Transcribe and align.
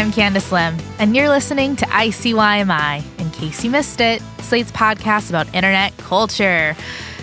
I'm 0.00 0.12
Candice 0.12 0.50
Lim, 0.50 0.78
and 0.98 1.14
you're 1.14 1.28
listening 1.28 1.76
to 1.76 1.84
ICYMI. 1.84 3.02
In 3.18 3.30
case 3.32 3.62
you 3.62 3.70
missed 3.70 4.00
it, 4.00 4.22
Slate's 4.38 4.72
podcast 4.72 5.28
about 5.28 5.54
internet 5.54 5.94
culture. 5.98 6.74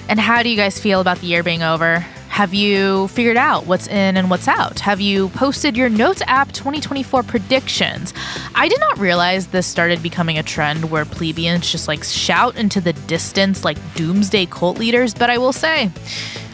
And 0.08 0.20
how 0.20 0.44
do 0.44 0.49
you 0.49 0.55
guys 0.55 0.80
feel 0.80 1.02
about 1.02 1.18
the 1.18 1.26
year 1.26 1.41
being 1.41 1.63
over? 1.63 2.05
Have 2.38 2.54
you 2.54 3.08
figured 3.08 3.36
out 3.36 3.66
what's 3.66 3.88
in 3.88 4.16
and 4.16 4.30
what's 4.30 4.48
out? 4.48 4.82
Have 4.82 5.02
you 5.02 5.30
posted 5.30 5.76
your 5.76 5.90
Notes 5.90 6.22
app 6.27 6.52
2024 6.52 7.23
predictions? 7.23 8.13
I 8.54 8.68
did 8.68 8.80
not 8.80 9.00
realize 9.00 9.48
this 9.48 9.66
started 9.66 10.04
becoming 10.04 10.38
a 10.38 10.44
trend 10.44 10.91
where 10.91 11.04
plebeians 11.04 11.72
just 11.72 11.88
like 11.88 12.04
shout 12.04 12.55
into 12.55 12.80
the 12.80 12.94
distance 12.94 13.65
like 13.65 13.80
doomsday 13.96 14.46
cult 14.46 14.77
leaders, 14.77 15.15
but 15.15 15.32
I 15.32 15.40
will 15.40 15.52
say, 15.52 15.90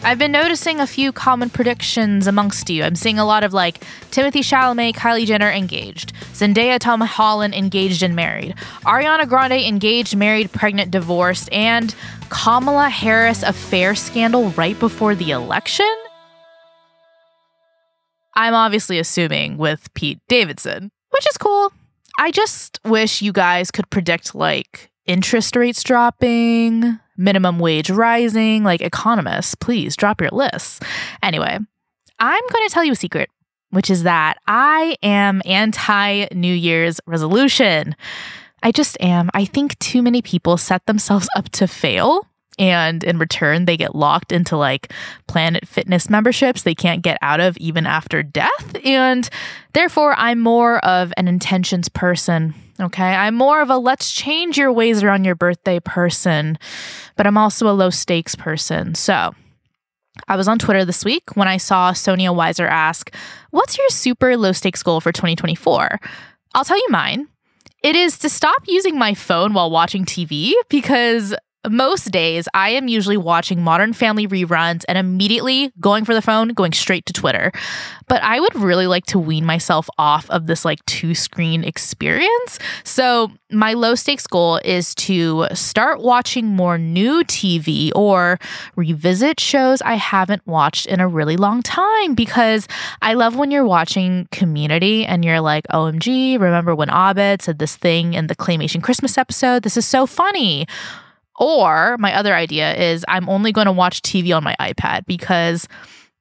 I've 0.05 0.19
been 0.19 0.31
noticing 0.31 0.79
a 0.79 0.87
few 0.87 1.11
common 1.11 1.49
predictions 1.49 2.27
amongst 2.27 2.69
you. 2.69 2.83
I'm 2.83 2.95
seeing 2.95 3.19
a 3.19 3.25
lot 3.25 3.43
of 3.43 3.53
like 3.53 3.81
Timothée 4.09 4.39
Chalamet, 4.39 4.95
Kylie 4.95 5.25
Jenner 5.25 5.49
engaged, 5.49 6.13
Zendaya, 6.33 6.79
Tom 6.79 7.01
Holland 7.01 7.53
engaged 7.53 8.03
and 8.03 8.15
married, 8.15 8.55
Ariana 8.85 9.27
Grande 9.27 9.65
engaged, 9.65 10.15
married, 10.15 10.51
pregnant, 10.53 10.91
divorced, 10.91 11.51
and 11.51 11.93
Kamala 12.33 12.89
Harris 12.89 13.43
affair 13.43 13.93
scandal 13.93 14.49
right 14.51 14.77
before 14.79 15.13
the 15.13 15.29
election. 15.29 15.85
I'm 18.33 18.55
obviously 18.55 18.97
assuming 18.97 19.57
with 19.57 19.93
Pete 19.93 20.19
Davidson, 20.27 20.91
which 21.11 21.27
is 21.29 21.37
cool. 21.37 21.71
I 22.17 22.31
just 22.31 22.79
wish 22.83 23.21
you 23.21 23.31
guys 23.31 23.69
could 23.69 23.87
predict 23.91 24.33
like 24.33 24.89
interest 25.05 25.55
rates 25.55 25.83
dropping, 25.83 26.99
minimum 27.15 27.59
wage 27.59 27.91
rising, 27.91 28.63
like 28.63 28.81
economists, 28.81 29.53
please 29.53 29.95
drop 29.95 30.19
your 30.19 30.31
lists. 30.31 30.79
Anyway, 31.21 31.59
I'm 32.19 32.43
going 32.51 32.67
to 32.67 32.73
tell 32.73 32.83
you 32.83 32.93
a 32.93 32.95
secret, 32.95 33.29
which 33.69 33.91
is 33.91 34.03
that 34.03 34.39
I 34.47 34.97
am 35.03 35.43
anti 35.45 36.25
New 36.33 36.53
Year's 36.53 36.99
resolution. 37.05 37.95
I 38.63 38.71
just 38.71 38.97
am. 39.01 39.29
I 39.33 39.45
think 39.45 39.77
too 39.79 40.01
many 40.01 40.21
people 40.21 40.57
set 40.57 40.85
themselves 40.85 41.27
up 41.35 41.49
to 41.49 41.67
fail. 41.67 42.27
And 42.59 43.03
in 43.03 43.17
return, 43.17 43.65
they 43.65 43.77
get 43.77 43.95
locked 43.95 44.31
into 44.31 44.55
like 44.55 44.93
Planet 45.27 45.67
Fitness 45.67 46.09
memberships 46.09 46.61
they 46.61 46.75
can't 46.75 47.01
get 47.01 47.17
out 47.21 47.39
of 47.39 47.57
even 47.57 47.85
after 47.85 48.23
death. 48.23 48.75
And 48.85 49.27
therefore, 49.73 50.13
I'm 50.17 50.39
more 50.39 50.83
of 50.85 51.11
an 51.17 51.27
intentions 51.27 51.89
person. 51.89 52.53
Okay. 52.79 53.03
I'm 53.03 53.35
more 53.35 53.61
of 53.61 53.69
a 53.69 53.77
let's 53.77 54.11
change 54.11 54.57
your 54.57 54.71
ways 54.71 55.03
around 55.03 55.25
your 55.25 55.35
birthday 55.35 55.79
person, 55.79 56.57
but 57.15 57.27
I'm 57.27 57.37
also 57.37 57.67
a 57.67 57.73
low 57.73 57.89
stakes 57.89 58.35
person. 58.35 58.95
So 58.95 59.33
I 60.27 60.35
was 60.35 60.47
on 60.47 60.59
Twitter 60.59 60.85
this 60.85 61.03
week 61.03 61.35
when 61.35 61.47
I 61.47 61.57
saw 61.57 61.91
Sonia 61.91 62.29
Weiser 62.29 62.69
ask, 62.69 63.13
What's 63.49 63.77
your 63.77 63.89
super 63.89 64.37
low 64.37 64.51
stakes 64.51 64.83
goal 64.83 65.01
for 65.01 65.11
2024? 65.11 65.99
I'll 66.55 66.65
tell 66.65 66.77
you 66.77 66.87
mine. 66.89 67.27
It 67.83 67.97
is 67.97 68.17
to 68.19 68.29
stop 68.29 68.63
using 68.65 68.97
my 68.97 69.13
phone 69.13 69.53
while 69.53 69.69
watching 69.69 70.05
TV 70.05 70.53
because 70.69 71.35
most 71.69 72.11
days 72.11 72.47
I 72.53 72.69
am 72.69 72.87
usually 72.87 73.17
watching 73.17 73.61
Modern 73.61 73.93
Family 73.93 74.27
reruns 74.27 74.83
and 74.87 74.97
immediately 74.97 75.71
going 75.79 76.05
for 76.05 76.13
the 76.13 76.21
phone, 76.21 76.49
going 76.49 76.73
straight 76.73 77.05
to 77.05 77.13
Twitter. 77.13 77.51
But 78.07 78.21
I 78.23 78.39
would 78.39 78.55
really 78.55 78.87
like 78.87 79.05
to 79.07 79.19
wean 79.19 79.45
myself 79.45 79.89
off 79.97 80.29
of 80.29 80.47
this 80.47 80.65
like 80.65 80.83
two 80.85 81.15
screen 81.15 81.63
experience. 81.63 82.59
So, 82.83 83.31
my 83.51 83.73
low 83.73 83.93
stakes 83.93 84.25
goal 84.25 84.59
is 84.65 84.95
to 84.95 85.45
start 85.53 86.01
watching 86.01 86.47
more 86.47 86.79
new 86.79 87.23
TV 87.25 87.91
or 87.95 88.39
revisit 88.75 89.39
shows 89.39 89.79
I 89.83 89.93
haven't 89.93 90.45
watched 90.47 90.87
in 90.87 90.99
a 90.99 91.07
really 91.07 91.37
long 91.37 91.61
time 91.61 92.15
because 92.15 92.67
I 93.03 93.13
love 93.13 93.35
when 93.35 93.51
you're 93.51 93.65
watching 93.65 94.27
community 94.31 95.05
and 95.05 95.23
you're 95.23 95.39
like, 95.39 95.67
OMG, 95.67 96.39
remember 96.39 96.73
when 96.73 96.89
Abed 96.89 97.43
said 97.43 97.59
this 97.59 97.75
thing 97.75 98.15
in 98.15 98.25
the 98.25 98.35
Claymation 98.35 98.81
Christmas 98.81 99.19
episode? 99.19 99.61
This 99.61 99.77
is 99.77 99.85
so 99.85 100.07
funny. 100.07 100.65
Or 101.39 101.97
my 101.97 102.13
other 102.15 102.35
idea 102.35 102.75
is 102.75 103.03
I'm 103.07 103.27
only 103.29 103.51
going 103.51 103.65
to 103.65 103.71
watch 103.71 104.01
TV 104.01 104.35
on 104.35 104.43
my 104.43 104.55
iPad 104.59 105.05
because 105.05 105.67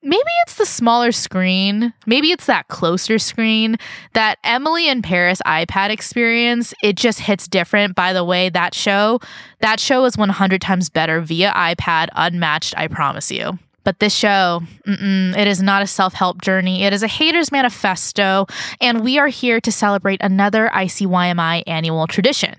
maybe 0.02 0.30
it's 0.42 0.56
the 0.56 0.66
smaller 0.66 1.12
screen, 1.12 1.92
maybe 2.06 2.32
it's 2.32 2.46
that 2.46 2.68
closer 2.68 3.18
screen, 3.18 3.76
that 4.14 4.38
Emily 4.44 4.88
in 4.88 5.02
Paris 5.02 5.40
iPad 5.46 5.90
experience, 5.90 6.74
it 6.82 6.96
just 6.96 7.20
hits 7.20 7.46
different. 7.46 7.94
By 7.94 8.12
the 8.12 8.24
way, 8.24 8.48
that 8.48 8.74
show, 8.74 9.20
that 9.60 9.80
show 9.80 10.04
is 10.04 10.16
100 10.16 10.60
times 10.60 10.90
better 10.90 11.20
via 11.20 11.52
iPad, 11.52 12.08
unmatched, 12.14 12.74
I 12.76 12.88
promise 12.88 13.30
you. 13.30 13.58
But 13.84 13.98
this 13.98 14.14
show, 14.14 14.62
it 14.86 15.46
is 15.48 15.62
not 15.62 15.82
a 15.82 15.86
self 15.86 16.14
help 16.14 16.40
journey. 16.40 16.84
It 16.84 16.92
is 16.92 17.02
a 17.02 17.08
hater's 17.08 17.50
manifesto, 17.50 18.46
and 18.80 19.02
we 19.02 19.18
are 19.18 19.28
here 19.28 19.60
to 19.60 19.72
celebrate 19.72 20.22
another 20.22 20.70
ICYMI 20.72 21.64
annual 21.66 22.06
tradition. 22.06 22.54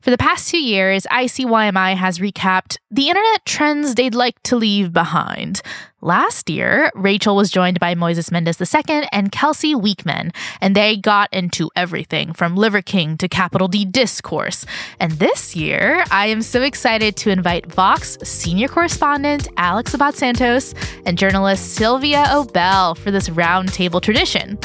For 0.00 0.10
the 0.10 0.18
past 0.18 0.48
two 0.48 0.62
years, 0.62 1.06
ICYMI 1.10 1.96
has 1.96 2.18
recapped 2.18 2.78
the 2.90 3.08
internet 3.08 3.44
trends 3.44 3.94
they'd 3.94 4.14
like 4.14 4.42
to 4.44 4.56
leave 4.56 4.92
behind. 4.92 5.62
Last 6.04 6.50
year, 6.50 6.90
Rachel 6.96 7.36
was 7.36 7.48
joined 7.48 7.78
by 7.78 7.94
Moises 7.94 8.32
Mendez 8.32 8.60
II 8.60 9.06
and 9.12 9.30
Kelsey 9.30 9.76
Weekman, 9.76 10.32
and 10.60 10.74
they 10.74 10.96
got 10.96 11.32
into 11.32 11.70
everything 11.76 12.32
from 12.32 12.56
Liver 12.56 12.82
King 12.82 13.16
to 13.18 13.28
capital 13.28 13.68
D 13.68 13.84
discourse. 13.84 14.66
And 14.98 15.12
this 15.12 15.54
year, 15.54 16.02
I 16.10 16.26
am 16.26 16.42
so 16.42 16.62
excited 16.62 17.14
to 17.18 17.30
invite 17.30 17.66
Vox 17.66 18.18
senior 18.24 18.66
correspondent 18.66 19.46
Alex 19.56 19.94
Abad 19.94 20.16
Santos 20.16 20.74
and 21.06 21.16
journalist 21.16 21.74
Sylvia 21.74 22.24
Obell 22.30 22.98
for 22.98 23.12
this 23.12 23.28
roundtable 23.28 24.02
tradition. 24.02 24.58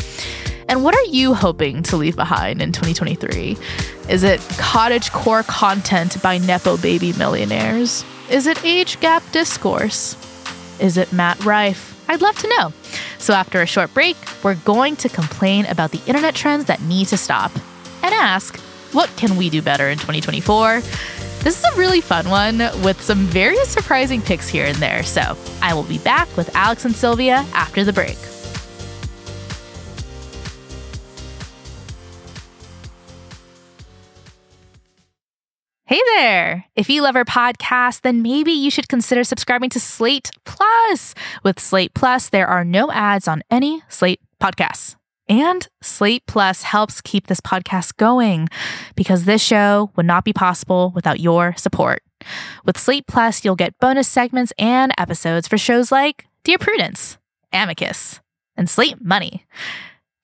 And 0.68 0.84
what 0.84 0.96
are 0.96 1.06
you 1.12 1.36
hoping 1.36 1.84
to 1.84 1.98
leave 1.98 2.16
behind 2.16 2.64
in 2.64 2.72
2023? 2.72 3.56
Is 4.10 4.24
it 4.24 4.40
cottage 4.58 5.12
core 5.12 5.44
content 5.44 6.20
by 6.24 6.40
Nepo 6.40 6.78
baby 6.78 7.14
millionaires? 7.14 8.04
Is 8.32 8.48
it 8.48 8.66
age 8.66 9.00
gap 9.02 9.22
discourse? 9.32 10.18
Is 10.80 10.98
it 10.98 11.12
Matt 11.12 11.44
Rife? 11.44 11.96
I'd 12.10 12.22
love 12.22 12.38
to 12.40 12.48
know. 12.58 12.74
So, 13.18 13.34
after 13.34 13.62
a 13.62 13.66
short 13.66 13.94
break, 13.94 14.16
we're 14.44 14.56
going 14.56 14.96
to 14.98 15.10
complain 15.10 15.66
about 15.66 15.92
the 15.92 16.02
internet 16.06 16.36
trends 16.36 16.66
that 16.66 16.82
need 16.82 17.08
to 17.08 17.18
stop 17.18 17.52
and 18.04 18.14
ask, 18.14 18.58
what 18.94 19.10
can 19.18 19.36
we 19.36 19.50
do 19.50 19.62
better 19.62 19.90
in 19.90 19.98
2024? 19.98 20.82
This 21.42 21.60
is 21.60 21.64
a 21.64 21.78
really 21.78 22.02
fun 22.02 22.30
one 22.30 22.58
with 22.84 23.02
some 23.02 23.20
very 23.20 23.64
surprising 23.66 24.22
picks 24.22 24.48
here 24.48 24.66
and 24.66 24.78
there. 24.78 25.04
So, 25.04 25.38
I 25.62 25.74
will 25.74 25.84
be 25.84 25.98
back 26.00 26.28
with 26.38 26.56
Alex 26.56 26.86
and 26.86 26.96
Sylvia 26.96 27.46
after 27.54 27.84
the 27.84 27.94
break. 27.94 28.18
Hey 35.90 36.02
there! 36.18 36.66
If 36.76 36.90
you 36.90 37.02
love 37.02 37.16
our 37.16 37.24
podcast, 37.24 38.02
then 38.02 38.22
maybe 38.22 38.52
you 38.52 38.70
should 38.70 38.90
consider 38.90 39.24
subscribing 39.24 39.70
to 39.70 39.80
Slate 39.80 40.32
Plus. 40.44 41.16
With 41.46 41.62
Slate 41.62 41.94
Plus, 41.94 42.28
there 42.28 42.46
are 42.46 42.66
no 42.66 42.92
ads 42.92 43.26
on 43.26 43.42
any 43.50 43.82
Slate 43.88 44.20
podcasts. 44.42 44.98
And 45.30 45.66
Slate 45.82 46.26
Plus 46.28 46.64
helps 46.64 47.00
keep 47.00 47.28
this 47.28 47.40
podcast 47.40 47.96
going 47.96 48.50
because 48.98 49.24
this 49.24 49.42
show 49.42 49.90
would 49.96 50.06
not 50.06 50.26
be 50.26 50.34
possible 50.34 50.92
without 50.94 51.22
your 51.22 51.56
support. 51.56 52.04
With 52.66 52.78
Slate 52.78 53.08
Plus, 53.08 53.46
you'll 53.46 53.56
get 53.56 53.80
bonus 53.80 54.10
segments 54.10 54.52
and 54.60 54.92
episodes 54.98 55.48
for 55.48 55.58
shows 55.58 55.90
like 55.90 56.26
Dear 56.44 56.58
Prudence, 56.58 57.18
Amicus, 57.54 58.20
and 58.58 58.70
Slate 58.70 59.02
Money. 59.02 59.46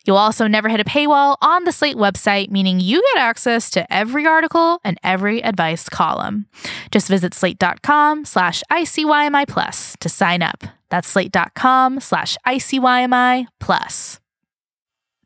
You'll 0.05 0.17
also 0.17 0.47
never 0.47 0.69
hit 0.69 0.79
a 0.79 0.83
paywall 0.83 1.37
on 1.41 1.63
the 1.63 1.71
Slate 1.71 1.95
website, 1.95 2.51
meaning 2.51 2.79
you 2.79 3.01
get 3.13 3.21
access 3.21 3.69
to 3.71 3.91
every 3.93 4.25
article 4.25 4.79
and 4.83 4.99
every 5.03 5.43
advice 5.43 5.87
column. 5.87 6.47
Just 6.91 7.07
visit 7.07 7.33
slate.com 7.33 8.25
slash 8.25 8.63
ICYMI 8.71 9.47
plus 9.47 9.95
to 9.99 10.09
sign 10.09 10.41
up. 10.41 10.63
That's 10.89 11.07
slate.com 11.07 11.99
slash 12.01 12.37
ICYMI 12.45 13.47
plus. 13.59 14.19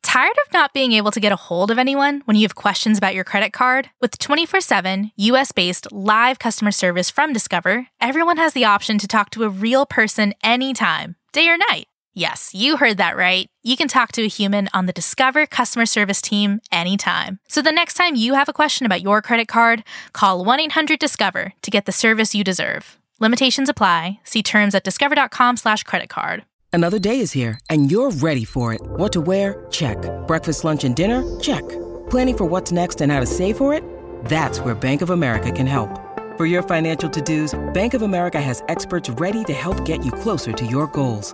Tired 0.03 0.37
of 0.47 0.53
not 0.53 0.73
being 0.73 0.93
able 0.93 1.11
to 1.11 1.19
get 1.19 1.33
a 1.33 1.35
hold 1.35 1.69
of 1.69 1.77
anyone 1.77 2.21
when 2.23 2.37
you 2.37 2.43
have 2.43 2.55
questions 2.55 2.97
about 2.97 3.13
your 3.13 3.25
credit 3.25 3.51
card? 3.51 3.89
With 3.99 4.17
24 4.17 4.61
7 4.61 5.11
US 5.17 5.51
based 5.51 5.91
live 5.91 6.39
customer 6.39 6.71
service 6.71 7.09
from 7.09 7.33
Discover, 7.33 7.87
everyone 7.99 8.37
has 8.37 8.53
the 8.53 8.63
option 8.63 8.97
to 8.99 9.07
talk 9.07 9.31
to 9.31 9.43
a 9.43 9.49
real 9.49 9.85
person 9.85 10.33
anytime, 10.41 11.17
day 11.33 11.49
or 11.49 11.57
night. 11.57 11.87
Yes, 12.17 12.49
you 12.51 12.77
heard 12.77 12.97
that 12.97 13.15
right. 13.15 13.45
You 13.61 13.77
can 13.77 13.87
talk 13.87 14.11
to 14.13 14.23
a 14.23 14.27
human 14.27 14.69
on 14.73 14.87
the 14.87 14.91
Discover 14.91 15.45
customer 15.45 15.85
service 15.85 16.19
team 16.19 16.61
anytime. 16.71 17.37
So 17.47 17.61
the 17.61 17.71
next 17.71 17.93
time 17.93 18.15
you 18.15 18.33
have 18.33 18.49
a 18.49 18.53
question 18.53 18.87
about 18.87 19.03
your 19.03 19.21
credit 19.21 19.47
card, 19.47 19.83
call 20.13 20.43
1 20.43 20.59
800 20.61 20.97
Discover 20.97 21.53
to 21.61 21.69
get 21.69 21.85
the 21.85 21.91
service 21.91 22.33
you 22.33 22.43
deserve. 22.43 22.97
Limitations 23.19 23.69
apply. 23.69 24.19
See 24.23 24.41
terms 24.41 24.73
at 24.73 24.83
discover.com/slash 24.83 25.83
credit 25.83 26.09
card. 26.09 26.43
Another 26.73 26.97
day 26.97 27.19
is 27.19 27.33
here, 27.33 27.59
and 27.69 27.91
you're 27.91 28.09
ready 28.09 28.45
for 28.45 28.73
it. 28.73 28.81
What 28.81 29.13
to 29.13 29.21
wear? 29.21 29.67
Check. 29.69 29.97
Breakfast, 30.25 30.63
lunch, 30.63 30.83
and 30.85 30.95
dinner? 30.95 31.21
Check. 31.39 31.67
Planning 32.09 32.37
for 32.37 32.45
what's 32.45 32.71
next 32.71 32.99
and 32.99 33.11
how 33.11 33.19
to 33.19 33.27
save 33.27 33.57
for 33.57 33.75
it? 33.75 33.83
That's 34.25 34.59
where 34.59 34.73
Bank 34.73 35.03
of 35.03 35.11
America 35.11 35.51
can 35.51 35.67
help. 35.67 35.91
For 36.35 36.47
your 36.47 36.63
financial 36.63 37.11
to-dos, 37.11 37.53
Bank 37.75 37.93
of 37.93 38.01
America 38.01 38.41
has 38.41 38.63
experts 38.69 39.09
ready 39.19 39.43
to 39.43 39.53
help 39.53 39.85
get 39.85 40.03
you 40.03 40.11
closer 40.11 40.51
to 40.53 40.65
your 40.65 40.87
goals. 40.87 41.33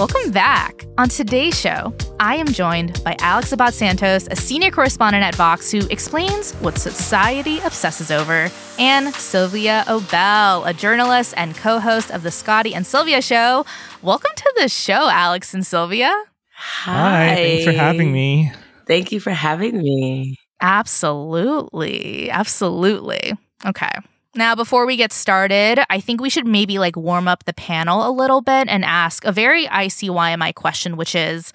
Welcome 0.00 0.30
back. 0.30 0.86
On 0.96 1.10
today's 1.10 1.60
show, 1.60 1.94
I 2.18 2.36
am 2.36 2.46
joined 2.46 3.04
by 3.04 3.16
Alex 3.20 3.52
Abad 3.52 3.74
Santos, 3.74 4.26
a 4.30 4.34
senior 4.34 4.70
correspondent 4.70 5.22
at 5.22 5.34
Vox 5.34 5.70
who 5.70 5.86
explains 5.88 6.52
what 6.52 6.78
society 6.78 7.58
obsesses 7.58 8.10
over, 8.10 8.50
and 8.78 9.14
Sylvia 9.14 9.84
Obell, 9.88 10.66
a 10.66 10.72
journalist 10.72 11.34
and 11.36 11.54
co 11.54 11.78
host 11.78 12.10
of 12.12 12.22
the 12.22 12.30
Scottie 12.30 12.74
and 12.74 12.86
Sylvia 12.86 13.20
show. 13.20 13.66
Welcome 14.00 14.30
to 14.36 14.54
the 14.56 14.70
show, 14.70 15.10
Alex 15.10 15.52
and 15.52 15.66
Sylvia. 15.66 16.10
Hi. 16.54 17.28
Hi. 17.28 17.34
Thanks 17.34 17.64
for 17.66 17.72
having 17.72 18.10
me. 18.10 18.50
Thank 18.86 19.12
you 19.12 19.20
for 19.20 19.32
having 19.32 19.76
me. 19.82 20.34
Absolutely. 20.62 22.30
Absolutely. 22.30 23.34
Okay. 23.66 23.92
Now, 24.34 24.54
before 24.54 24.86
we 24.86 24.96
get 24.96 25.12
started, 25.12 25.80
I 25.90 26.00
think 26.00 26.20
we 26.20 26.30
should 26.30 26.46
maybe 26.46 26.78
like 26.78 26.96
warm 26.96 27.26
up 27.26 27.44
the 27.44 27.52
panel 27.52 28.08
a 28.08 28.12
little 28.12 28.40
bit 28.40 28.68
and 28.68 28.84
ask 28.84 29.24
a 29.24 29.32
very 29.32 29.66
ICYMI 29.66 30.54
question, 30.54 30.96
which 30.96 31.14
is 31.14 31.52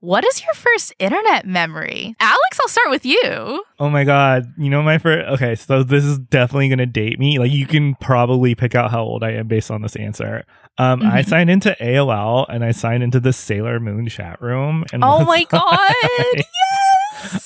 what 0.00 0.24
is 0.24 0.42
your 0.42 0.54
first 0.54 0.94
internet 0.98 1.46
memory? 1.46 2.16
Alex, 2.20 2.60
I'll 2.60 2.68
start 2.68 2.88
with 2.88 3.04
you. 3.04 3.64
Oh 3.78 3.90
my 3.90 4.04
God. 4.04 4.50
You 4.56 4.70
know, 4.70 4.82
my 4.82 4.96
first. 4.96 5.28
Okay, 5.34 5.54
so 5.54 5.82
this 5.82 6.04
is 6.04 6.18
definitely 6.18 6.68
going 6.68 6.78
to 6.78 6.86
date 6.86 7.18
me. 7.18 7.38
Like, 7.38 7.52
you 7.52 7.66
can 7.66 7.94
probably 7.96 8.54
pick 8.54 8.74
out 8.74 8.90
how 8.90 9.02
old 9.02 9.22
I 9.22 9.32
am 9.32 9.46
based 9.46 9.70
on 9.70 9.82
this 9.82 9.96
answer. 9.96 10.44
Um, 10.78 11.00
mm-hmm. 11.00 11.10
I 11.10 11.20
signed 11.20 11.50
into 11.50 11.76
AOL 11.78 12.46
and 12.48 12.64
I 12.64 12.70
signed 12.70 13.02
into 13.02 13.20
the 13.20 13.34
Sailor 13.34 13.78
Moon 13.78 14.08
chat 14.08 14.40
room. 14.40 14.86
And 14.90 15.04
oh 15.04 15.22
my 15.26 15.44
God. 15.50 15.94
yes. 16.02 16.44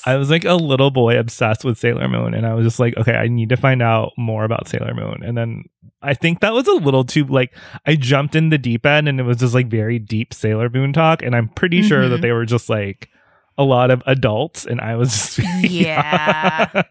I 0.05 0.15
was 0.15 0.29
like 0.29 0.45
a 0.45 0.55
little 0.55 0.91
boy 0.91 1.17
obsessed 1.17 1.63
with 1.63 1.77
Sailor 1.77 2.07
Moon, 2.07 2.33
and 2.33 2.45
I 2.45 2.53
was 2.53 2.65
just 2.65 2.79
like, 2.79 2.95
okay, 2.97 3.13
I 3.13 3.27
need 3.27 3.49
to 3.49 3.57
find 3.57 3.81
out 3.81 4.13
more 4.17 4.43
about 4.43 4.67
Sailor 4.67 4.93
Moon. 4.93 5.21
And 5.23 5.37
then 5.37 5.63
I 6.01 6.13
think 6.13 6.41
that 6.41 6.53
was 6.53 6.67
a 6.67 6.73
little 6.73 7.03
too 7.03 7.25
like 7.25 7.55
I 7.85 7.95
jumped 7.95 8.35
in 8.35 8.49
the 8.49 8.57
deep 8.57 8.85
end, 8.85 9.07
and 9.07 9.19
it 9.19 9.23
was 9.23 9.37
just 9.37 9.53
like 9.53 9.67
very 9.67 9.99
deep 9.99 10.33
Sailor 10.33 10.69
Moon 10.69 10.93
talk, 10.93 11.21
and 11.21 11.35
I'm 11.35 11.49
pretty 11.49 11.79
mm-hmm. 11.79 11.87
sure 11.87 12.09
that 12.09 12.15
mm-hmm. 12.15 12.21
they 12.21 12.31
were 12.31 12.45
just 12.45 12.69
like 12.69 13.09
a 13.57 13.63
lot 13.63 13.91
of 13.91 14.03
adults, 14.05 14.65
and 14.65 14.81
I 14.81 14.95
was 14.95 15.09
just 15.09 15.39
yeah. 15.63 16.83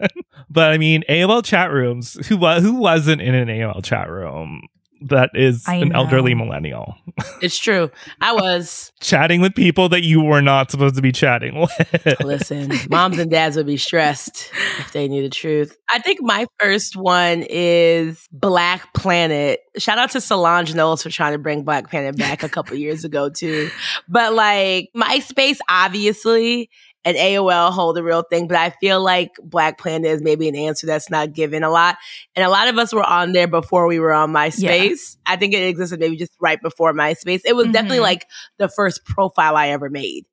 but 0.50 0.72
I 0.72 0.78
mean, 0.78 1.04
AOL 1.08 1.44
chat 1.44 1.70
rooms. 1.70 2.14
Who 2.28 2.36
was 2.36 2.62
who 2.62 2.74
wasn't 2.74 3.22
in 3.22 3.34
an 3.34 3.48
AOL 3.48 3.84
chat 3.84 4.08
room? 4.10 4.62
That 5.08 5.30
is 5.34 5.64
I 5.66 5.76
an 5.76 5.90
know. 5.90 6.00
elderly 6.00 6.34
millennial. 6.34 6.96
It's 7.42 7.58
true. 7.58 7.90
I 8.20 8.32
was 8.32 8.90
chatting 9.00 9.40
with 9.40 9.54
people 9.54 9.88
that 9.90 10.02
you 10.02 10.22
were 10.22 10.40
not 10.40 10.70
supposed 10.70 10.94
to 10.96 11.02
be 11.02 11.12
chatting 11.12 11.60
with. 11.60 12.20
Listen, 12.24 12.72
moms 12.88 13.18
and 13.18 13.30
dads 13.30 13.56
would 13.56 13.66
be 13.66 13.76
stressed 13.76 14.50
if 14.78 14.92
they 14.92 15.08
knew 15.08 15.22
the 15.22 15.28
truth. 15.28 15.76
I 15.90 15.98
think 15.98 16.20
my 16.22 16.46
first 16.58 16.96
one 16.96 17.44
is 17.48 18.26
Black 18.32 18.94
Planet. 18.94 19.60
Shout 19.76 19.98
out 19.98 20.10
to 20.12 20.20
Solange 20.20 20.74
Knowles 20.74 21.02
for 21.02 21.10
trying 21.10 21.32
to 21.32 21.38
bring 21.38 21.64
Black 21.64 21.90
Planet 21.90 22.16
back 22.16 22.42
a 22.42 22.48
couple 22.48 22.76
years 22.76 23.04
ago 23.04 23.28
too. 23.28 23.68
But 24.08 24.32
like 24.32 24.88
MySpace, 24.96 25.58
obviously, 25.68 26.70
and 27.04 27.16
AOL 27.16 27.70
hold 27.70 27.96
the 27.96 28.02
real 28.02 28.22
thing, 28.22 28.48
but 28.48 28.56
I 28.56 28.70
feel 28.70 29.02
like 29.02 29.32
Black 29.42 29.78
Planet 29.78 30.10
is 30.10 30.22
maybe 30.22 30.48
an 30.48 30.56
answer 30.56 30.86
that's 30.86 31.10
not 31.10 31.32
given 31.32 31.62
a 31.62 31.70
lot. 31.70 31.96
And 32.34 32.44
a 32.44 32.48
lot 32.48 32.68
of 32.68 32.78
us 32.78 32.94
were 32.94 33.04
on 33.04 33.32
there 33.32 33.46
before 33.46 33.86
we 33.86 33.98
were 33.98 34.12
on 34.12 34.32
MySpace. 34.32 34.58
Yeah. 34.58 35.32
I 35.32 35.36
think 35.36 35.52
it 35.52 35.66
existed 35.66 36.00
maybe 36.00 36.16
just 36.16 36.32
right 36.40 36.60
before 36.60 36.92
MySpace. 36.94 37.42
It 37.44 37.54
was 37.54 37.66
mm-hmm. 37.66 37.72
definitely 37.72 38.00
like 38.00 38.26
the 38.58 38.68
first 38.68 39.04
profile 39.04 39.56
I 39.56 39.68
ever 39.68 39.90
made. 39.90 40.24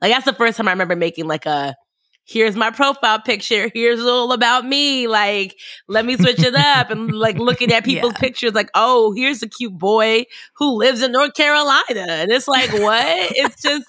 Like 0.00 0.12
that's 0.12 0.24
the 0.24 0.32
first 0.32 0.56
time 0.56 0.68
I 0.68 0.72
remember 0.72 0.96
making 0.96 1.26
like 1.26 1.46
a 1.46 1.74
here's 2.30 2.54
my 2.54 2.70
profile 2.70 3.20
picture. 3.20 3.70
Here's 3.74 4.00
all 4.00 4.30
about 4.32 4.64
me. 4.64 5.08
Like, 5.08 5.58
let 5.88 6.06
me 6.06 6.16
switch 6.16 6.38
it 6.38 6.54
up. 6.54 6.90
And 6.90 7.12
like 7.12 7.36
looking 7.38 7.72
at 7.72 7.84
people's 7.84 8.12
yeah. 8.14 8.20
pictures, 8.20 8.52
like, 8.54 8.70
oh, 8.74 9.12
here's 9.12 9.42
a 9.42 9.48
cute 9.48 9.76
boy 9.76 10.24
who 10.54 10.78
lives 10.78 11.02
in 11.02 11.10
North 11.10 11.34
Carolina. 11.34 11.82
And 11.90 12.30
it's 12.30 12.46
like, 12.46 12.72
what? 12.72 13.32
it's 13.34 13.60
just, 13.60 13.84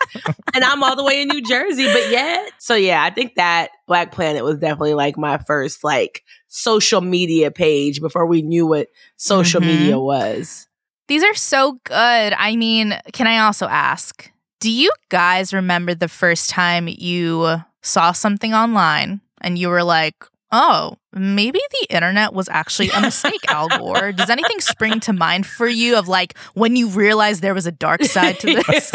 and 0.56 0.64
I'm 0.64 0.84
all 0.84 0.96
the 0.96 1.04
way 1.04 1.22
in 1.22 1.28
New 1.28 1.44
Jersey, 1.44 1.86
but 1.86 2.10
yet. 2.10 2.52
So 2.58 2.74
yeah, 2.74 3.04
I 3.04 3.12
think 3.12 3.36
that 3.36 3.70
Black 3.88 4.12
Planet 4.12 4.44
was 4.44 4.58
definitely 4.58 4.96
like 4.96 5.18
my 5.18 5.38
first 5.38 5.84
like 5.84 6.24
social 6.48 7.02
media 7.02 7.52
page 7.52 8.02
before 8.02 8.26
we 8.26 8.42
knew 8.42 8.66
what 8.66 8.88
social 9.18 9.62
mm-hmm. 9.62 9.70
media 9.70 10.00
was. 10.00 10.68
These 11.08 11.24
are 11.24 11.36
so 11.36 11.80
good. 11.84 11.94
I 11.94 12.56
mean, 12.56 12.98
can 13.14 13.28
I 13.28 13.40
also 13.40 13.68
ask, 13.68 14.32
do 14.60 14.72
you 14.72 14.92
guys 15.10 15.54
remember 15.54 15.94
the 15.94 16.08
first 16.08 16.50
time 16.50 16.88
you 16.88 17.62
saw 17.82 18.12
something 18.12 18.54
online 18.54 19.22
and 19.42 19.58
you 19.58 19.70
were 19.70 19.84
like, 19.84 20.16
oh, 20.52 20.98
maybe 21.14 21.60
the 21.82 21.94
internet 21.94 22.34
was 22.34 22.50
actually 22.50 22.90
a 22.90 23.02
mistake, 23.02 23.42
Al 23.48 23.68
Gore. 23.78 24.12
Does 24.12 24.30
anything 24.30 24.60
spring 24.60 25.00
to 25.02 25.14
mind 25.14 25.46
for 25.46 25.68
you 25.68 25.98
of 25.98 26.08
like 26.08 26.38
when 26.54 26.76
you 26.76 26.88
realized 26.88 27.42
there 27.42 27.54
was 27.54 27.66
a 27.66 27.72
dark 27.72 28.04
side 28.04 28.40
to 28.40 28.64
this? 28.68 28.92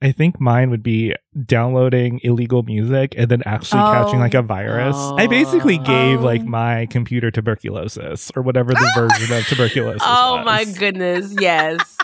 I 0.00 0.12
think 0.12 0.40
mine 0.40 0.70
would 0.70 0.82
be 0.82 1.14
downloading 1.44 2.20
illegal 2.22 2.62
music 2.62 3.14
and 3.18 3.28
then 3.28 3.42
actually 3.44 3.80
oh. 3.80 3.92
catching 3.92 4.20
like 4.20 4.34
a 4.34 4.38
oh. 4.38 4.42
virus. 4.42 4.94
Oh. 4.96 5.16
I 5.16 5.26
basically 5.26 5.78
oh. 5.78 5.84
gave 5.84 6.20
oh. 6.20 6.24
like 6.24 6.44
my 6.44 6.86
computer 6.86 7.30
tuberculosis 7.30 8.30
or 8.36 8.42
whatever 8.42 8.72
the 8.72 8.92
version 8.94 9.36
of 9.36 9.46
tuberculosis. 9.46 10.02
Oh 10.04 10.36
was. 10.36 10.46
my 10.46 10.64
goodness, 10.64 11.34
yes. 11.38 11.98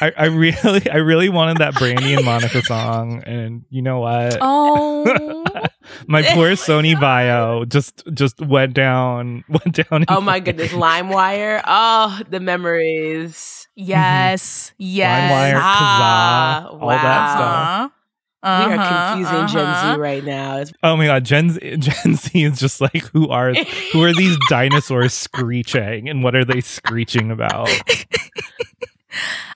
I, 0.00 0.12
I, 0.16 0.24
really, 0.26 0.90
I 0.90 0.96
really 0.96 1.28
wanted 1.28 1.58
that 1.58 1.74
Brandy 1.74 2.14
and 2.14 2.24
Monica 2.24 2.62
song, 2.62 3.22
and 3.24 3.64
you 3.70 3.82
know 3.82 4.00
what? 4.00 4.38
Oh, 4.40 5.04
my 6.06 6.22
poor 6.22 6.50
Sony 6.50 6.94
VAIO 6.94 7.68
just 7.68 8.04
just 8.12 8.40
went 8.40 8.74
down, 8.74 9.44
went 9.48 9.72
down. 9.72 10.04
Oh 10.08 10.20
my 10.20 10.40
goodness, 10.40 10.72
LimeWire! 10.72 11.62
Oh, 11.66 12.20
the 12.28 12.40
memories. 12.40 13.68
Yes, 13.74 14.72
yes. 14.78 15.32
LimeWire, 15.32 15.60
ah, 15.60 16.68
Kazaa, 16.70 16.80
all 16.80 16.86
wow. 16.86 17.02
that 17.02 17.32
stuff. 17.34 17.92
Uh-huh, 18.40 18.68
we 18.68 18.74
are 18.74 18.78
uh-huh, 18.78 19.14
confusing 19.14 19.36
uh-huh. 19.36 19.46
Gen 19.48 19.64
Z 19.64 19.88
uh-huh. 19.88 19.98
right 19.98 20.24
now. 20.24 20.64
Oh 20.84 20.96
my 20.96 21.06
god, 21.06 21.24
Gen 21.24 21.50
Z, 21.50 21.60
Gen 21.78 22.14
Z 22.14 22.44
is 22.44 22.60
just 22.60 22.80
like 22.80 23.04
who 23.12 23.28
are 23.28 23.52
who 23.92 24.02
are 24.04 24.12
these 24.12 24.36
dinosaurs 24.48 25.12
screeching 25.12 26.08
and 26.08 26.22
what 26.22 26.36
are 26.36 26.44
they 26.44 26.60
screeching 26.60 27.32
about? 27.32 27.68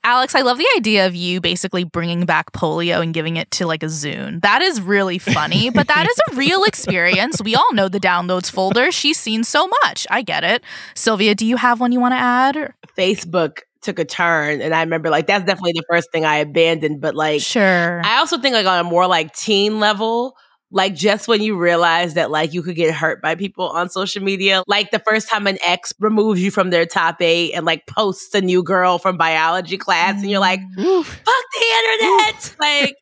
Alex, 0.04 0.34
I 0.34 0.40
love 0.40 0.58
the 0.58 0.66
idea 0.76 1.06
of 1.06 1.14
you 1.14 1.40
basically 1.40 1.84
bringing 1.84 2.26
back 2.26 2.52
polio 2.52 3.02
and 3.02 3.14
giving 3.14 3.36
it 3.36 3.50
to 3.52 3.66
like 3.66 3.82
a 3.82 3.86
Zune. 3.86 4.40
That 4.42 4.62
is 4.62 4.80
really 4.80 5.18
funny, 5.18 5.70
but 5.70 5.88
that 5.88 6.06
is 6.08 6.20
a 6.30 6.36
real 6.36 6.64
experience. 6.64 7.40
We 7.42 7.54
all 7.54 7.72
know 7.72 7.88
the 7.88 8.00
downloads 8.00 8.50
folder. 8.50 8.90
She's 8.90 9.18
seen 9.18 9.44
so 9.44 9.68
much. 9.84 10.06
I 10.10 10.22
get 10.22 10.44
it. 10.44 10.62
Sylvia, 10.94 11.34
do 11.34 11.46
you 11.46 11.56
have 11.56 11.80
one 11.80 11.92
you 11.92 12.00
want 12.00 12.12
to 12.12 12.18
add? 12.18 12.74
Facebook 12.96 13.60
took 13.82 13.98
a 13.98 14.04
turn 14.04 14.60
and 14.60 14.72
I 14.72 14.80
remember 14.80 15.10
like 15.10 15.26
that's 15.26 15.44
definitely 15.44 15.72
the 15.72 15.82
first 15.90 16.12
thing 16.12 16.24
I 16.24 16.36
abandoned 16.36 17.00
but 17.00 17.16
like 17.16 17.40
sure 17.40 18.00
I 18.04 18.18
also 18.18 18.38
think 18.38 18.54
like 18.54 18.64
on 18.64 18.78
a 18.78 18.84
more 18.84 19.08
like 19.08 19.34
teen 19.34 19.80
level 19.80 20.36
like 20.72 20.94
just 20.94 21.28
when 21.28 21.42
you 21.42 21.56
realize 21.56 22.14
that 22.14 22.30
like 22.30 22.54
you 22.54 22.62
could 22.62 22.74
get 22.74 22.94
hurt 22.94 23.20
by 23.20 23.34
people 23.34 23.68
on 23.68 23.90
social 23.90 24.22
media, 24.22 24.64
like 24.66 24.90
the 24.90 24.98
first 24.98 25.28
time 25.28 25.46
an 25.46 25.58
ex 25.64 25.92
removes 26.00 26.42
you 26.42 26.50
from 26.50 26.70
their 26.70 26.86
top 26.86 27.20
eight 27.20 27.52
and 27.52 27.66
like 27.66 27.86
posts 27.86 28.34
a 28.34 28.40
new 28.40 28.62
girl 28.62 28.98
from 28.98 29.16
biology 29.18 29.76
class, 29.76 30.20
and 30.20 30.30
you're 30.30 30.40
like, 30.40 30.60
mm. 30.76 31.04
fuck 31.04 31.44
the 31.52 31.64
internet. 31.78 32.56
like, 32.58 32.96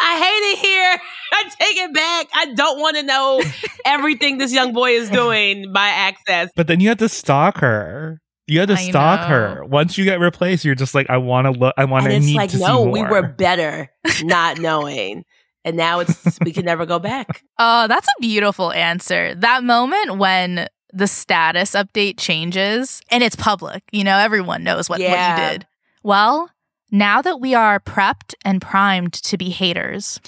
I 0.00 0.18
hate 0.18 0.52
it 0.52 0.58
here. 0.58 1.00
I 1.32 1.42
take 1.44 1.76
it 1.78 1.94
back. 1.94 2.28
I 2.34 2.52
don't 2.54 2.78
want 2.78 2.96
to 2.96 3.02
know 3.02 3.42
everything 3.86 4.38
this 4.38 4.52
young 4.52 4.72
boy 4.72 4.90
is 4.90 5.10
doing 5.10 5.72
by 5.72 5.88
access. 5.88 6.50
But 6.54 6.66
then 6.66 6.80
you 6.80 6.88
have 6.90 6.98
to 6.98 7.08
stalk 7.08 7.58
her. 7.58 8.20
You 8.46 8.60
had 8.60 8.68
to 8.68 8.74
I 8.74 8.90
stalk 8.90 9.22
know. 9.22 9.26
her. 9.26 9.64
Once 9.64 9.98
you 9.98 10.04
get 10.04 10.20
replaced, 10.20 10.64
you're 10.64 10.76
just 10.76 10.94
like, 10.94 11.10
I 11.10 11.16
want 11.16 11.46
to 11.46 11.50
look. 11.50 11.74
I 11.76 11.84
want 11.84 12.04
And 12.04 12.12
to 12.12 12.16
it's 12.18 12.26
need 12.26 12.36
like, 12.36 12.50
to 12.50 12.58
see 12.58 12.64
no, 12.64 12.84
more. 12.84 12.92
we 12.92 13.02
were 13.02 13.22
better 13.38 13.90
not 14.22 14.58
knowing. 14.60 15.24
And 15.66 15.76
now 15.76 15.98
it's 15.98 16.38
we 16.42 16.52
can 16.52 16.64
never 16.64 16.86
go 16.86 16.98
back. 16.98 17.42
Oh, 17.58 17.88
that's 17.88 18.06
a 18.06 18.20
beautiful 18.20 18.70
answer. 18.70 19.34
That 19.34 19.64
moment 19.64 20.18
when 20.18 20.68
the 20.92 21.06
status 21.06 21.72
update 21.72 22.18
changes 22.18 23.00
and 23.10 23.24
it's 23.24 23.34
public, 23.34 23.82
you 23.92 24.04
know, 24.04 24.18
everyone 24.18 24.62
knows 24.62 24.90
what, 24.90 25.00
what 25.00 25.08
you 25.08 25.36
did. 25.52 25.66
Well, 26.02 26.50
now 26.90 27.22
that 27.22 27.40
we 27.40 27.54
are 27.54 27.80
prepped 27.80 28.34
and 28.44 28.60
primed 28.60 29.14
to 29.14 29.38
be 29.38 29.48
haters, 29.48 30.20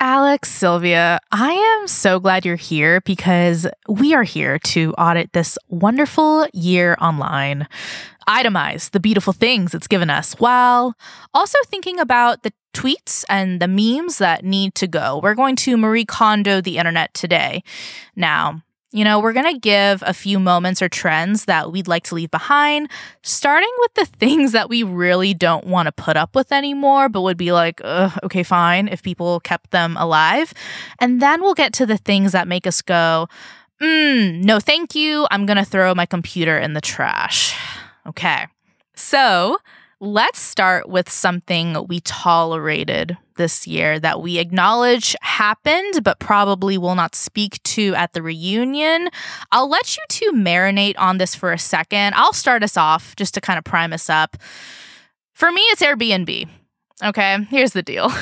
Alex, 0.00 0.50
Sylvia, 0.50 1.20
I 1.30 1.52
am 1.52 1.86
so 1.86 2.18
glad 2.18 2.44
you're 2.44 2.56
here 2.56 3.00
because 3.02 3.66
we 3.88 4.12
are 4.12 4.24
here 4.24 4.58
to 4.58 4.92
audit 4.94 5.32
this 5.32 5.56
wonderful 5.68 6.46
year 6.52 6.96
online, 7.00 7.68
itemize 8.28 8.90
the 8.90 9.00
beautiful 9.00 9.32
things 9.32 9.74
it's 9.74 9.86
given 9.86 10.10
us, 10.10 10.34
while 10.34 10.94
also 11.32 11.58
thinking 11.66 12.00
about 12.00 12.42
the 12.42 12.52
tweets 12.74 13.24
and 13.28 13.60
the 13.60 13.68
memes 13.68 14.18
that 14.18 14.44
need 14.44 14.74
to 14.74 14.88
go. 14.88 15.20
We're 15.22 15.34
going 15.34 15.56
to 15.56 15.76
Marie 15.76 16.04
Kondo 16.04 16.60
the 16.60 16.76
internet 16.78 17.14
today. 17.14 17.62
Now, 18.16 18.62
you 18.94 19.02
know, 19.02 19.18
we're 19.18 19.32
going 19.32 19.52
to 19.52 19.58
give 19.58 20.04
a 20.06 20.14
few 20.14 20.38
moments 20.38 20.80
or 20.80 20.88
trends 20.88 21.46
that 21.46 21.72
we'd 21.72 21.88
like 21.88 22.04
to 22.04 22.14
leave 22.14 22.30
behind, 22.30 22.88
starting 23.22 23.72
with 23.80 23.94
the 23.94 24.06
things 24.06 24.52
that 24.52 24.68
we 24.68 24.84
really 24.84 25.34
don't 25.34 25.66
want 25.66 25.86
to 25.86 25.92
put 25.92 26.16
up 26.16 26.36
with 26.36 26.52
anymore, 26.52 27.08
but 27.08 27.22
would 27.22 27.36
be 27.36 27.50
like, 27.50 27.80
okay, 27.82 28.44
fine, 28.44 28.86
if 28.86 29.02
people 29.02 29.40
kept 29.40 29.72
them 29.72 29.96
alive. 29.96 30.54
And 31.00 31.20
then 31.20 31.42
we'll 31.42 31.54
get 31.54 31.72
to 31.72 31.86
the 31.86 31.96
things 31.96 32.30
that 32.32 32.46
make 32.46 32.68
us 32.68 32.82
go, 32.82 33.28
mm, 33.82 34.44
no, 34.44 34.60
thank 34.60 34.94
you. 34.94 35.26
I'm 35.32 35.44
going 35.44 35.56
to 35.56 35.64
throw 35.64 35.92
my 35.96 36.06
computer 36.06 36.56
in 36.56 36.74
the 36.74 36.80
trash. 36.80 37.52
Okay. 38.06 38.46
So 38.94 39.58
let's 40.00 40.38
start 40.38 40.88
with 40.88 41.10
something 41.10 41.86
we 41.88 42.00
tolerated 42.00 43.16
this 43.36 43.66
year 43.66 43.98
that 43.98 44.22
we 44.22 44.38
acknowledge 44.38 45.16
happened, 45.20 46.04
but 46.04 46.18
probably 46.18 46.78
will 46.78 46.94
not 46.94 47.14
speak 47.14 47.62
to 47.64 47.94
at 47.94 48.12
the 48.12 48.22
reunion. 48.22 49.08
I'll 49.50 49.68
let 49.68 49.96
you 49.96 50.04
two 50.08 50.32
marinate 50.32 50.94
on 50.98 51.18
this 51.18 51.34
for 51.34 51.52
a 51.52 51.58
second. 51.58 52.14
I'll 52.14 52.32
start 52.32 52.62
us 52.62 52.76
off 52.76 53.16
just 53.16 53.34
to 53.34 53.40
kind 53.40 53.58
of 53.58 53.64
prime 53.64 53.92
us 53.92 54.08
up. 54.08 54.36
For 55.32 55.50
me, 55.50 55.62
it's 55.62 55.82
Airbnb. 55.82 56.48
Okay, 57.02 57.38
here's 57.50 57.72
the 57.72 57.82
deal. 57.82 58.12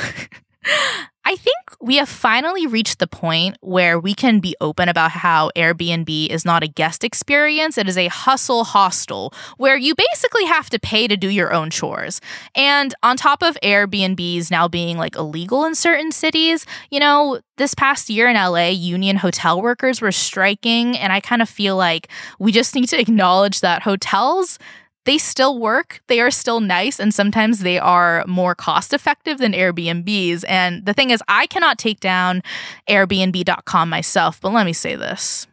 I 1.25 1.37
think 1.37 1.57
we 1.81 1.97
have 1.97 2.09
finally 2.09 2.67
reached 2.67 2.99
the 2.99 3.07
point 3.07 3.57
where 3.61 3.99
we 3.99 4.13
can 4.13 4.41
be 4.41 4.57
open 4.61 4.89
about 4.89 5.13
how 5.13 5.51
Airbnb 5.57 6.29
is 6.29 6.45
not 6.45 6.65
a 6.65 6.69
guest 6.69 7.05
experience. 7.05 7.79
It 7.79 7.89
is 7.89 7.97
a 7.97 8.09
hustle 8.09 8.65
hostel 8.65 9.33
where 9.57 9.77
you 9.77 9.95
basically 9.95 10.45
have 10.47 10.69
to 10.71 10.81
pay 10.81 11.07
to 11.07 11.17
do 11.17 11.29
your 11.29 11.53
own 11.53 11.71
chores. 11.71 12.21
And 12.57 12.93
on 13.05 13.17
top 13.17 13.43
of 13.43 13.57
Airbnbs 13.63 14.51
now 14.51 14.67
being 14.67 14.99
like 14.99 15.15
illegal 15.15 15.65
in 15.65 15.77
certain 15.77 16.11
cities, 16.11 16.67
you 16.91 16.99
know, 16.99 17.41
this 17.57 17.75
past 17.75 18.11
year 18.11 18.29
in 18.29 18.35
LA, 18.35 18.69
union 18.69 19.17
hotel 19.17 19.63
workers 19.63 20.01
were 20.01 20.13
striking. 20.13 20.99
And 20.99 21.13
I 21.13 21.21
kind 21.21 21.41
of 21.41 21.49
feel 21.49 21.77
like 21.77 22.09
we 22.41 22.51
just 22.51 22.75
need 22.75 22.89
to 22.89 23.01
acknowledge 23.01 23.61
that 23.61 23.83
hotels 23.83 24.59
they 25.05 25.19
still 25.19 25.59
work. 25.59 26.03
They 26.07 26.21
are 26.21 26.31
still 26.31 26.61
nice. 26.61 27.01
And 27.01 27.13
sometimes 27.13 27.61
they 27.61 27.79
are 27.79 28.25
more 28.27 28.55
cost 28.55 28.93
effective 28.93 29.39
than 29.39 29.53
Airbnbs. 29.53 30.45
And 30.49 30.87
the 30.87 30.95
thing 30.95 31.11
is, 31.11 31.23
I 31.29 31.47
cannot 31.47 31.79
take 31.79 32.01
down 32.01 32.43
Airbnb.com 32.89 33.89
myself. 33.89 34.41
But 34.41 34.53
let 34.53 34.67
me 34.67 34.73
say 34.73 34.97
this. 34.97 35.47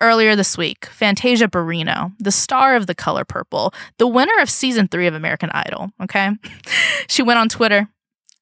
Earlier 0.00 0.36
this 0.36 0.58
week, 0.58 0.86
Fantasia 0.86 1.48
Barrino, 1.48 2.12
the 2.18 2.32
star 2.32 2.74
of 2.76 2.86
The 2.86 2.94
Color 2.94 3.24
Purple, 3.24 3.72
the 3.98 4.08
winner 4.08 4.38
of 4.40 4.50
season 4.50 4.88
three 4.88 5.06
of 5.06 5.14
American 5.14 5.50
Idol, 5.50 5.90
okay? 6.02 6.30
she 7.08 7.22
went 7.22 7.38
on 7.38 7.48
Twitter 7.48 7.88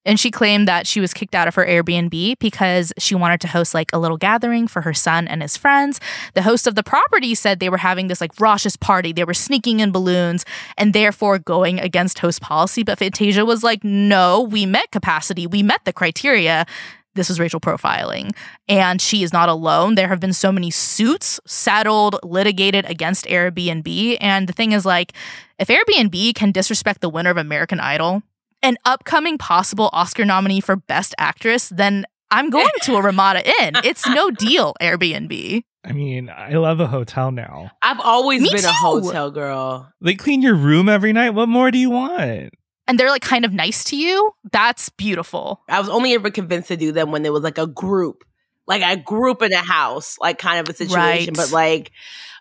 and 0.04 0.18
she 0.18 0.30
claimed 0.30 0.66
that 0.66 0.86
she 0.86 1.00
was 1.00 1.14
kicked 1.14 1.34
out 1.34 1.48
of 1.48 1.54
her 1.54 1.64
Airbnb 1.64 2.38
because 2.38 2.92
she 2.98 3.14
wanted 3.14 3.40
to 3.42 3.48
host 3.48 3.74
like 3.74 3.90
a 3.92 3.98
little 3.98 4.16
gathering 4.16 4.66
for 4.66 4.82
her 4.82 4.94
son 4.94 5.28
and 5.28 5.42
his 5.42 5.56
friends. 5.56 6.00
The 6.34 6.42
host 6.42 6.66
of 6.66 6.74
the 6.74 6.82
property 6.82 7.34
said 7.34 7.60
they 7.60 7.68
were 7.68 7.76
having 7.76 8.08
this 8.08 8.20
like 8.20 8.38
raucous 8.40 8.76
party. 8.76 9.12
They 9.12 9.24
were 9.24 9.34
sneaking 9.34 9.80
in 9.80 9.92
balloons 9.92 10.44
and 10.76 10.92
therefore 10.92 11.38
going 11.38 11.78
against 11.78 12.18
host 12.18 12.40
policy. 12.40 12.82
But 12.82 12.98
Fantasia 12.98 13.44
was 13.44 13.62
like, 13.62 13.84
no, 13.84 14.42
we 14.42 14.66
met 14.66 14.90
capacity. 14.90 15.46
We 15.46 15.62
met 15.62 15.84
the 15.84 15.92
criteria. 15.92 16.66
This 17.14 17.28
was 17.28 17.38
racial 17.38 17.60
profiling. 17.60 18.34
And 18.68 19.00
she 19.00 19.22
is 19.22 19.32
not 19.32 19.48
alone. 19.48 19.94
There 19.94 20.08
have 20.08 20.20
been 20.20 20.32
so 20.32 20.50
many 20.50 20.70
suits 20.70 21.38
settled, 21.46 22.18
litigated 22.22 22.86
against 22.86 23.26
Airbnb. 23.26 24.16
And 24.20 24.48
the 24.48 24.52
thing 24.54 24.72
is, 24.72 24.86
like, 24.86 25.12
if 25.58 25.68
Airbnb 25.68 26.34
can 26.34 26.52
disrespect 26.52 27.02
the 27.02 27.10
winner 27.10 27.30
of 27.30 27.36
American 27.36 27.80
Idol, 27.80 28.22
an 28.62 28.76
upcoming 28.84 29.38
possible 29.38 29.90
Oscar 29.92 30.24
nominee 30.24 30.60
for 30.60 30.76
Best 30.76 31.14
Actress, 31.18 31.68
then 31.68 32.06
I'm 32.30 32.48
going 32.50 32.68
to 32.82 32.96
a 32.96 33.02
Ramada 33.02 33.42
Inn. 33.62 33.74
It's 33.84 34.06
no 34.08 34.30
deal, 34.38 34.74
Airbnb. 34.80 35.64
I 35.84 35.92
mean, 35.92 36.30
I 36.30 36.54
love 36.54 36.80
a 36.80 36.86
hotel 36.86 37.32
now. 37.32 37.70
I've 37.82 38.00
always 38.00 38.40
Me 38.40 38.50
been 38.52 38.64
a 38.64 38.72
hotel 38.72 39.30
girl. 39.30 39.92
They 40.00 40.14
clean 40.14 40.40
your 40.40 40.54
room 40.54 40.88
every 40.88 41.12
night. 41.12 41.30
What 41.30 41.48
more 41.48 41.70
do 41.70 41.78
you 41.78 41.90
want? 41.90 42.54
And 42.86 42.98
they're 42.98 43.10
like 43.10 43.22
kind 43.22 43.44
of 43.44 43.52
nice 43.52 43.84
to 43.84 43.96
you. 43.96 44.32
That's 44.52 44.88
beautiful. 44.90 45.62
I 45.68 45.80
was 45.80 45.88
only 45.88 46.14
ever 46.14 46.30
convinced 46.30 46.68
to 46.68 46.76
do 46.76 46.92
them 46.92 47.10
when 47.10 47.22
there 47.22 47.32
was 47.32 47.42
like 47.42 47.58
a 47.58 47.66
group, 47.66 48.24
like 48.66 48.82
a 48.82 49.00
group 49.00 49.42
in 49.42 49.52
a 49.52 49.58
house, 49.58 50.16
like 50.20 50.38
kind 50.38 50.60
of 50.60 50.72
a 50.72 50.76
situation. 50.76 51.34
Right. 51.34 51.36
But 51.36 51.52
like, 51.52 51.90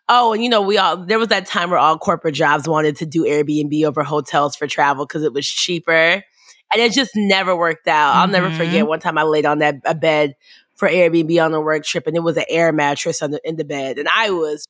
oh, 0.10 0.34
and 0.34 0.44
you 0.44 0.50
know, 0.50 0.62
we 0.62 0.78
all 0.78 0.98
there 1.06 1.20
was 1.20 1.30
that 1.30 1.46
time 1.46 1.70
where 1.70 1.80
all 1.80 1.98
corporate 1.98 2.36
jobs 2.36 2.68
wanted 2.68 2.96
to 2.98 3.06
do 3.06 3.24
Airbnb 3.24 3.84
over 3.86 4.04
hotels 4.04 4.56
for 4.56 4.68
travel 4.68 5.06
because 5.06 5.24
it 5.24 5.34
was 5.34 5.48
cheaper, 5.48 5.92
and 5.94 6.82
it 6.82 6.92
just 6.94 7.12
never 7.16 7.56
worked 7.56 7.88
out. 7.88 8.16
I'll 8.18 8.28
never 8.28 8.52
Mhm. 8.52 8.56
forget 8.56 8.88
one 8.88 9.00
time 9.00 9.18
I 9.18 9.24
laid 9.24 9.46
on 9.46 9.60
that 9.60 9.76
a 9.86 9.96
bed 9.96 10.36
for 10.76 10.90
Airbnb 10.90 11.44
on 11.46 11.54
a 11.54 11.62
work 11.62 11.86
trip, 11.86 12.08
and 12.08 12.16
it 12.18 12.22
was 12.24 12.38
an 12.38 12.46
air 12.50 12.72
mattress 12.72 13.22
on 13.22 13.32
the, 13.32 13.42
in 13.48 13.58
the 13.58 13.64
bed, 13.66 13.98
and 14.00 14.08
I 14.10 14.32
was 14.32 14.68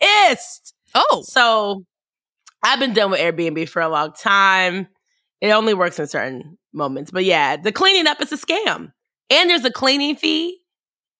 pissed. 0.00 0.74
Oh, 0.94 1.24
So 1.26 1.84
I've 2.62 2.78
been 2.80 2.92
done 2.94 3.10
with 3.10 3.20
Airbnb 3.20 3.68
for 3.68 3.82
a 3.82 3.88
long 3.88 4.12
time. 4.12 4.88
It 5.40 5.50
only 5.50 5.74
works 5.74 5.98
in 5.98 6.06
certain 6.08 6.58
moments. 6.72 7.10
But 7.10 7.24
yeah, 7.24 7.56
the 7.56 7.72
cleaning 7.72 8.06
up 8.06 8.20
is 8.22 8.32
a 8.32 8.36
scam. 8.36 8.92
And 9.30 9.50
there's 9.50 9.64
a 9.64 9.72
cleaning 9.72 10.16
fee 10.16 10.58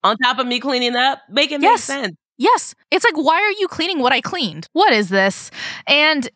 on 0.03 0.17
top 0.17 0.39
of 0.39 0.47
me 0.47 0.59
cleaning 0.59 0.95
up. 0.95 1.19
Make 1.29 1.51
it 1.51 1.61
Yes. 1.61 1.89
make 1.89 2.03
sense. 2.03 2.15
Yes. 2.37 2.75
It's 2.89 3.05
like, 3.05 3.17
why 3.17 3.35
are 3.35 3.59
you 3.59 3.67
cleaning 3.67 3.99
what 3.99 4.13
I 4.13 4.21
cleaned? 4.21 4.67
What 4.73 4.93
is 4.93 5.09
this? 5.09 5.51
And 5.87 6.29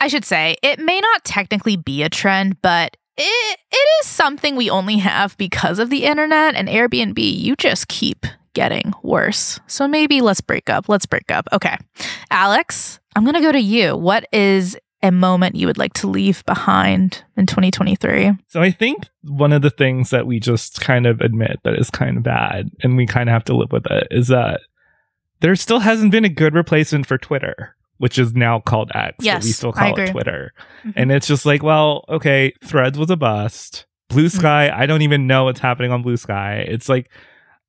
I 0.00 0.08
should 0.08 0.24
say, 0.24 0.56
it 0.62 0.78
may 0.78 1.00
not 1.00 1.24
technically 1.24 1.76
be 1.76 2.02
a 2.02 2.08
trend, 2.08 2.60
but 2.62 2.96
it, 3.16 3.58
it 3.70 3.88
is 4.00 4.06
something 4.06 4.56
we 4.56 4.70
only 4.70 4.96
have 4.98 5.36
because 5.36 5.78
of 5.78 5.90
the 5.90 6.04
internet 6.04 6.54
and 6.54 6.68
Airbnb. 6.68 7.18
You 7.18 7.54
just 7.56 7.88
keep 7.88 8.24
getting 8.54 8.92
worse. 9.02 9.60
So 9.66 9.86
maybe 9.86 10.20
let's 10.20 10.40
break 10.40 10.70
up. 10.70 10.88
Let's 10.88 11.06
break 11.06 11.30
up. 11.30 11.46
Okay. 11.52 11.76
Alex, 12.30 12.98
I'm 13.14 13.24
going 13.24 13.34
to 13.34 13.40
go 13.40 13.52
to 13.52 13.60
you. 13.60 13.96
What 13.96 14.26
is 14.32 14.76
a 15.02 15.10
moment 15.10 15.56
you 15.56 15.66
would 15.66 15.78
like 15.78 15.94
to 15.94 16.06
leave 16.06 16.44
behind 16.46 17.22
in 17.36 17.46
2023? 17.46 18.32
So 18.48 18.60
I 18.60 18.70
think 18.70 19.08
one 19.22 19.52
of 19.52 19.62
the 19.62 19.70
things 19.70 20.10
that 20.10 20.26
we 20.26 20.40
just 20.40 20.80
kind 20.80 21.06
of 21.06 21.20
admit 21.20 21.58
that 21.64 21.78
is 21.78 21.90
kind 21.90 22.16
of 22.16 22.22
bad 22.22 22.70
and 22.82 22.96
we 22.96 23.06
kind 23.06 23.28
of 23.28 23.32
have 23.32 23.44
to 23.44 23.56
live 23.56 23.72
with 23.72 23.86
it 23.90 24.08
is 24.10 24.28
that 24.28 24.60
there 25.40 25.56
still 25.56 25.80
hasn't 25.80 26.10
been 26.12 26.24
a 26.24 26.28
good 26.28 26.54
replacement 26.54 27.06
for 27.06 27.18
Twitter, 27.18 27.74
which 27.98 28.18
is 28.18 28.34
now 28.34 28.60
called 28.60 28.90
X. 28.94 29.16
but 29.18 29.24
Yes, 29.24 29.44
we 29.44 29.50
still 29.52 29.72
I 29.76 29.78
call 29.78 29.86
it 29.88 29.92
agree. 29.92 30.10
Twitter. 30.12 30.52
Mhm. 30.84 30.92
And 30.96 31.12
it's 31.12 31.26
just 31.26 31.44
like, 31.46 31.62
well, 31.62 32.04
okay, 32.08 32.52
Threads 32.64 32.98
was 32.98 33.10
a 33.10 33.16
bust. 33.16 33.86
Blue 34.08 34.26
Mm-hmm. 34.26 34.38
Sky, 34.38 34.70
I 34.74 34.86
don't 34.86 35.02
even 35.02 35.26
know 35.26 35.44
what's 35.44 35.60
happening 35.60 35.92
on 35.92 36.02
Blue 36.02 36.16
Sky. 36.16 36.64
It's 36.66 36.88
like 36.88 37.10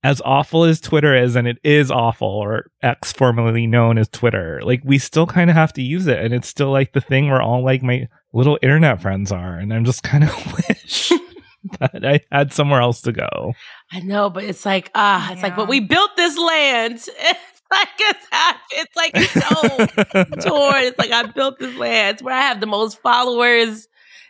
as 0.04 0.20
awful 0.26 0.64
as 0.64 0.82
Twitter 0.82 1.14
is, 1.16 1.36
and 1.36 1.48
it 1.48 1.60
is 1.64 1.92
awful, 1.92 2.28
or 2.28 2.72
X 2.82 3.12
formerly 3.14 3.68
known 3.68 4.00
as 4.00 4.10
Twitter, 4.10 4.60
like 4.64 4.82
we 4.84 4.98
still 4.98 5.28
kind 5.28 5.52
of 5.52 5.56
have 5.56 5.72
to 5.74 5.84
use 5.84 6.08
it. 6.08 6.18
And 6.18 6.34
it's 6.34 6.48
still 6.48 6.72
like 6.72 6.94
the 6.94 7.02
thing 7.02 7.30
where 7.30 7.42
all 7.42 7.64
like 7.64 7.84
my 7.84 8.08
little 8.34 8.58
internet 8.64 9.00
friends 9.00 9.32
are. 9.32 9.58
And 9.60 9.72
I'm 9.72 9.86
just 9.86 10.02
kind 10.02 10.24
of 10.24 10.32
wish 10.70 11.12
that 11.80 12.04
I 12.04 12.22
had 12.36 12.52
somewhere 12.52 12.82
else 12.82 13.02
to 13.02 13.12
go. 13.12 13.54
I 13.92 14.00
know, 14.00 14.32
but 14.32 14.44
it's 14.46 14.66
like, 14.66 14.90
ah, 14.96 15.32
it's 15.32 15.44
like, 15.44 15.56
but 15.56 15.68
we 15.68 15.80
built 15.80 16.10
this 16.18 16.36
land. 16.38 17.08
Like 17.72 17.88
it's 18.00 18.28
half, 18.32 18.58
it's 18.72 18.96
like 18.98 19.18
so 19.18 20.20
torn. 20.50 20.84
It's 20.84 21.00
like 21.00 21.12
I 21.12 21.24
built 21.24 21.58
this 21.58 21.76
land. 21.78 22.16
It's 22.16 22.24
where 22.24 22.36
I 22.36 22.42
have 22.42 22.60
the 22.60 22.66
most 22.68 23.02
followers. 23.02 23.88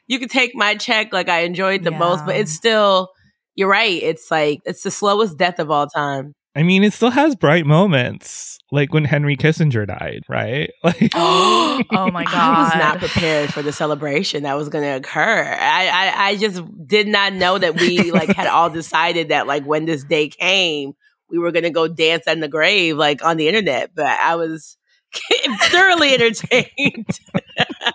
You 0.08 0.20
can 0.20 0.30
take 0.30 0.54
my 0.54 0.76
check, 0.76 1.12
like 1.12 1.28
I 1.28 1.40
enjoyed 1.40 1.84
the 1.84 1.92
most, 1.92 2.26
but 2.26 2.36
it's 2.36 2.52
still 2.52 3.10
you're 3.56 3.70
right. 3.70 4.02
It's 4.02 4.30
like 4.30 4.60
it's 4.66 4.84
the 4.84 4.92
slowest 4.92 5.38
death 5.38 5.60
of 5.60 5.72
all 5.72 5.88
time. 5.88 6.36
I 6.56 6.64
mean, 6.64 6.84
it 6.84 6.94
still 6.94 7.12
has 7.12 7.36
bright 7.36 7.66
moments, 7.66 8.60
like 8.72 8.94
when 8.94 9.06
Henry 9.06 9.38
Kissinger 9.38 9.88
died, 9.88 10.24
right? 10.28 10.70
Like, 10.84 11.12
oh 11.16 11.82
my 12.12 12.26
God. 12.26 12.34
I 12.34 12.64
was 12.64 12.76
not 12.76 13.00
prepared 13.00 13.54
for 13.54 13.62
the 13.62 13.72
celebration 13.72 14.44
that 14.44 14.56
was 14.58 14.68
going 14.68 14.84
to 14.84 14.98
occur. 14.98 15.44
I, 15.44 15.88
I 15.88 16.28
I 16.30 16.36
just 16.36 16.62
did 16.86 17.08
not 17.08 17.34
know 17.34 17.58
that 17.58 17.80
we 17.80 18.12
like 18.12 18.30
had 18.36 18.48
all 18.48 18.70
decided 18.70 19.30
that 19.30 19.48
like 19.48 19.64
when 19.66 19.86
this 19.86 20.04
day 20.04 20.28
came, 20.28 20.94
we 21.32 21.40
were 21.40 21.52
going 21.52 21.64
to 21.64 21.70
go 21.70 21.88
dance 21.88 22.28
in 22.28 22.40
the 22.40 22.48
grave 22.48 22.98
like 22.98 23.24
on 23.24 23.38
the 23.38 23.48
internet. 23.48 23.92
But 23.96 24.06
I 24.06 24.36
was 24.36 24.78
thoroughly 25.62 26.14
entertained. 26.14 27.20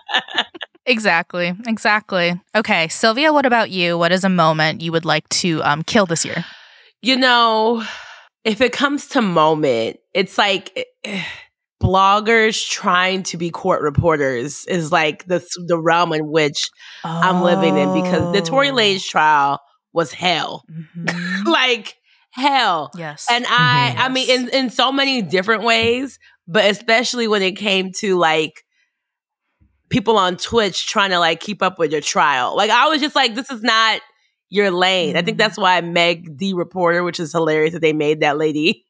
exactly. 0.85 1.53
Exactly. 1.67 2.39
Okay, 2.55 2.87
Sylvia, 2.87 3.31
what 3.31 3.45
about 3.45 3.69
you? 3.69 3.97
What 3.97 4.11
is 4.11 4.23
a 4.23 4.29
moment 4.29 4.81
you 4.81 4.91
would 4.91 5.05
like 5.05 5.27
to 5.29 5.61
um, 5.63 5.83
kill 5.83 6.05
this 6.05 6.25
year? 6.25 6.45
You 7.01 7.15
know, 7.15 7.83
if 8.43 8.61
it 8.61 8.71
comes 8.71 9.07
to 9.09 9.21
moment, 9.21 9.97
it's 10.13 10.37
like 10.37 10.89
eh, 11.03 11.23
bloggers 11.81 12.67
trying 12.67 13.21
to 13.21 13.37
be 13.37 13.51
court 13.51 13.83
reporters 13.83 14.65
is 14.65 14.91
like 14.91 15.27
the 15.27 15.45
the 15.67 15.77
realm 15.77 16.11
in 16.11 16.27
which 16.31 16.71
oh. 17.03 17.21
I'm 17.23 17.43
living 17.43 17.77
in 17.77 17.93
because 17.93 18.33
the 18.33 18.41
Tory 18.41 18.69
Lanez 18.69 19.07
trial 19.07 19.59
was 19.93 20.11
hell. 20.11 20.63
Mm-hmm. 20.71 21.47
like 21.49 21.97
hell. 22.37 22.91
Yes. 22.95 23.27
And 23.29 23.45
I 23.47 23.91
mm-hmm. 23.91 24.01
I 24.01 24.09
mean 24.09 24.29
in 24.29 24.49
in 24.49 24.69
so 24.69 24.91
many 24.91 25.21
different 25.21 25.63
ways, 25.63 26.19
but 26.47 26.69
especially 26.69 27.27
when 27.27 27.41
it 27.41 27.57
came 27.57 27.91
to 27.93 28.17
like 28.17 28.63
people 29.89 30.17
on 30.17 30.37
Twitch 30.37 30.87
trying 30.87 31.09
to 31.11 31.19
like 31.19 31.39
keep 31.39 31.61
up 31.61 31.79
with 31.79 31.91
your 31.91 32.01
trial. 32.01 32.55
Like 32.55 32.71
I 32.71 32.87
was 32.87 33.01
just 33.01 33.15
like 33.15 33.35
this 33.35 33.51
is 33.51 33.61
not 33.61 34.01
your 34.49 34.71
lane. 34.71 35.09
Mm-hmm. 35.09 35.17
I 35.17 35.21
think 35.23 35.35
mm-hmm. 35.35 35.37
that's 35.39 35.57
why 35.57 35.81
Meg 35.81 36.37
the 36.37 36.53
reporter, 36.53 37.03
which 37.03 37.19
is 37.19 37.31
hilarious 37.31 37.73
that 37.73 37.81
they 37.81 37.93
made 37.93 38.21
that 38.21 38.37
lady 38.37 38.85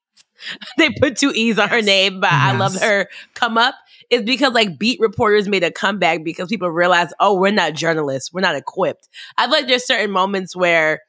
they 0.78 0.90
put 0.90 1.18
two 1.18 1.32
E's 1.36 1.60
on 1.60 1.70
her 1.70 1.82
name, 1.82 2.20
but 2.20 2.32
yes. 2.32 2.42
I 2.42 2.58
love 2.58 2.76
her 2.80 3.08
come 3.34 3.58
up 3.58 3.76
is 4.10 4.24
because 4.24 4.54
like 4.54 4.80
beat 4.80 5.00
reporters 5.00 5.48
made 5.48 5.64
a 5.64 5.72
comeback 5.72 6.24
because 6.24 6.48
people 6.48 6.70
realize, 6.70 7.12
oh, 7.20 7.34
we're 7.34 7.52
not 7.52 7.74
journalists. 7.74 8.32
We're 8.32 8.42
not 8.42 8.56
equipped. 8.56 9.10
I 9.38 9.44
feel 9.44 9.52
like 9.52 9.68
there's 9.68 9.86
certain 9.86 10.12
moments 10.12 10.56
where 10.56 11.02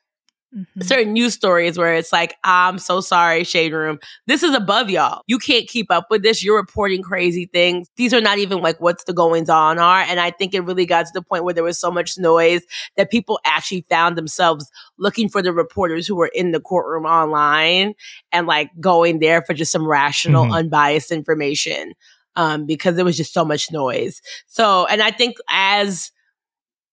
Mm-hmm. 0.56 0.80
certain 0.80 1.12
news 1.12 1.34
stories 1.34 1.76
where 1.76 1.92
it's 1.92 2.10
like, 2.10 2.38
I'm 2.42 2.78
so 2.78 3.02
sorry, 3.02 3.44
Shade 3.44 3.74
Room. 3.74 3.98
This 4.26 4.42
is 4.42 4.54
above 4.54 4.88
y'all. 4.88 5.20
You 5.26 5.38
can't 5.38 5.68
keep 5.68 5.90
up 5.90 6.06
with 6.08 6.22
this. 6.22 6.42
You're 6.42 6.56
reporting 6.56 7.02
crazy 7.02 7.50
things. 7.52 7.86
These 7.96 8.14
are 8.14 8.20
not 8.22 8.38
even 8.38 8.62
like 8.62 8.80
what's 8.80 9.04
the 9.04 9.12
goings 9.12 9.50
on 9.50 9.78
are. 9.78 10.00
And 10.00 10.18
I 10.18 10.30
think 10.30 10.54
it 10.54 10.62
really 10.62 10.86
got 10.86 11.04
to 11.04 11.12
the 11.12 11.20
point 11.20 11.44
where 11.44 11.52
there 11.52 11.64
was 11.64 11.78
so 11.78 11.90
much 11.90 12.16
noise 12.16 12.62
that 12.96 13.10
people 13.10 13.38
actually 13.44 13.84
found 13.90 14.16
themselves 14.16 14.70
looking 14.96 15.28
for 15.28 15.42
the 15.42 15.52
reporters 15.52 16.06
who 16.06 16.16
were 16.16 16.30
in 16.34 16.52
the 16.52 16.60
courtroom 16.60 17.04
online 17.04 17.92
and 18.32 18.46
like 18.46 18.70
going 18.80 19.18
there 19.18 19.42
for 19.42 19.52
just 19.52 19.70
some 19.70 19.86
rational, 19.86 20.44
mm-hmm. 20.44 20.54
unbiased 20.54 21.12
information. 21.12 21.92
Um, 22.36 22.64
because 22.64 22.96
there 22.96 23.04
was 23.04 23.16
just 23.16 23.34
so 23.34 23.44
much 23.44 23.70
noise. 23.70 24.22
So, 24.46 24.86
and 24.86 25.02
I 25.02 25.10
think 25.10 25.36
as 25.50 26.10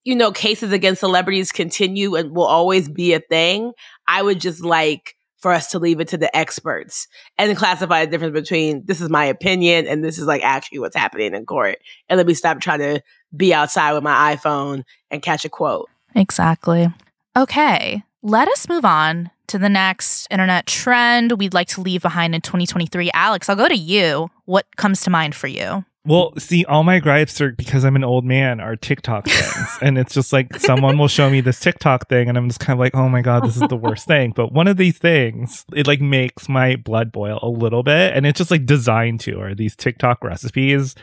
you 0.05 0.15
know, 0.15 0.31
cases 0.31 0.71
against 0.71 1.01
celebrities 1.01 1.51
continue 1.51 2.15
and 2.15 2.33
will 2.33 2.45
always 2.45 2.87
be 2.87 3.13
a 3.13 3.19
thing, 3.19 3.73
I 4.07 4.21
would 4.21 4.39
just 4.39 4.63
like 4.63 5.15
for 5.39 5.51
us 5.51 5.67
to 5.71 5.79
leave 5.79 5.99
it 5.99 6.07
to 6.07 6.17
the 6.17 6.35
experts 6.35 7.07
and 7.37 7.55
classify 7.57 8.05
the 8.05 8.11
difference 8.11 8.33
between 8.33 8.83
this 8.85 9.01
is 9.01 9.09
my 9.09 9.25
opinion 9.25 9.85
and 9.87 10.03
this 10.03 10.17
is 10.17 10.25
like 10.25 10.43
actually 10.43 10.79
what's 10.79 10.95
happening 10.95 11.33
in 11.33 11.45
court. 11.45 11.79
And 12.07 12.17
let 12.17 12.27
me 12.27 12.33
stop 12.33 12.61
trying 12.61 12.79
to 12.79 13.01
be 13.35 13.53
outside 13.53 13.93
with 13.93 14.03
my 14.03 14.35
iPhone 14.35 14.83
and 15.11 15.21
catch 15.21 15.43
a 15.43 15.49
quote. 15.49 15.89
Exactly. 16.15 16.87
Okay. 17.35 18.01
Let 18.21 18.47
us 18.47 18.69
move 18.69 18.85
on 18.85 19.29
to 19.47 19.59
the 19.59 19.69
next 19.69 20.27
internet 20.31 20.65
trend 20.65 21.33
we'd 21.33 21.53
like 21.53 21.67
to 21.69 21.81
leave 21.81 22.01
behind 22.01 22.33
in 22.33 22.41
2023. 22.41 23.11
Alex, 23.13 23.49
I'll 23.49 23.55
go 23.55 23.67
to 23.67 23.75
you. 23.75 24.29
What 24.45 24.65
comes 24.77 25.01
to 25.01 25.09
mind 25.09 25.35
for 25.35 25.47
you? 25.47 25.85
Well, 26.05 26.33
see, 26.37 26.65
all 26.65 26.83
my 26.83 26.99
gripes 26.99 27.41
are 27.41 27.51
because 27.51 27.83
I'm 27.83 27.95
an 27.95 28.03
old 28.03 28.25
man 28.25 28.59
are 28.59 28.75
TikTok 28.75 29.25
things. 29.27 29.77
and 29.81 29.97
it's 29.97 30.13
just 30.13 30.31
like 30.31 30.59
someone 30.59 30.99
will 30.99 31.07
show 31.07 31.29
me 31.31 31.41
this 31.41 31.59
TikTok 31.59 32.07
thing 32.07 32.29
and 32.29 32.37
I'm 32.37 32.47
just 32.47 32.59
kind 32.59 32.77
of 32.77 32.79
like, 32.79 32.93
oh 32.93 33.09
my 33.09 33.21
God, 33.21 33.43
this 33.43 33.55
is 33.55 33.67
the 33.67 33.75
worst 33.75 34.05
thing. 34.05 34.31
But 34.35 34.51
one 34.51 34.67
of 34.67 34.77
these 34.77 34.99
things, 34.99 35.65
it 35.73 35.87
like 35.87 36.01
makes 36.01 36.47
my 36.47 36.75
blood 36.75 37.11
boil 37.11 37.39
a 37.41 37.49
little 37.49 37.81
bit. 37.81 38.15
And 38.15 38.27
it's 38.27 38.37
just 38.37 38.51
like 38.51 38.67
designed 38.67 39.19
to, 39.21 39.41
are 39.41 39.55
these 39.55 39.75
TikTok 39.75 40.23
recipes 40.23 40.93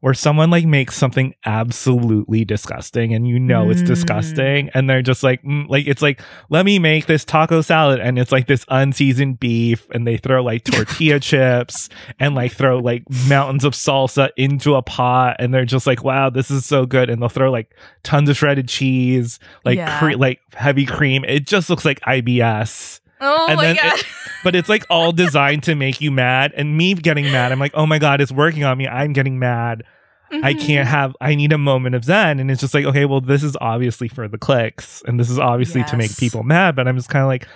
where 0.00 0.14
someone 0.14 0.50
like 0.50 0.64
makes 0.64 0.96
something 0.96 1.34
absolutely 1.44 2.44
disgusting 2.44 3.12
and 3.12 3.26
you 3.26 3.38
know 3.38 3.66
mm. 3.66 3.72
it's 3.72 3.82
disgusting 3.82 4.70
and 4.74 4.88
they're 4.88 5.02
just 5.02 5.22
like 5.22 5.42
mm, 5.42 5.68
like 5.68 5.86
it's 5.86 6.02
like 6.02 6.20
let 6.50 6.64
me 6.64 6.78
make 6.78 7.06
this 7.06 7.24
taco 7.24 7.60
salad 7.60 7.98
and 7.98 8.18
it's 8.18 8.30
like 8.30 8.46
this 8.46 8.64
unseasoned 8.68 9.40
beef 9.40 9.88
and 9.90 10.06
they 10.06 10.16
throw 10.16 10.42
like 10.42 10.64
tortilla 10.64 11.18
chips 11.20 11.88
and 12.20 12.34
like 12.34 12.52
throw 12.52 12.78
like 12.78 13.02
mountains 13.28 13.64
of 13.64 13.72
salsa 13.72 14.30
into 14.36 14.74
a 14.74 14.82
pot 14.82 15.36
and 15.38 15.52
they're 15.52 15.64
just 15.64 15.86
like 15.86 16.04
wow 16.04 16.30
this 16.30 16.50
is 16.50 16.64
so 16.64 16.86
good 16.86 17.10
and 17.10 17.20
they'll 17.20 17.28
throw 17.28 17.50
like 17.50 17.74
tons 18.02 18.28
of 18.28 18.36
shredded 18.36 18.68
cheese 18.68 19.38
like 19.64 19.76
yeah. 19.76 19.98
cre- 19.98 20.16
like 20.16 20.40
heavy 20.54 20.86
cream 20.86 21.24
it 21.24 21.46
just 21.46 21.68
looks 21.68 21.84
like 21.84 22.00
IBS 22.00 23.00
Oh 23.20 23.46
and 23.48 23.56
my 23.56 23.74
god! 23.74 23.98
It, 23.98 24.06
but 24.44 24.54
it's 24.54 24.68
like 24.68 24.84
all 24.90 25.12
designed 25.12 25.64
to 25.64 25.74
make 25.74 26.00
you 26.00 26.10
mad, 26.10 26.52
and 26.56 26.76
me 26.76 26.94
getting 26.94 27.24
mad. 27.26 27.52
I'm 27.52 27.58
like, 27.58 27.72
oh 27.74 27.86
my 27.86 27.98
god, 27.98 28.20
it's 28.20 28.32
working 28.32 28.64
on 28.64 28.78
me. 28.78 28.86
I'm 28.86 29.12
getting 29.12 29.38
mad. 29.38 29.84
Mm-hmm. 30.32 30.44
I 30.44 30.54
can't 30.54 30.86
have. 30.86 31.16
I 31.20 31.34
need 31.34 31.52
a 31.52 31.58
moment 31.58 31.94
of 31.94 32.04
zen, 32.04 32.38
and 32.38 32.50
it's 32.50 32.60
just 32.60 32.74
like, 32.74 32.84
okay, 32.84 33.06
well, 33.06 33.20
this 33.20 33.42
is 33.42 33.56
obviously 33.60 34.08
for 34.08 34.28
the 34.28 34.38
clicks, 34.38 35.02
and 35.06 35.18
this 35.18 35.30
is 35.30 35.38
obviously 35.38 35.80
yes. 35.80 35.90
to 35.90 35.96
make 35.96 36.16
people 36.16 36.42
mad. 36.42 36.76
But 36.76 36.86
I'm 36.86 36.96
just 36.96 37.08
kind 37.08 37.22
of 37.22 37.28
like, 37.28 37.48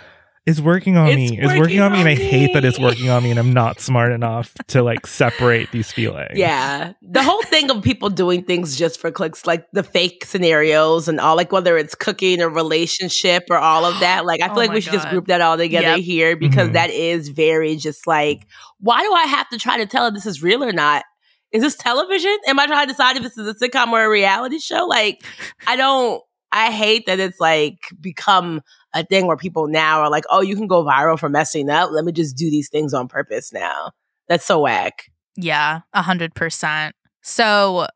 is 0.45 0.61
working 0.61 0.97
on 0.97 1.07
it's 1.07 1.17
me. 1.17 1.31
Working 1.31 1.51
it's 1.51 1.59
working 1.61 1.81
on, 1.81 1.87
on 1.87 1.93
me, 1.93 2.01
and 2.01 2.09
I 2.09 2.15
hate 2.15 2.53
that 2.55 2.65
it's 2.65 2.79
working 2.79 3.09
on 3.09 3.23
me, 3.23 3.31
and 3.31 3.39
I'm 3.39 3.53
not 3.53 3.81
smart 3.81 4.11
enough 4.11 4.55
to 4.69 4.83
like 4.83 5.07
separate 5.07 5.71
these 5.71 5.93
feelings. 5.93 6.33
Yeah, 6.35 6.95
the 7.01 7.23
whole 7.23 7.43
thing 7.43 7.71
of 7.71 7.83
people 7.83 8.11
doing 8.11 8.43
things 8.43 8.77
just 8.77 9.01
for 9.01 9.13
clicks, 9.13 9.47
like 9.47 9.65
the 9.73 9.85
fake 9.85 10.25
scenarios 10.25 11.07
and 11.07 11.21
all, 11.21 11.37
like 11.37 11.53
whether 11.53 11.79
it's 11.79 11.95
cooking 11.95 12.43
or 12.43 12.49
relationship 12.49 13.45
or 13.51 13.57
all 13.57 13.85
of 13.85 14.01
that. 14.01 14.27
Like, 14.27 14.43
I 14.43 14.49
feel 14.49 14.55
oh 14.55 14.61
like 14.61 14.73
we 14.73 14.81
should 14.81 14.93
God. 14.93 14.99
just 14.99 15.11
group 15.11 15.27
that 15.27 15.41
all 15.41 15.57
together 15.57 15.97
yep. 15.97 16.01
here 16.01 16.37
because 16.37 16.67
mm-hmm. 16.67 16.75
that 16.75 16.91
is 16.91 17.29
very 17.29 17.77
just 17.77 18.07
like, 18.09 18.47
why 18.81 19.03
do 19.03 19.13
I 19.13 19.25
have 19.25 19.49
to 19.51 19.59
try 19.59 19.79
to 19.79 19.87
tell 19.87 20.07
if 20.07 20.15
this 20.15 20.27
is 20.27 20.43
real 20.43 20.65
or 20.65 20.73
not? 20.73 21.05
Is 21.53 21.63
this 21.63 21.77
television? 21.77 22.37
Am 22.49 22.59
I 22.59 22.67
trying 22.67 22.87
to 22.87 22.93
decide 22.93 23.17
if 23.17 23.23
this 23.23 23.39
is 23.39 23.47
a 23.47 23.55
sitcom 23.55 23.93
or 23.93 24.05
a 24.05 24.09
reality 24.09 24.59
show? 24.59 24.87
Like, 24.87 25.23
I 25.67 25.77
don't. 25.77 26.21
I 26.55 26.71
hate 26.71 27.07
that 27.07 27.19
it's 27.19 27.41
like 27.41 27.79
become 27.99 28.61
a 28.95 29.05
thing 29.05 29.27
where 29.27 29.37
people 29.37 29.69
now 29.69 30.01
are 30.01 30.11
like, 30.11 30.25
oh, 30.31 30.41
you 30.41 30.57
can 30.57 30.67
go 30.67 30.85
viral 30.85 31.19
for 31.19 31.29
messing 31.29 31.71
up. 31.71 31.91
Let 31.93 32.05
me 32.05 32.13
just 32.13 32.37
do 32.37 32.51
these 32.51 32.69
things 32.69 32.93
on 32.93 33.09
purpose 33.09 33.53
now. 33.53 33.93
That's 34.29 34.45
so 34.45 34.61
whack. 34.61 35.11
Yeah, 35.37 35.81
a 35.93 36.03
hundred 36.03 36.35
percent. 36.35 36.95
So 37.23 37.87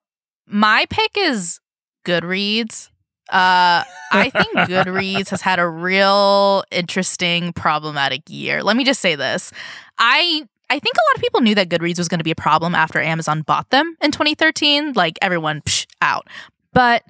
my 0.46 0.86
pick 0.88 1.16
is 1.16 1.60
Goodreads. 2.04 2.88
Uh, 3.28 3.82
I 4.12 4.30
think 4.30 4.54
Goodreads 4.56 5.30
has 5.30 5.42
had 5.42 5.58
a 5.58 5.68
real 5.68 6.64
interesting, 6.70 7.52
problematic 7.52 8.22
year. 8.28 8.62
Let 8.62 8.76
me 8.76 8.84
just 8.84 9.00
say 9.00 9.16
this. 9.16 9.52
I 9.98 10.46
I 10.68 10.78
think 10.78 10.96
a 10.96 11.04
lot 11.10 11.16
of 11.16 11.22
people 11.22 11.40
knew 11.40 11.54
that 11.54 11.68
Goodreads 11.68 11.98
was 11.98 12.08
going 12.08 12.18
to 12.18 12.24
be 12.24 12.30
a 12.30 12.36
problem 12.36 12.74
after 12.74 13.00
Amazon 13.00 13.42
bought 13.42 13.70
them 13.70 13.96
in 14.00 14.10
2013. 14.10 14.94
Like 14.94 15.18
everyone 15.22 15.60
psh, 15.62 15.86
out. 16.00 16.26
But 16.72 17.04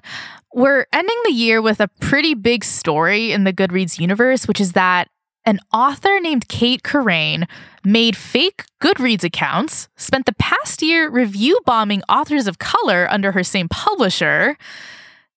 we're 0.53 0.85
ending 0.93 1.17
the 1.25 1.33
year 1.33 1.61
with 1.61 1.79
a 1.79 1.89
pretty 1.99 2.33
big 2.33 2.63
story 2.63 3.31
in 3.31 3.43
the 3.43 3.53
Goodreads 3.53 3.99
universe, 3.99 4.47
which 4.47 4.61
is 4.61 4.73
that 4.73 5.09
an 5.45 5.59
author 5.73 6.19
named 6.19 6.49
Cait 6.49 6.83
Corrain 6.83 7.47
made 7.83 8.17
fake 8.17 8.65
Goodreads 8.81 9.23
accounts, 9.23 9.87
spent 9.95 10.25
the 10.25 10.33
past 10.33 10.81
year 10.81 11.09
review 11.09 11.59
bombing 11.65 12.03
authors 12.09 12.47
of 12.47 12.59
color 12.59 13.07
under 13.09 13.31
her 13.31 13.43
same 13.43 13.69
publisher. 13.69 14.57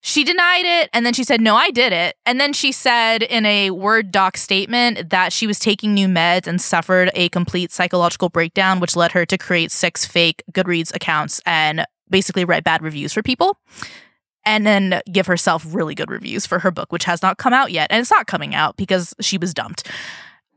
She 0.00 0.24
denied 0.24 0.64
it 0.64 0.90
and 0.92 1.06
then 1.06 1.12
she 1.12 1.22
said, 1.22 1.40
No, 1.40 1.54
I 1.54 1.70
did 1.70 1.92
it. 1.92 2.16
And 2.26 2.40
then 2.40 2.52
she 2.52 2.72
said 2.72 3.22
in 3.22 3.46
a 3.46 3.70
Word 3.70 4.10
doc 4.10 4.36
statement 4.36 5.10
that 5.10 5.32
she 5.32 5.46
was 5.46 5.58
taking 5.58 5.94
new 5.94 6.08
meds 6.08 6.46
and 6.46 6.60
suffered 6.60 7.10
a 7.14 7.28
complete 7.28 7.70
psychological 7.70 8.30
breakdown, 8.30 8.80
which 8.80 8.96
led 8.96 9.12
her 9.12 9.24
to 9.26 9.38
create 9.38 9.70
six 9.70 10.04
fake 10.04 10.42
Goodreads 10.52 10.94
accounts 10.94 11.40
and 11.46 11.84
basically 12.08 12.44
write 12.44 12.64
bad 12.64 12.82
reviews 12.82 13.12
for 13.12 13.22
people 13.22 13.58
and 14.44 14.66
then 14.66 15.00
give 15.12 15.26
herself 15.26 15.64
really 15.68 15.94
good 15.94 16.10
reviews 16.10 16.46
for 16.46 16.58
her 16.58 16.70
book, 16.70 16.92
which 16.92 17.04
has 17.04 17.22
not 17.22 17.38
come 17.38 17.52
out 17.52 17.70
yet. 17.70 17.88
And 17.90 18.00
it's 18.00 18.10
not 18.10 18.26
coming 18.26 18.54
out 18.54 18.76
because 18.76 19.14
she 19.20 19.38
was 19.38 19.54
dumped. 19.54 19.88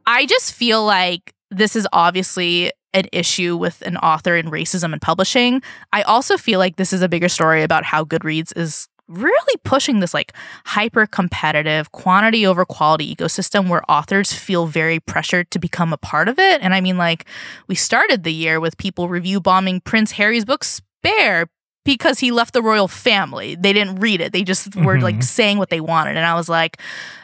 I 0.05 0.25
just 0.25 0.53
feel 0.53 0.85
like 0.85 1.33
this 1.51 1.75
is 1.75 1.87
obviously 1.93 2.71
an 2.93 3.05
issue 3.11 3.57
with 3.57 3.81
an 3.81 3.97
author 3.97 4.35
in 4.35 4.47
racism 4.47 4.93
and 4.93 5.01
publishing. 5.01 5.61
I 5.91 6.03
also 6.03 6.37
feel 6.37 6.59
like 6.59 6.75
this 6.75 6.93
is 6.93 7.01
a 7.01 7.09
bigger 7.09 7.29
story 7.29 7.63
about 7.63 7.83
how 7.83 8.03
Goodreads 8.03 8.55
is 8.55 8.87
really 9.07 9.57
pushing 9.63 9.99
this 9.99 10.13
like 10.13 10.33
hyper 10.65 11.05
competitive 11.05 11.91
quantity 11.91 12.47
over 12.47 12.65
quality 12.65 13.13
ecosystem 13.13 13.67
where 13.67 13.83
authors 13.91 14.31
feel 14.31 14.65
very 14.65 14.99
pressured 14.99 15.51
to 15.51 15.59
become 15.59 15.91
a 15.91 15.97
part 15.97 16.29
of 16.29 16.39
it. 16.39 16.61
And 16.61 16.73
I 16.73 16.81
mean, 16.81 16.97
like, 16.97 17.25
we 17.67 17.75
started 17.75 18.23
the 18.23 18.33
year 18.33 18.59
with 18.59 18.77
people 18.77 19.09
review 19.09 19.41
bombing 19.41 19.81
Prince 19.81 20.11
Harry's 20.13 20.45
book 20.45 20.63
Spare 20.63 21.47
because 21.83 22.19
he 22.19 22.31
left 22.31 22.53
the 22.53 22.61
royal 22.61 22.87
family. 22.87 23.55
They 23.55 23.73
didn't 23.73 23.99
read 23.99 24.21
it. 24.21 24.33
They 24.33 24.43
just 24.43 24.75
were 24.75 24.95
mm-hmm. 24.95 25.03
like 25.03 25.23
saying 25.23 25.57
what 25.57 25.69
they 25.69 25.81
wanted. 25.81 26.15
And 26.15 26.25
I 26.25 26.35
was 26.35 26.49
like, 26.49 26.77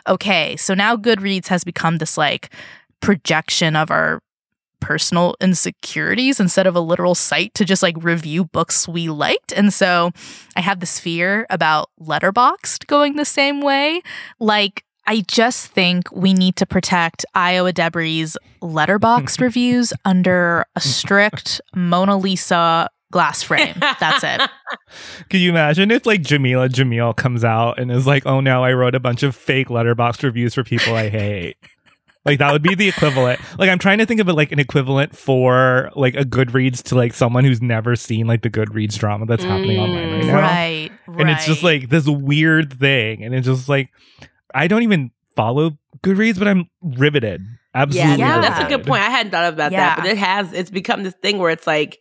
okay, 0.07 0.55
so 0.57 0.73
now 0.73 0.95
Goodreads 0.95 1.47
has 1.47 1.63
become 1.63 1.97
this 1.97 2.17
like 2.17 2.49
projection 2.99 3.75
of 3.75 3.91
our 3.91 4.21
personal 4.79 5.35
insecurities 5.41 6.39
instead 6.39 6.65
of 6.65 6.75
a 6.75 6.79
literal 6.79 7.15
site 7.15 7.53
to 7.53 7.65
just 7.65 7.83
like 7.83 7.95
review 8.01 8.45
books 8.45 8.87
we 8.87 9.09
liked. 9.09 9.51
And 9.51 9.73
so 9.73 10.11
I 10.55 10.61
have 10.61 10.79
this 10.79 10.99
fear 10.99 11.45
about 11.49 11.89
Letterboxd 12.01 12.87
going 12.87 13.15
the 13.15 13.25
same 13.25 13.61
way. 13.61 14.01
Like 14.39 14.83
I 15.05 15.23
just 15.27 15.67
think 15.67 16.11
we 16.11 16.33
need 16.33 16.55
to 16.57 16.65
protect 16.65 17.25
Ayo 17.35 17.71
Edebiri's 17.71 18.37
Letterboxd 18.61 19.41
reviews 19.41 19.91
under 20.05 20.65
a 20.75 20.81
strict 20.81 21.61
Mona 21.75 22.17
Lisa 22.17 22.89
glass 23.11 23.43
frame. 23.43 23.75
That's 23.79 24.23
it. 24.23 24.49
Could 25.29 25.39
you 25.39 25.49
imagine 25.49 25.91
if 25.91 26.05
like 26.05 26.21
Jameela 26.21 26.69
Jamil 26.69 27.15
comes 27.15 27.43
out 27.43 27.79
and 27.79 27.91
is 27.91 28.07
like, 28.07 28.25
"Oh 28.25 28.39
no, 28.39 28.63
I 28.63 28.73
wrote 28.73 28.95
a 28.95 28.99
bunch 28.99 29.23
of 29.23 29.35
fake 29.35 29.67
Letterboxd 29.67 30.23
reviews 30.23 30.53
for 30.53 30.63
people 30.63 30.95
I 30.95 31.09
hate." 31.09 31.57
like 32.25 32.39
that 32.39 32.51
would 32.51 32.61
be 32.61 32.75
the 32.75 32.87
equivalent. 32.87 33.39
Like 33.57 33.69
I'm 33.69 33.79
trying 33.79 33.99
to 33.99 34.05
think 34.05 34.19
of 34.19 34.27
it 34.27 34.33
like 34.33 34.51
an 34.51 34.59
equivalent 34.59 35.15
for 35.15 35.89
like 35.95 36.15
a 36.15 36.23
Goodreads 36.23 36.83
to 36.83 36.95
like 36.95 37.13
someone 37.13 37.43
who's 37.43 37.61
never 37.61 37.95
seen 37.95 38.27
like 38.27 38.41
the 38.41 38.49
Goodreads 38.49 38.97
drama 38.97 39.25
that's 39.25 39.43
happening 39.43 39.79
online 39.79 40.13
right 40.13 40.23
mm, 40.23 40.27
now. 40.27 40.35
Right. 40.35 40.91
And 41.07 41.29
it's 41.29 41.45
just 41.45 41.63
like 41.63 41.89
this 41.89 42.07
weird 42.07 42.73
thing, 42.73 43.23
and 43.23 43.33
it's 43.33 43.47
just 43.47 43.69
like 43.69 43.89
I 44.53 44.67
don't 44.67 44.83
even 44.83 45.11
follow 45.35 45.77
Goodreads, 46.03 46.37
but 46.37 46.47
I'm 46.47 46.69
riveted. 46.81 47.41
Yeah, 47.41 47.81
Absolutely, 47.81 48.17
no, 48.23 48.41
that's 48.41 48.59
a 48.59 48.67
good 48.67 48.85
point. 48.85 49.01
I 49.01 49.09
hadn't 49.09 49.31
thought 49.31 49.53
about 49.53 49.71
Yeah. 49.71 49.95
that, 49.95 49.97
but 49.97 50.05
it 50.07 50.17
has. 50.17 50.53
It's 50.53 50.71
become 50.71 51.03
this 51.03 51.13
thing 51.21 51.37
where 51.37 51.51
it's 51.51 51.67
like 51.67 51.99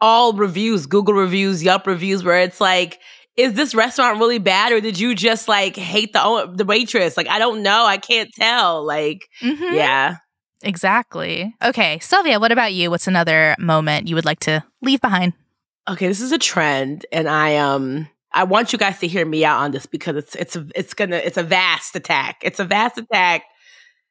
all 0.00 0.32
reviews, 0.32 0.86
Google 0.86 1.14
reviews, 1.14 1.62
Yelp 1.62 1.86
reviews, 1.86 2.24
where 2.24 2.40
it's 2.40 2.60
like, 2.60 2.98
is 3.36 3.54
this 3.54 3.74
restaurant 3.74 4.18
really 4.18 4.38
bad, 4.38 4.72
or 4.72 4.80
did 4.80 4.98
you 4.98 5.14
just 5.14 5.48
like 5.48 5.76
hate 5.76 6.12
the 6.12 6.52
the 6.54 6.64
waitress? 6.64 7.16
Like, 7.16 7.28
I 7.28 7.38
don't 7.38 7.62
know. 7.62 7.84
I 7.84 7.96
can't 7.98 8.30
tell. 8.34 8.84
Like, 8.84 9.28
Mhm. 9.42 9.74
yeah. 9.76 10.16
Exactly. 10.62 11.54
Okay, 11.62 11.98
Sylvia, 12.00 12.38
what 12.38 12.52
about 12.52 12.72
you? 12.74 12.90
What's 12.90 13.06
another 13.06 13.54
moment 13.58 14.08
you 14.08 14.14
would 14.14 14.24
like 14.26 14.40
to 14.40 14.62
leave 14.82 15.00
behind? 15.00 15.32
Okay, 15.88 16.06
this 16.06 16.20
is 16.20 16.32
a 16.32 16.38
trend, 16.38 17.06
and 17.10 17.28
I 17.28 17.56
um 17.56 18.08
I 18.32 18.44
want 18.44 18.72
you 18.72 18.78
guys 18.78 18.98
to 19.00 19.08
hear 19.08 19.24
me 19.26 19.44
out 19.44 19.60
on 19.60 19.70
this 19.72 19.86
because 19.86 20.16
it's 20.16 20.34
it's 20.36 20.56
a, 20.56 20.66
it's 20.74 20.94
gonna 20.94 21.16
it's 21.16 21.36
a 21.38 21.42
vast 21.42 21.96
attack. 21.96 22.36
It's 22.42 22.60
a 22.60 22.64
vast 22.64 22.98
attack 22.98 23.42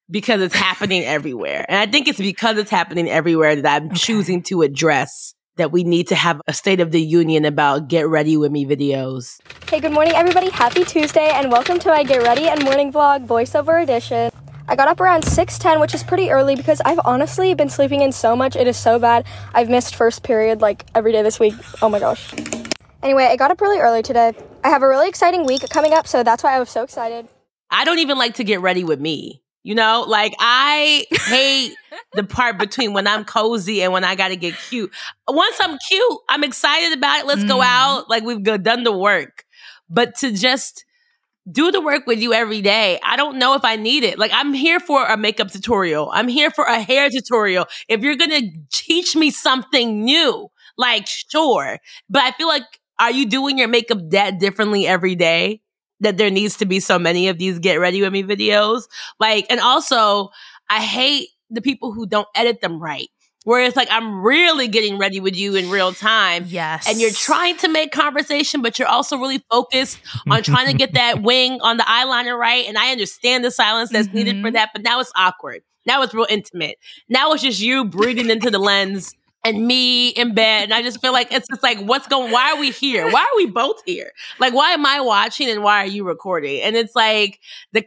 because 0.09 0.41
it's 0.41 0.55
happening 0.55 1.03
everywhere, 1.17 1.65
and 1.69 1.77
I 1.77 1.85
think 1.89 2.07
it's 2.07 2.17
because 2.17 2.57
it's 2.57 2.71
happening 2.71 3.07
everywhere 3.09 3.55
that 3.55 3.81
I'm 3.81 3.87
Okay. 3.89 3.95
choosing 3.97 4.41
to 4.43 4.63
address 4.63 5.35
that 5.59 5.71
we 5.71 5.83
need 5.83 6.07
to 6.07 6.15
have 6.15 6.41
a 6.47 6.53
state 6.53 6.79
of 6.79 6.91
the 6.91 7.01
union 7.01 7.45
about 7.45 7.87
get 7.87 8.07
ready 8.07 8.37
with 8.37 8.51
me 8.51 8.65
videos. 8.65 9.39
Hey, 9.69 9.79
good 9.79 9.91
morning, 9.91 10.13
everybody. 10.15 10.49
Happy 10.49 10.83
Tuesday, 10.83 11.29
and 11.33 11.51
welcome 11.51 11.79
to 11.79 11.89
my 11.89 12.03
Get 12.03 12.23
Ready 12.23 12.47
and 12.47 12.63
Morning 12.63 12.91
Vlog 12.91 13.27
voiceover 13.27 13.83
edition. 13.83 14.31
I 14.67 14.75
got 14.75 14.87
up 14.87 15.01
around 15.01 15.23
6:10, 15.23 15.79
which 15.79 15.93
is 15.93 16.03
pretty 16.03 16.31
early 16.31 16.55
because 16.55 16.81
I've 16.85 16.99
honestly 17.03 17.53
been 17.55 17.69
sleeping 17.69 18.01
in 18.01 18.11
so 18.11 18.35
much. 18.35 18.55
It 18.55 18.67
is 18.67 18.77
so 18.77 18.99
bad. 18.99 19.25
I've 19.53 19.69
missed 19.69 19.95
first 19.95 20.23
period 20.23 20.61
like 20.61 20.85
every 20.95 21.11
day 21.11 21.23
this 21.23 21.39
week. 21.39 21.55
Oh 21.81 21.89
my 21.89 21.99
gosh. 21.99 22.33
Anyway, 23.03 23.25
I 23.25 23.35
got 23.35 23.51
up 23.51 23.59
really 23.59 23.79
early 23.79 24.01
today. 24.01 24.33
I 24.63 24.69
have 24.69 24.81
a 24.81 24.87
really 24.87 25.09
exciting 25.09 25.45
week 25.45 25.67
coming 25.69 25.93
up, 25.93 26.07
so 26.07 26.23
that's 26.23 26.43
why 26.43 26.55
I 26.55 26.59
was 26.59 26.69
so 26.69 26.83
excited. 26.83 27.27
I 27.69 27.83
don't 27.83 27.99
even 27.99 28.17
like 28.17 28.35
to 28.35 28.43
get 28.43 28.61
ready 28.61 28.83
with 28.83 28.99
me. 28.99 29.41
You 29.63 29.75
know, 29.75 30.05
like 30.07 30.33
I 30.39 31.05
hate 31.11 31.75
the 32.13 32.23
part 32.23 32.57
between 32.57 32.93
when 32.93 33.07
I'm 33.07 33.25
cozy 33.25 33.83
and 33.83 33.91
when 33.91 34.03
I 34.05 34.15
got 34.15 34.29
to 34.29 34.37
get 34.37 34.55
cute. 34.69 34.91
Once 35.27 35.57
I'm 35.59 35.77
cute, 35.89 36.17
I'm 36.29 36.43
excited 36.45 36.97
about 36.97 37.19
it. 37.19 37.25
Let's 37.25 37.43
go 37.43 37.57
Mm. 37.59 37.65
out. 37.65 38.09
Like 38.09 38.23
we've 38.23 38.41
go- 38.41 38.57
done 38.57 38.83
the 38.83 38.97
work. 38.97 39.43
But 39.89 40.15
to 40.19 40.31
just 40.31 40.85
do 41.51 41.71
the 41.71 41.81
work 41.81 42.07
with 42.07 42.19
you 42.19 42.33
every 42.33 42.61
day, 42.61 42.99
I 43.03 43.15
don't 43.17 43.37
know 43.39 43.55
if 43.55 43.65
I 43.65 43.75
need 43.75 44.03
it. 44.03 44.19
Like 44.19 44.31
I'm 44.33 44.53
here 44.53 44.79
for 44.79 45.05
a 45.05 45.17
makeup 45.17 45.51
tutorial. 45.51 46.09
I'm 46.13 46.27
here 46.27 46.51
for 46.51 46.65
a 46.65 46.79
hair 46.81 47.09
tutorial. 47.09 47.65
If 47.87 48.01
you're 48.01 48.15
going 48.15 48.31
to 48.31 48.51
teach 48.71 49.15
me 49.15 49.31
something 49.31 50.03
new, 50.03 50.49
like 50.77 51.07
sure. 51.07 51.79
But 52.09 52.23
I 52.23 52.31
feel 52.31 52.47
like 52.47 52.63
are 52.99 53.11
you 53.11 53.25
doing 53.25 53.57
your 53.57 53.67
makeup 53.67 53.99
that 54.11 54.39
differently 54.39 54.85
every 54.87 55.15
day? 55.15 55.61
That 56.01 56.17
there 56.17 56.29
needs 56.31 56.57
to 56.57 56.65
be 56.65 56.79
so 56.79 56.97
many 56.97 57.27
of 57.27 57.37
these 57.37 57.59
get 57.59 57.75
ready 57.79 58.01
with 58.01 58.13
me 58.13 58.23
videos. 58.23 58.83
Like, 59.19 59.45
and 59.49 59.59
also, 59.59 60.29
I 60.69 60.81
hate 60.81 61.29
the 61.49 61.61
people 61.61 61.91
who 61.91 62.05
don't 62.07 62.27
edit 62.35 62.61
them 62.61 62.81
right. 62.81 63.09
Where 63.45 63.63
it's 63.63 63.75
like, 63.75 63.87
I'm 63.89 64.21
really 64.21 64.67
getting 64.67 64.97
ready 64.97 65.19
with 65.21 65.35
you 65.35 65.55
in 65.55 65.69
real 65.69 65.93
time. 65.93 66.43
Yes. 66.47 66.87
And 66.87 66.99
you're 66.99 67.09
trying 67.11 67.55
to 67.57 67.69
make 67.69 67.91
conversation, 67.91 68.61
but 68.61 68.77
you're 68.77 68.87
also 68.87 69.17
really 69.17 69.43
focused 69.49 69.97
on 70.29 70.43
trying 70.43 70.67
to 70.67 70.73
get 70.73 70.93
that 70.93 71.21
wing 71.23 71.59
on 71.61 71.77
the 71.77 71.83
eyeliner 71.83 72.37
right. 72.37 72.65
And 72.67 72.77
I 72.77 72.91
understand 72.91 73.43
the 73.43 73.49
silence 73.51 73.89
that's 73.91 74.13
needed 74.13 74.41
for 74.41 74.49
Mhm. 74.49 74.53
that, 74.53 74.69
but 74.73 74.83
now 74.83 74.99
it's 74.99 75.11
awkward. 75.15 75.61
Now 75.85 76.01
it's 76.03 76.13
real 76.13 76.27
intimate. 76.29 76.75
Now 77.07 77.31
it's 77.31 77.41
just 77.41 77.59
you 77.61 77.85
breathing 77.85 78.29
into 78.29 78.51
the 78.51 78.59
lens 78.59 79.15
and 79.43 79.65
me 79.65 80.09
in 80.09 80.33
bed. 80.33 80.65
And 80.65 80.73
I 80.73 80.81
just 80.81 81.01
feel 81.01 81.13
like 81.13 81.31
it's 81.31 81.47
just 81.47 81.63
like, 81.63 81.79
what's 81.79 82.07
going, 82.07 82.31
why 82.31 82.51
are 82.51 82.59
we 82.59 82.71
here? 82.71 83.09
Why 83.09 83.21
are 83.21 83.37
we 83.37 83.45
both 83.47 83.81
here? 83.85 84.11
Like, 84.39 84.53
why 84.53 84.71
am 84.71 84.85
I 84.85 85.01
watching 85.01 85.49
and 85.49 85.63
why 85.63 85.83
are 85.83 85.87
you 85.87 86.03
recording? 86.03 86.61
And 86.61 86.75
it's 86.75 86.95
like, 86.95 87.39
the, 87.71 87.85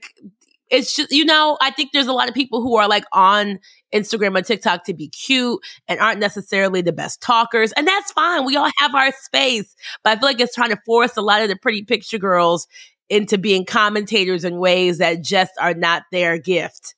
it's 0.70 0.96
just, 0.96 1.12
you 1.12 1.26
know, 1.26 1.58
I 1.60 1.70
think 1.70 1.90
there's 1.92 2.06
a 2.06 2.14
lot 2.14 2.28
of 2.28 2.34
people 2.34 2.62
who 2.62 2.76
are 2.76 2.88
like 2.88 3.04
on 3.12 3.60
Instagram 3.94 4.38
or 4.38 4.42
TikTok 4.42 4.84
to 4.84 4.94
be 4.94 5.08
cute 5.08 5.60
and 5.86 6.00
aren't 6.00 6.20
necessarily 6.20 6.80
the 6.80 6.94
best 6.94 7.20
talkers. 7.20 7.72
And 7.72 7.86
that's 7.86 8.10
fine. 8.12 8.46
We 8.46 8.56
all 8.56 8.70
have 8.78 8.94
our 8.94 9.12
space. 9.12 9.76
But 10.02 10.16
I 10.16 10.20
feel 10.20 10.30
like 10.30 10.40
it's 10.40 10.54
trying 10.54 10.70
to 10.70 10.80
force 10.86 11.18
a 11.18 11.22
lot 11.22 11.42
of 11.42 11.50
the 11.50 11.56
pretty 11.56 11.82
picture 11.84 12.18
girls 12.18 12.66
into 13.10 13.36
being 13.36 13.66
commentators 13.66 14.44
in 14.44 14.58
ways 14.58 14.96
that 14.98 15.20
just 15.20 15.52
are 15.60 15.74
not 15.74 16.04
their 16.10 16.38
gift. 16.38 16.94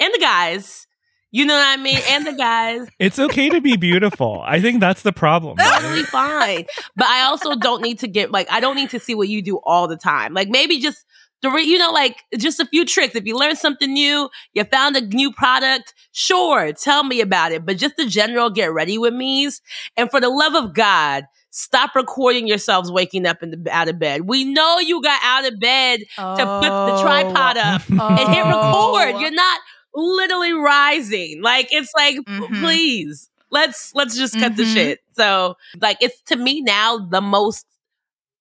And 0.00 0.12
the 0.12 0.18
guys. 0.18 0.87
You 1.30 1.44
know 1.44 1.54
what 1.54 1.78
I 1.78 1.82
mean? 1.82 1.98
And 2.08 2.26
the 2.26 2.32
guys. 2.32 2.88
It's 2.98 3.18
okay 3.18 3.48
to 3.50 3.60
be 3.60 3.76
beautiful. 3.76 4.42
I 4.44 4.60
think 4.60 4.80
that's 4.80 5.02
the 5.02 5.12
problem. 5.12 5.56
right? 5.56 5.80
totally 5.80 6.02
fine. 6.02 6.64
But 6.96 7.06
I 7.06 7.22
also 7.24 7.54
don't 7.54 7.80
need 7.82 8.00
to 8.00 8.08
get 8.08 8.30
like 8.30 8.50
I 8.50 8.60
don't 8.60 8.76
need 8.76 8.90
to 8.90 9.00
see 9.00 9.14
what 9.14 9.28
you 9.28 9.40
do 9.40 9.60
all 9.64 9.88
the 9.88 9.96
time. 9.96 10.34
Like 10.34 10.48
maybe 10.48 10.78
just 10.78 11.04
the 11.42 11.50
re- 11.50 11.62
you 11.62 11.78
know 11.78 11.92
like 11.92 12.16
just 12.36 12.60
a 12.60 12.66
few 12.66 12.84
tricks. 12.84 13.14
If 13.14 13.24
you 13.24 13.36
learn 13.36 13.56
something 13.56 13.92
new, 13.92 14.28
you 14.52 14.64
found 14.64 14.96
a 14.96 15.00
new 15.00 15.32
product, 15.32 15.94
sure, 16.12 16.72
tell 16.72 17.04
me 17.04 17.20
about 17.20 17.52
it. 17.52 17.64
But 17.64 17.78
just 17.78 17.96
the 17.96 18.06
general 18.06 18.50
get 18.50 18.72
ready 18.72 18.98
with 18.98 19.14
me's. 19.14 19.60
And 19.96 20.10
for 20.10 20.20
the 20.20 20.30
love 20.30 20.54
of 20.54 20.74
God, 20.74 21.24
stop 21.50 21.94
recording 21.94 22.46
yourselves 22.46 22.90
waking 22.90 23.26
up 23.26 23.42
in 23.42 23.50
the 23.50 23.70
out 23.70 23.88
of 23.88 23.98
bed. 23.98 24.22
We 24.22 24.44
know 24.44 24.78
you 24.78 25.02
got 25.02 25.20
out 25.22 25.50
of 25.50 25.58
bed 25.60 26.00
to 26.16 26.60
put 26.60 26.68
the 26.68 27.02
tripod 27.02 27.56
up 27.56 27.82
oh. 27.92 28.08
and 28.08 28.34
hit 28.34 28.44
record. 28.44 29.14
Oh. 29.14 29.18
You're 29.20 29.30
not 29.30 29.60
literally 29.98 30.52
rising. 30.52 31.42
Like 31.42 31.68
it's 31.72 31.92
like 31.96 32.16
Mhm. 32.26 32.60
please 32.60 33.28
let's 33.50 33.92
let's 33.94 34.16
just 34.16 34.38
cut 34.38 34.56
the 34.56 34.62
Mhm. 34.62 34.72
shit. 34.74 35.00
So 35.16 35.56
like 35.80 35.98
it's 36.00 36.20
to 36.26 36.36
me 36.36 36.60
now 36.62 36.98
the 36.98 37.20
most 37.20 37.66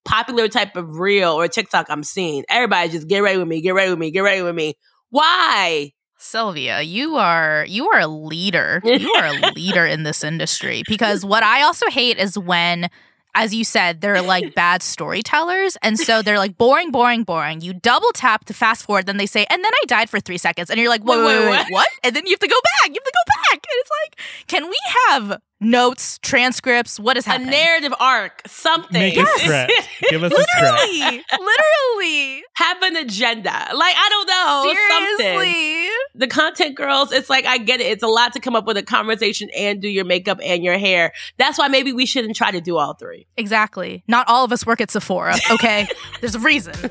popular 0.05 0.47
type 0.47 0.75
of 0.75 0.97
reel 0.97 1.31
or 1.31 1.47
TikTok 1.47 1.87
I'm 1.89 2.03
seeing. 2.03 2.45
Everybody 2.49 2.89
just 2.89 3.07
get 3.07 3.19
ready 3.19 3.37
with 3.37 3.47
me, 3.47 3.61
get 3.61 3.71
ready 3.73 3.89
with 3.89 3.99
me, 3.99 4.11
get 4.11 4.21
ready 4.21 4.41
with 4.41 4.55
me. 4.55 4.75
Why? 5.09 5.91
Sylvia, 6.19 6.81
you 6.81 7.15
are 7.17 7.65
you 7.67 7.89
are 7.89 7.99
a 7.99 8.07
leader. 8.07 8.81
You 8.85 9.11
are 9.13 9.25
a 9.25 9.33
leader 9.55 9.85
in 9.85 10.03
this 10.03 10.23
industry 10.23 10.83
because 10.87 11.23
what 11.25 11.43
I 11.43 11.63
also 11.63 11.87
hate 11.89 12.17
is 12.17 12.37
when 12.37 12.89
as 13.37 13.53
you 13.53 13.63
said, 13.63 14.01
they're 14.01 14.21
like 14.21 14.55
bad 14.55 14.81
storytellers. 14.81 15.77
And 15.83 15.97
so 15.97 16.23
they're 16.23 16.39
like 16.39 16.57
boring, 16.57 16.89
boring, 16.91 17.23
boring. 17.23 17.61
You 17.61 17.73
double 17.73 18.09
tap 18.13 18.45
to 18.45 18.53
fast 18.53 18.83
forward, 18.85 19.05
then 19.05 19.17
they 19.17 19.27
say, 19.27 19.45
and 19.49 19.63
then 19.63 19.71
I 19.71 19.85
died 19.85 20.09
for 20.09 20.19
three 20.19 20.39
seconds. 20.39 20.71
And 20.71 20.79
you're 20.79 20.89
like, 20.89 21.03
wait, 21.03 21.17
Wait, 21.17 21.25
wait, 21.25 21.39
wait, 21.39 21.49
wait, 21.51 21.57
what? 21.57 21.71
what? 21.71 21.87
And 22.03 22.15
then 22.15 22.25
you 22.25 22.31
have 22.31 22.39
to 22.39 22.47
go 22.47 22.59
back. 22.81 22.89
You 22.89 22.95
have 22.95 23.03
to 23.03 23.13
go 23.13 23.33
back. 23.51 23.53
And 23.53 23.79
it's 23.79 23.89
like, 24.01 24.47
can 24.47 24.65
we 24.67 24.77
have 25.07 25.41
notes, 25.59 26.19
transcripts? 26.19 26.99
What 26.99 27.17
is 27.17 27.27
A 27.27 27.37
narrative 27.39 27.93
arc, 27.99 28.41
something. 28.47 28.99
Make 28.99 29.17
a 29.17 29.25
script. 29.25 29.73
Give 30.09 30.23
us 30.23 30.31
a 30.31 30.35
script. 30.35 30.47
Literally, 30.61 31.23
literally. 31.31 32.43
Have 32.55 32.81
an 32.83 32.95
agenda. 32.97 33.49
Like 33.49 33.95
I 33.95 34.09
don't 34.09 34.27
know, 34.27 34.73
something. 34.89 35.25
Seriously. 35.25 35.89
the 36.15 36.27
content 36.27 36.75
girls, 36.75 37.11
it's 37.11 37.29
like 37.29 37.45
I 37.45 37.57
get 37.57 37.81
it. 37.81 37.87
It's 37.87 38.03
a 38.03 38.07
lot 38.07 38.33
to 38.33 38.39
come 38.39 38.55
up 38.55 38.65
with 38.65 38.77
a 38.77 38.83
conversation 38.83 39.49
and 39.55 39.81
do 39.81 39.87
your 39.87 40.05
makeup 40.05 40.39
and 40.43 40.63
your 40.63 40.77
hair. 40.77 41.13
That's 41.37 41.57
why 41.57 41.67
maybe 41.67 41.93
we 41.93 42.05
shouldn't 42.05 42.35
try 42.35 42.51
to 42.51 42.61
do 42.61 42.77
all 42.77 42.93
three. 42.93 43.27
Exactly. 43.37 44.03
Not 44.07 44.27
all 44.27 44.43
of 44.43 44.51
us 44.51 44.65
work 44.65 44.81
at 44.81 44.91
Sephora, 44.91 45.35
okay? 45.51 45.87
There's 46.21 46.35
a 46.35 46.39
reason. 46.39 46.73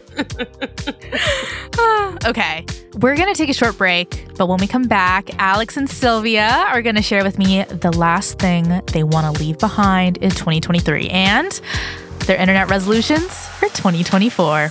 okay. 2.27 2.65
We're 2.95 3.17
going 3.17 3.33
to 3.33 3.35
take 3.35 3.51
a 3.51 3.55
short 3.55 3.77
break, 3.77 4.27
but 4.39 4.49
when 4.49 4.59
we 4.59 4.67
come 4.67 4.85
back, 4.85 5.29
Alex 5.39 5.77
and 5.77 5.91
Sylvia 5.91 6.49
are 6.69 6.81
going 6.81 6.97
to 6.97 7.03
share 7.03 7.23
with 7.23 7.39
me 7.39 7.63
the 7.65 7.93
last 7.93 8.39
thing 8.39 8.56
they 8.65 9.03
want 9.03 9.37
to 9.37 9.43
leave 9.43 9.59
behind 9.59 10.17
in 10.19 10.31
2023 10.31 11.09
and 11.09 11.61
their 12.21 12.37
internet 12.37 12.69
resolutions 12.69 13.47
for 13.59 13.69
2024. 13.69 14.71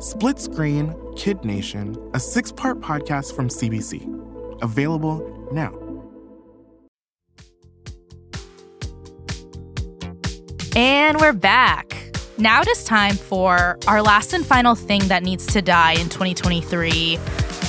Split 0.00 0.38
Screen 0.38 0.94
Kid 1.16 1.44
Nation, 1.44 1.96
a 2.14 2.20
six 2.20 2.52
part 2.52 2.80
podcast 2.80 3.34
from 3.34 3.48
CBC. 3.48 4.62
Available 4.62 5.48
now. 5.52 5.74
And 10.76 11.20
we're 11.20 11.32
back. 11.32 12.12
Now 12.38 12.60
it 12.60 12.68
is 12.68 12.84
time 12.84 13.16
for 13.16 13.76
our 13.88 14.00
last 14.00 14.32
and 14.32 14.46
final 14.46 14.76
thing 14.76 15.08
that 15.08 15.24
needs 15.24 15.46
to 15.46 15.62
die 15.62 15.94
in 15.94 16.08
2023. 16.08 17.18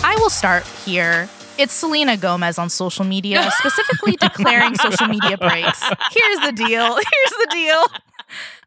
I 0.03 0.15
will 0.17 0.29
start 0.29 0.67
here. 0.85 1.27
It's 1.57 1.73
Selena 1.73 2.15
Gomez 2.15 2.59
on 2.59 2.69
social 2.69 3.05
media, 3.05 3.49
specifically 3.57 4.15
declaring 4.17 4.75
social 4.81 5.07
media 5.07 5.35
breaks. 5.35 5.81
Here's 6.11 6.39
the 6.45 6.53
deal. 6.55 6.93
Here's 6.93 7.31
the 7.39 7.47
deal. 7.51 7.85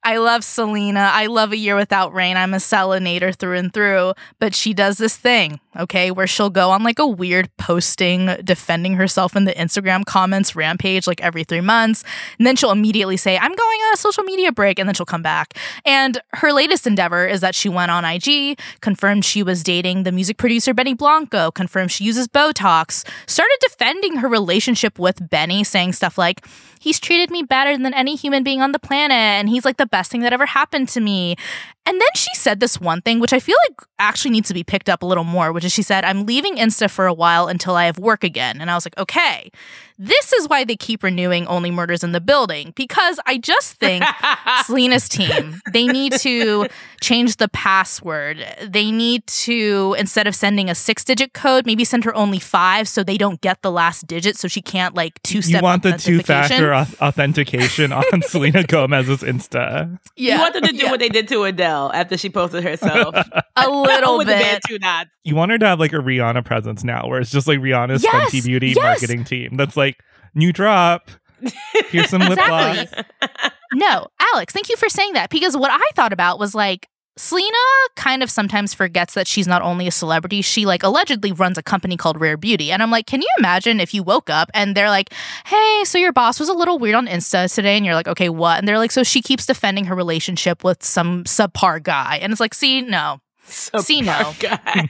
I 0.04 0.16
love 0.16 0.42
Selena. 0.42 1.10
I 1.12 1.26
love 1.26 1.52
A 1.52 1.56
Year 1.56 1.76
Without 1.76 2.12
Rain. 2.12 2.36
I'm 2.36 2.54
a 2.54 2.58
Selenator 2.58 3.34
through 3.34 3.56
and 3.56 3.72
through. 3.72 4.14
But 4.40 4.52
she 4.52 4.74
does 4.74 4.98
this 4.98 5.16
thing, 5.16 5.60
okay, 5.78 6.10
where 6.10 6.26
she'll 6.26 6.50
go 6.50 6.70
on 6.70 6.82
like 6.82 6.98
a 6.98 7.06
weird 7.06 7.56
posting 7.56 8.26
defending 8.42 8.94
herself 8.94 9.36
in 9.36 9.44
the 9.44 9.52
Instagram 9.52 10.04
comments 10.04 10.56
rampage 10.56 11.06
like 11.06 11.20
every 11.20 11.44
three 11.44 11.60
months. 11.60 12.02
And 12.38 12.46
then 12.46 12.56
she'll 12.56 12.72
immediately 12.72 13.16
say, 13.16 13.38
I'm 13.38 13.54
going 13.54 13.80
on 13.80 13.94
a 13.94 13.96
social 13.96 14.24
media 14.24 14.50
break. 14.50 14.80
And 14.80 14.88
then 14.88 14.94
she'll 14.94 15.06
come 15.06 15.22
back. 15.22 15.56
And 15.84 16.20
her 16.32 16.52
latest 16.52 16.84
endeavor 16.84 17.24
is 17.24 17.40
that 17.40 17.54
she 17.54 17.68
went 17.68 17.92
on 17.92 18.04
IG, 18.04 18.58
confirmed 18.80 19.24
she 19.24 19.44
was 19.44 19.62
dating 19.62 20.02
the 20.02 20.12
music 20.12 20.36
producer 20.36 20.74
Benny 20.74 20.94
Blanco, 20.94 21.52
confirmed 21.52 21.92
she 21.92 22.02
uses 22.02 22.26
Botox, 22.26 23.08
started 23.28 23.56
defending 23.60 24.16
her 24.16 24.28
relationship 24.28 24.98
with 24.98 25.30
Benny, 25.30 25.62
saying 25.62 25.92
stuff 25.92 26.18
like, 26.18 26.44
He's 26.82 26.98
treated 26.98 27.30
me 27.30 27.44
better 27.44 27.78
than 27.78 27.94
any 27.94 28.16
human 28.16 28.42
being 28.42 28.60
on 28.60 28.72
the 28.72 28.78
planet. 28.80 29.14
And 29.14 29.48
he's 29.48 29.64
like 29.64 29.76
the 29.76 29.86
best 29.92 30.11
thing 30.11 30.22
that 30.22 30.33
ever 30.33 30.46
happened 30.46 30.88
to 30.88 31.00
me. 31.00 31.37
And 31.85 32.01
then 32.01 32.09
she 32.14 32.33
said 32.35 32.61
this 32.61 32.81
one 32.81 33.03
thing, 33.03 33.18
which 33.18 33.33
I 33.33 33.40
feel 33.40 33.57
like 33.68 33.81
actually 33.99 34.31
needs 34.31 34.47
to 34.49 34.55
be 34.55 34.62
picked 34.62 34.88
up 34.88 35.03
a 35.03 35.07
little 35.07 35.25
more, 35.25 35.53
which 35.53 35.64
is 35.64 35.73
she 35.73 35.83
said, 35.83 36.05
I'm 36.05 36.27
leaving 36.27 36.55
Insta 36.55 36.88
for 36.88 37.07
a 37.07 37.14
while 37.14 37.49
until 37.49 37.75
I 37.75 37.87
have 37.87 37.99
work 37.99 38.23
again. 38.23 38.61
And 38.61 38.71
I 38.71 38.75
was 38.75 38.87
like, 38.87 38.97
okay, 38.99 39.51
this 39.99 40.33
is 40.33 40.49
why 40.49 40.64
they 40.64 40.77
keep 40.77 41.03
renewing 41.03 41.47
Only 41.49 41.73
Murders 41.73 42.05
in 42.05 42.12
the 42.12 42.21
Building, 42.21 42.73
because 42.77 43.18
I 43.27 43.38
just 43.38 43.75
think 43.75 44.05
Selena's 44.64 45.09
team, 45.09 45.61
they 45.73 45.87
need 45.87 46.12
to 46.21 46.68
change 47.01 47.37
the 47.37 47.49
password. 47.49 48.45
They 48.62 48.92
need 48.92 49.27
to, 49.27 49.97
instead 49.99 50.29
of 50.29 50.37
sending 50.37 50.71
a 50.71 50.75
six 50.77 51.03
digit 51.03 51.33
code, 51.33 51.66
maybe 51.66 51.85
send 51.85 52.05
her 52.05 52.14
only 52.14 52.38
five 52.38 52.87
so 52.88 53.03
they 53.03 53.18
don't 53.18 53.40
get 53.40 53.62
the 53.62 53.73
last 53.73 54.07
digit 54.07 54.37
so 54.37 54.47
she 54.47 54.62
can't 54.62 54.95
like 54.95 55.21
two 55.23 55.42
step 55.42 55.61
You 55.61 55.64
want 55.64 55.83
the 55.83 55.92
two 55.92 56.21
factor 56.21 56.75
authentication 56.75 57.92
on 57.92 58.05
Selena 58.23 58.64
Gomez's 58.64 59.23
Insta. 59.23 59.99
Yeah. 60.16 60.35
You 60.35 60.40
want 60.40 60.55
them 60.55 60.62
to 60.64 60.73
do 60.73 60.85
yeah. 60.85 60.90
what 60.90 61.01
they 61.01 61.09
did 61.09 61.27
to 61.29 61.42
Adele 61.45 61.71
after 61.92 62.16
she 62.16 62.30
posted 62.30 62.64
herself. 62.64 63.14
a 63.56 63.70
little 63.70 64.18
with 64.18 64.26
bit. 64.26 64.62
The 64.62 64.68
two 64.68 64.78
nods. 64.78 65.11
You 65.24 65.35
want 65.35 65.50
her 65.50 65.58
to 65.58 65.66
have 65.66 65.80
like 65.80 65.92
a 65.92 65.96
Rihanna 65.96 66.44
presence 66.44 66.85
now, 66.85 67.06
where 67.06 67.20
it's 67.20 67.30
just 67.30 67.46
like 67.46 67.58
Rihanna's 67.58 68.02
yes, 68.02 68.30
Fenty 68.30 68.44
Beauty 68.44 68.68
yes. 68.68 68.76
marketing 68.76 69.24
team. 69.24 69.56
That's 69.56 69.76
like 69.76 70.02
new 70.35 70.52
drop. 70.52 71.11
Here's 71.90 72.11
some 72.11 72.20
lip 72.28 72.38
gloss. 72.38 72.87
no, 73.72 74.06
Alex, 74.35 74.52
thank 74.52 74.68
you 74.68 74.76
for 74.76 74.88
saying 74.88 75.14
that 75.14 75.30
because 75.30 75.56
what 75.56 75.70
I 75.72 75.90
thought 75.94 76.12
about 76.12 76.38
was 76.38 76.54
like 76.54 76.88
Selena 77.16 77.59
kind 77.94 78.22
of 78.22 78.31
sometimes 78.31 78.72
forgets 78.72 79.12
that 79.14 79.27
she's 79.27 79.46
not 79.46 79.61
only 79.61 79.87
a 79.87 79.90
celebrity, 79.90 80.40
she 80.40 80.64
like 80.64 80.83
allegedly 80.83 81.31
runs 81.31 81.59
a 81.59 81.62
company 81.62 81.96
called 81.96 82.18
Rare 82.18 82.38
Beauty. 82.38 82.72
And 82.72 82.83
I'm 82.83 82.90
like, 82.90 83.07
can 83.07 83.20
you 83.20 83.29
imagine 83.38 83.81
if 83.81 83.92
you 83.92 84.03
woke 84.03 84.31
up 84.31 84.51
and 84.55 84.75
they're 84.75 84.88
like, 84.88 85.12
hey, 85.44 85.83
so 85.85 85.98
your 85.98 86.12
boss 86.12 86.40
was 86.40 86.48
a 86.48 86.55
little 86.55 86.79
weird 86.79 86.94
on 86.94 87.07
Insta 87.07 87.53
today? 87.55 87.77
And 87.77 87.85
you're 87.85 87.94
like, 87.94 88.09
okay, 88.09 88.31
what? 88.31 88.59
And 88.59 88.66
they're 88.66 88.79
like, 88.79 88.92
so 88.92 89.03
she 89.03 89.20
keeps 89.20 89.44
defending 89.44 89.85
her 89.85 89.94
relationship 89.94 90.64
with 90.64 90.83
some 90.83 91.25
subpar 91.25 91.83
guy. 91.83 92.18
And 92.22 92.33
it's 92.33 92.40
like, 92.40 92.55
see, 92.55 92.81
no. 92.81 93.20
Subpar 93.46 93.81
see, 93.83 94.01
no. 94.01 94.33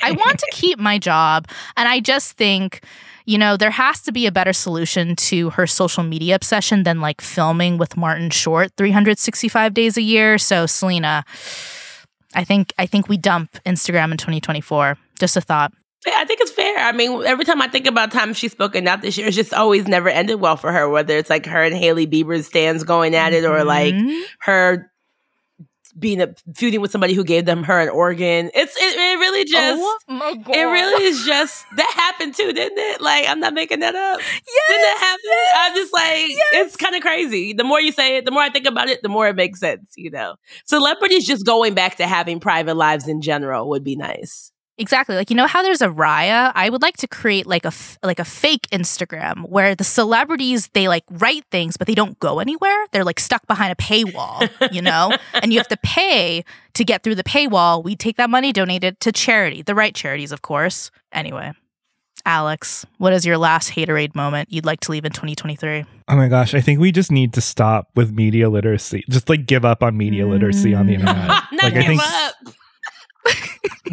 I 0.03 0.13
want 0.13 0.39
to 0.39 0.49
keep 0.53 0.79
my 0.79 0.99
job. 0.99 1.49
And 1.77 1.89
I 1.89 2.01
just 2.01 2.33
think 2.37 2.85
you 3.25 3.39
know, 3.39 3.57
there 3.57 3.71
has 3.71 4.01
to 4.03 4.13
be 4.13 4.27
a 4.27 4.33
better 4.33 4.53
solution 4.53 5.15
to 5.15 5.51
her 5.51 5.65
social 5.67 6.03
media 6.03 6.35
obsession 6.35 6.83
than 6.83 7.01
like 7.01 7.21
filming 7.21 7.79
with 7.79 7.97
Martin 7.97 8.31
Short 8.31 8.73
365 8.77 9.75
days 9.75 9.97
a 9.97 10.03
year. 10.03 10.39
So, 10.39 10.67
Selena, 10.67 11.25
I 12.35 12.45
think 12.45 12.73
I 12.79 12.87
think 12.87 13.09
we 13.09 13.17
dump 13.17 13.59
Instagram 13.67 14.13
in 14.13 14.19
2024. 14.19 14.97
Just 15.19 15.37
a 15.37 15.41
thought. 15.41 15.73
Yeah, 16.07 16.15
I 16.17 16.25
think 16.25 16.41
it's 16.41 16.51
fair. 16.51 16.79
I 16.79 16.91
mean, 16.93 17.23
every 17.25 17.45
time 17.45 17.63
I 17.63 17.69
think 17.69 17.87
about 17.87 18.11
times 18.11 18.37
she's 18.37 18.51
spoken 18.51 18.89
out 18.89 19.03
this 19.03 19.17
year, 19.17 19.29
it's 19.29 19.37
just 19.37 19.55
always 19.55 19.87
never 19.87 20.09
ended 20.09 20.41
well 20.41 20.57
for 20.57 20.73
her. 20.73 20.89
Whether 20.89 21.17
it's 21.17 21.31
like 21.31 21.47
her 21.47 21.63
and 21.63 21.77
Hailey 21.77 22.09
Bieber's 22.09 22.47
stans 22.47 22.83
going 22.83 23.15
at 23.15 23.33
it, 23.33 23.45
or 23.45 23.63
like 23.65 23.95
mm-hmm. 23.95 24.21
her 24.41 24.92
being 25.99 26.21
a, 26.21 26.35
feuding 26.55 26.81
with 26.81 26.91
somebody 26.91 27.15
who 27.15 27.25
gave 27.25 27.45
them 27.45 27.65
her 27.65 27.81
an 27.81 27.89
organ. 27.89 28.51
It's 28.55 28.77
it, 28.77 28.95
it 28.97 29.19
really 29.19 29.41
oh 29.41 29.51
just 29.51 29.83
oh 30.09 30.53
it 30.53 30.65
really 30.65 31.05
is 31.05 31.25
just 31.25 31.65
that 31.77 31.93
happened 31.95 32.35
too, 32.35 32.53
didn't 32.53 32.79
it? 32.79 33.01
Like 33.01 33.27
I'm 33.29 33.41
not 33.41 33.55
making 33.55 33.81
that 33.81 33.95
up. 33.95 34.21
Yes, 34.21 34.69
didn't 34.69 34.83
that 34.83 34.99
happen? 35.01 35.21
Yes, 35.25 35.57
I'm 35.59 35.75
just 35.75 35.93
like 35.93 36.29
yes. 36.29 36.67
it's 36.67 36.77
kind 36.77 36.95
of 36.95 37.03
crazy. 37.03 37.53
The 37.53 37.65
more 37.65 37.81
you 37.81 37.93
say 37.93 38.17
it, 38.17 38.25
the 38.25 38.31
more 38.31 38.43
I 38.43 38.51
think 38.51 38.67
about 38.67 38.89
it, 38.89 39.03
the 39.03 39.09
more 39.09 39.29
it 39.29 39.37
makes 39.37 39.61
sense. 39.61 39.93
You 39.97 40.11
know, 40.11 40.37
celebrities 40.67 41.27
just 41.27 41.45
going 41.45 41.75
back 41.75 41.97
to 41.97 42.07
having 42.07 42.41
private 42.41 42.77
lives 42.77 43.09
in 43.09 43.21
general 43.21 43.69
would 43.71 43.85
be 43.85 43.97
nice. 43.97 44.52
Exactly. 44.79 45.17
Like 45.17 45.29
you 45.29 45.37
know 45.37 45.47
how 45.47 45.63
there's 45.63 45.83
a 45.83 45.89
Raya? 45.89 46.51
I 46.55 46.71
would 46.71 46.83
like 46.83 46.97
to 46.99 47.07
create 47.07 47.47
like 47.47 47.65
a 47.65 47.69
f- 47.69 47.99
like 48.03 48.19
a 48.19 48.25
fake 48.25 48.67
Instagram 48.73 49.49
where 49.49 49.75
the 49.75 49.85
celebrities 49.85 50.69
they 50.73 50.89
like 50.89 51.05
write 51.11 51.45
things 51.51 51.77
but 51.77 51.87
they 51.87 51.95
don't 51.95 52.19
go 52.21 52.41
anywhere. 52.41 52.87
They're 52.91 53.05
like 53.05 53.21
stuck 53.21 53.47
behind 53.47 53.73
a 53.73 53.77
paywall, 53.77 54.49
you 54.73 54.81
know? 54.81 55.17
and 55.35 55.53
you 55.53 55.59
have 55.59 55.69
to 55.69 55.77
pay 55.83 56.45
to 56.75 56.85
get 56.85 57.03
through 57.03 57.17
the 57.17 57.25
paywall. 57.25 57.85
We 57.85 57.97
take 57.97 58.17
that 58.17 58.31
money, 58.31 58.53
donate 58.53 58.83
it 58.83 58.99
to 59.01 59.13
charity, 59.13 59.63
the 59.63 59.75
right 59.75 59.95
charities, 59.95 60.33
of 60.33 60.41
course. 60.41 60.91
Anyway, 61.13 61.53
Alex, 62.25 62.87
what 62.97 63.13
is 63.13 63.27
your 63.27 63.37
last 63.37 63.71
haterade 63.73 64.15
moment 64.15 64.51
you'd 64.51 64.65
like 64.65 64.81
to 64.81 64.93
leave 64.93 65.05
in 65.05 65.13
2023? 65.13 65.85
Oh 66.09 66.17
my 66.17 66.29
gosh, 66.29 66.55
I 66.55 66.63
think 66.63 66.81
we 66.81 66.93
just 66.93 67.13
need 67.13 67.35
to 67.35 67.43
stop 67.43 67.91
with 67.95 68.13
media 68.13 68.49
literacy. 68.49 69.05
Just 69.11 69.29
like 69.29 69.45
give 69.45 69.67
up 69.67 69.83
on 69.83 69.99
media 69.99 70.27
literacy 70.27 70.75
on 70.75 70.87
the 70.87 70.95
mm. 70.95 71.01
internet. 71.01 71.27
Not 71.53 71.63
like 71.63 71.75
give 71.75 71.83
I 71.83 71.87
think 71.87 72.03
up 72.03 72.55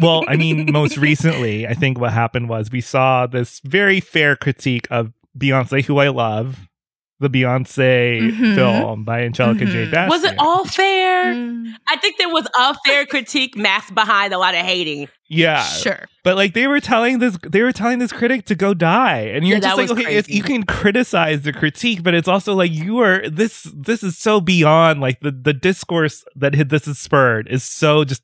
well, 0.00 0.24
I 0.28 0.36
mean, 0.36 0.70
most 0.72 0.96
recently, 0.96 1.66
I 1.66 1.74
think 1.74 1.98
what 1.98 2.12
happened 2.12 2.48
was 2.48 2.70
we 2.70 2.80
saw 2.80 3.26
this 3.26 3.60
very 3.64 4.00
fair 4.00 4.36
critique 4.36 4.86
of 4.90 5.12
Beyonce, 5.38 5.84
who 5.84 5.98
I 5.98 6.08
love, 6.08 6.68
the 7.20 7.28
Beyonce 7.28 8.20
mm-hmm. 8.20 8.54
film 8.54 9.04
by 9.04 9.22
Angelica 9.22 9.64
mm-hmm. 9.64 9.72
J. 9.72 9.90
Best. 9.90 10.10
Was 10.10 10.24
it 10.24 10.34
all 10.38 10.64
fair? 10.64 11.34
Mm. 11.34 11.74
I 11.86 11.96
think 11.98 12.16
there 12.16 12.30
was 12.30 12.46
a 12.58 12.74
fair 12.86 13.04
critique 13.04 13.56
masked 13.56 13.94
behind 13.94 14.32
a 14.32 14.38
lot 14.38 14.54
of 14.54 14.64
hating. 14.64 15.06
Yeah, 15.28 15.62
sure. 15.62 16.06
But 16.24 16.36
like 16.36 16.54
they 16.54 16.66
were 16.66 16.80
telling 16.80 17.18
this, 17.18 17.36
they 17.46 17.62
were 17.62 17.72
telling 17.72 17.98
this 17.98 18.10
critic 18.10 18.46
to 18.46 18.54
go 18.54 18.72
die, 18.72 19.20
and 19.34 19.46
you're 19.46 19.58
yeah, 19.58 19.76
just 19.76 19.76
like, 19.76 19.90
okay, 19.90 20.22
you 20.26 20.42
can 20.42 20.64
criticize 20.64 21.42
the 21.42 21.52
critique, 21.52 22.02
but 22.02 22.14
it's 22.14 22.26
also 22.26 22.54
like 22.54 22.72
you 22.72 22.98
are 23.00 23.28
this. 23.28 23.70
This 23.74 24.02
is 24.02 24.16
so 24.16 24.40
beyond 24.40 25.00
like 25.00 25.20
the 25.20 25.30
the 25.30 25.52
discourse 25.52 26.24
that 26.34 26.68
this 26.70 26.88
is 26.88 26.98
spurred 26.98 27.48
is 27.48 27.62
so 27.62 28.04
just 28.04 28.22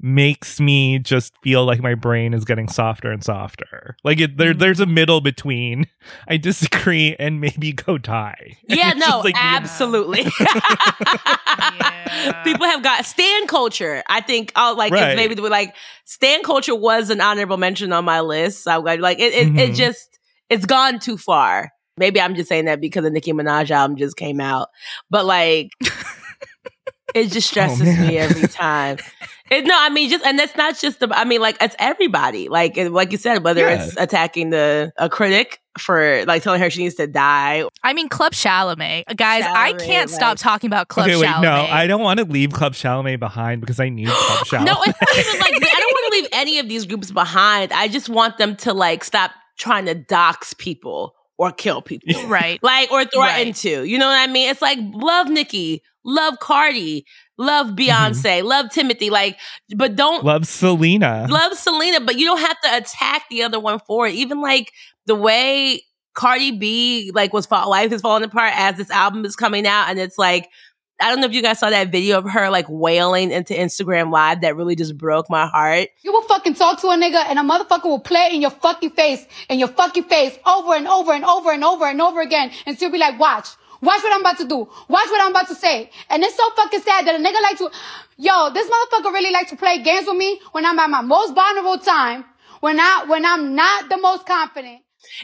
makes 0.00 0.60
me 0.60 0.98
just 0.98 1.32
feel 1.42 1.64
like 1.64 1.80
my 1.80 1.94
brain 1.94 2.34
is 2.34 2.44
getting 2.44 2.68
softer 2.68 3.10
and 3.10 3.24
softer. 3.24 3.96
Like 4.04 4.20
it, 4.20 4.36
there, 4.36 4.52
there's 4.52 4.78
a 4.80 4.86
middle 4.86 5.20
between 5.22 5.86
I 6.28 6.36
disagree 6.36 7.16
and 7.18 7.40
maybe 7.40 7.72
go 7.72 7.96
die. 7.98 8.56
Yeah, 8.68 8.92
no, 8.94 9.20
like, 9.24 9.34
absolutely. 9.38 10.24
People 12.44 12.66
have 12.66 12.82
got 12.82 13.04
stan 13.06 13.46
culture. 13.46 14.02
I 14.08 14.20
think 14.20 14.52
uh, 14.54 14.74
like 14.76 14.92
it's 14.92 15.00
Right. 15.00 15.16
maybe 15.16 15.34
the- 15.34 15.42
like 15.42 15.74
stan 16.04 16.42
culture 16.42 16.74
was 16.74 17.10
an 17.10 17.20
honorable 17.20 17.56
mention 17.56 17.92
on 17.92 18.04
my 18.04 18.20
list. 18.20 18.64
So 18.64 18.80
like 18.80 19.00
like 19.00 19.18
it 19.18 19.32
it, 19.32 19.48
it 19.58 19.70
Mhm. 19.72 19.74
just 19.76 20.18
it's 20.50 20.66
gone 20.66 20.98
too 20.98 21.16
far. 21.18 21.72
Maybe 21.96 22.20
I'm 22.20 22.34
just 22.34 22.48
saying 22.48 22.66
that 22.66 22.80
because 22.80 23.04
the 23.04 23.10
Nicki 23.10 23.32
Minaj 23.32 23.70
album 23.70 23.96
just 23.96 24.16
came 24.16 24.40
out, 24.40 24.68
but 25.10 25.24
like 25.24 25.70
it 27.14 27.30
just 27.32 27.48
stresses 27.48 27.80
man. 27.82 28.06
me 28.06 28.18
every 28.18 28.46
time. 28.48 28.98
It, 29.50 29.64
no, 29.66 29.74
I 29.76 29.90
mean 29.90 30.10
just 30.10 30.24
and 30.24 30.38
that's 30.38 30.56
not 30.56 30.78
just 30.78 31.00
the. 31.00 31.08
I 31.10 31.24
mean 31.24 31.40
like 31.40 31.56
it's 31.60 31.76
everybody. 31.78 32.48
Like 32.48 32.76
like 32.76 33.12
you 33.12 33.18
said, 33.18 33.44
whether 33.44 33.60
Yeah. 33.62 33.84
it's 33.84 33.96
attacking 33.96 34.50
the 34.50 34.92
a 34.98 35.08
critic 35.08 35.60
for 35.78 36.24
like 36.26 36.42
telling 36.42 36.60
her 36.60 36.70
she 36.70 36.82
needs 36.82 36.94
to 36.96 37.06
die. 37.06 37.64
I 37.82 37.92
mean, 37.92 38.08
Club 38.08 38.32
Chalamet. 38.32 39.14
Guys, 39.16 39.44
I 39.46 39.74
can't 39.74 40.08
stop 40.10 40.38
talking 40.38 40.68
about 40.68 40.88
Club 40.88 41.06
okay, 41.06 41.16
wait, 41.16 41.28
Chalamet. 41.28 41.42
no, 41.42 41.52
I 41.70 41.86
don't 41.86 42.00
want 42.02 42.18
to 42.18 42.24
leave 42.24 42.52
Club 42.52 42.72
Chalamet 42.72 43.18
behind 43.20 43.60
because 43.60 43.78
I 43.78 43.88
need 43.90 44.08
Club 44.08 44.46
Chalamet. 44.46 44.64
No, 44.66 44.82
it's 44.82 44.98
not 45.00 45.18
even 45.18 45.40
like 45.40 45.52
I 45.74 45.80
don't 45.80 45.92
want 45.92 46.12
to 46.12 46.18
leave 46.20 46.28
any 46.32 46.58
of 46.58 46.68
these 46.68 46.86
groups 46.86 47.10
behind. 47.10 47.72
I 47.72 47.88
just 47.88 48.08
want 48.08 48.38
them 48.38 48.56
to 48.56 48.72
like 48.72 49.04
stop 49.04 49.32
trying 49.58 49.84
to 49.86 49.94
dox 49.94 50.54
people 50.54 51.14
or 51.38 51.52
kill 51.52 51.82
people. 51.82 52.14
Right. 52.26 52.58
Like 52.62 52.90
or 52.90 53.04
threaten 53.04 53.46
Right. 53.48 53.54
to. 53.56 53.84
You 53.84 53.98
know 53.98 54.06
what 54.06 54.18
I 54.18 54.26
mean? 54.32 54.48
It's 54.50 54.62
like 54.62 54.78
love 54.94 55.28
Nicki, 55.28 55.82
love 56.04 56.38
Cardi, 56.40 57.04
love 57.38 57.68
mm-hmm. 57.68 57.76
Beyonce, 57.76 58.42
love 58.42 58.66
Timothée. 58.66 59.10
Like, 59.10 59.38
but 59.74 59.96
don't 59.96 60.24
Love 60.24 60.46
Selena. 60.46 61.26
love 61.28 61.54
Selena, 61.54 62.00
but 62.00 62.18
you 62.18 62.26
don't 62.26 62.40
have 62.40 62.60
to 62.62 62.76
attack 62.76 63.24
the 63.30 63.42
other 63.42 63.60
one 63.60 63.80
for 63.86 64.06
it. 64.06 64.14
Even 64.14 64.40
like 64.40 64.72
the 65.06 65.14
way 65.14 65.82
Cardi 66.14 66.52
B 66.52 67.10
like 67.14 67.32
was 67.32 67.46
fall, 67.46 67.68
life 67.68 67.92
is 67.92 68.00
falling 68.00 68.24
apart 68.24 68.52
as 68.54 68.76
this 68.76 68.90
album 68.90 69.24
is 69.24 69.36
coming 69.36 69.66
out, 69.66 69.88
and 69.88 69.98
it's 69.98 70.18
like 70.18 70.48
I 70.98 71.10
don't 71.10 71.20
know 71.20 71.26
if 71.26 71.34
you 71.34 71.42
guys 71.42 71.58
saw 71.58 71.68
that 71.68 71.92
video 71.92 72.18
of 72.18 72.24
her 72.30 72.48
like 72.48 72.66
wailing 72.68 73.30
into 73.30 73.52
Instagram 73.52 74.10
Live 74.10 74.40
that 74.40 74.56
really 74.56 74.74
just 74.74 74.96
broke 74.96 75.28
my 75.28 75.46
heart. 75.46 75.88
You 76.02 76.12
will 76.12 76.22
fucking 76.22 76.54
talk 76.54 76.80
to 76.80 76.88
a 76.88 76.96
nigga 76.96 77.22
and 77.26 77.38
a 77.38 77.42
motherfucker 77.42 77.84
will 77.84 78.00
play 78.00 78.30
in 78.32 78.40
your 78.40 78.50
fucking 78.50 78.90
face, 78.90 79.26
in 79.50 79.58
your 79.58 79.68
fucking 79.68 80.04
face, 80.04 80.38
over 80.46 80.74
and 80.74 80.88
over 80.88 81.12
and 81.12 81.24
over 81.24 81.52
and 81.52 81.62
over 81.62 81.86
and 81.86 82.00
over 82.00 82.22
again, 82.22 82.50
and 82.64 82.76
still 82.76 82.90
be 82.90 82.98
like, 82.98 83.18
watch. 83.18 83.48
Watch 83.82 84.02
what 84.02 84.12
I'm 84.12 84.20
about 84.20 84.38
to 84.38 84.48
do. 84.48 84.56
Watch 84.88 85.08
what 85.10 85.20
I'm 85.20 85.30
about 85.30 85.48
to 85.48 85.54
say. 85.54 85.90
And 86.10 86.22
it's 86.22 86.36
so 86.36 86.48
fucking 86.56 86.80
sad 86.80 87.06
that 87.06 87.14
a 87.14 87.22
nigga 87.22 87.40
like 87.42 87.58
to, 87.58 87.70
yo, 88.16 88.50
this 88.52 88.68
motherfucker 88.68 89.12
really 89.12 89.32
like 89.32 89.48
to 89.48 89.56
play 89.56 89.82
games 89.82 90.06
with 90.06 90.16
me 90.16 90.40
when 90.52 90.64
I'm 90.64 90.78
at 90.78 90.90
my 90.90 91.02
most 91.02 91.34
vulnerable 91.34 91.78
time, 91.78 92.24
when 92.60 92.80
I, 92.80 93.04
when 93.06 93.24
I'm 93.24 93.54
not 93.54 93.88
the 93.88 93.98
most 93.98 94.26
confident. 94.26 94.80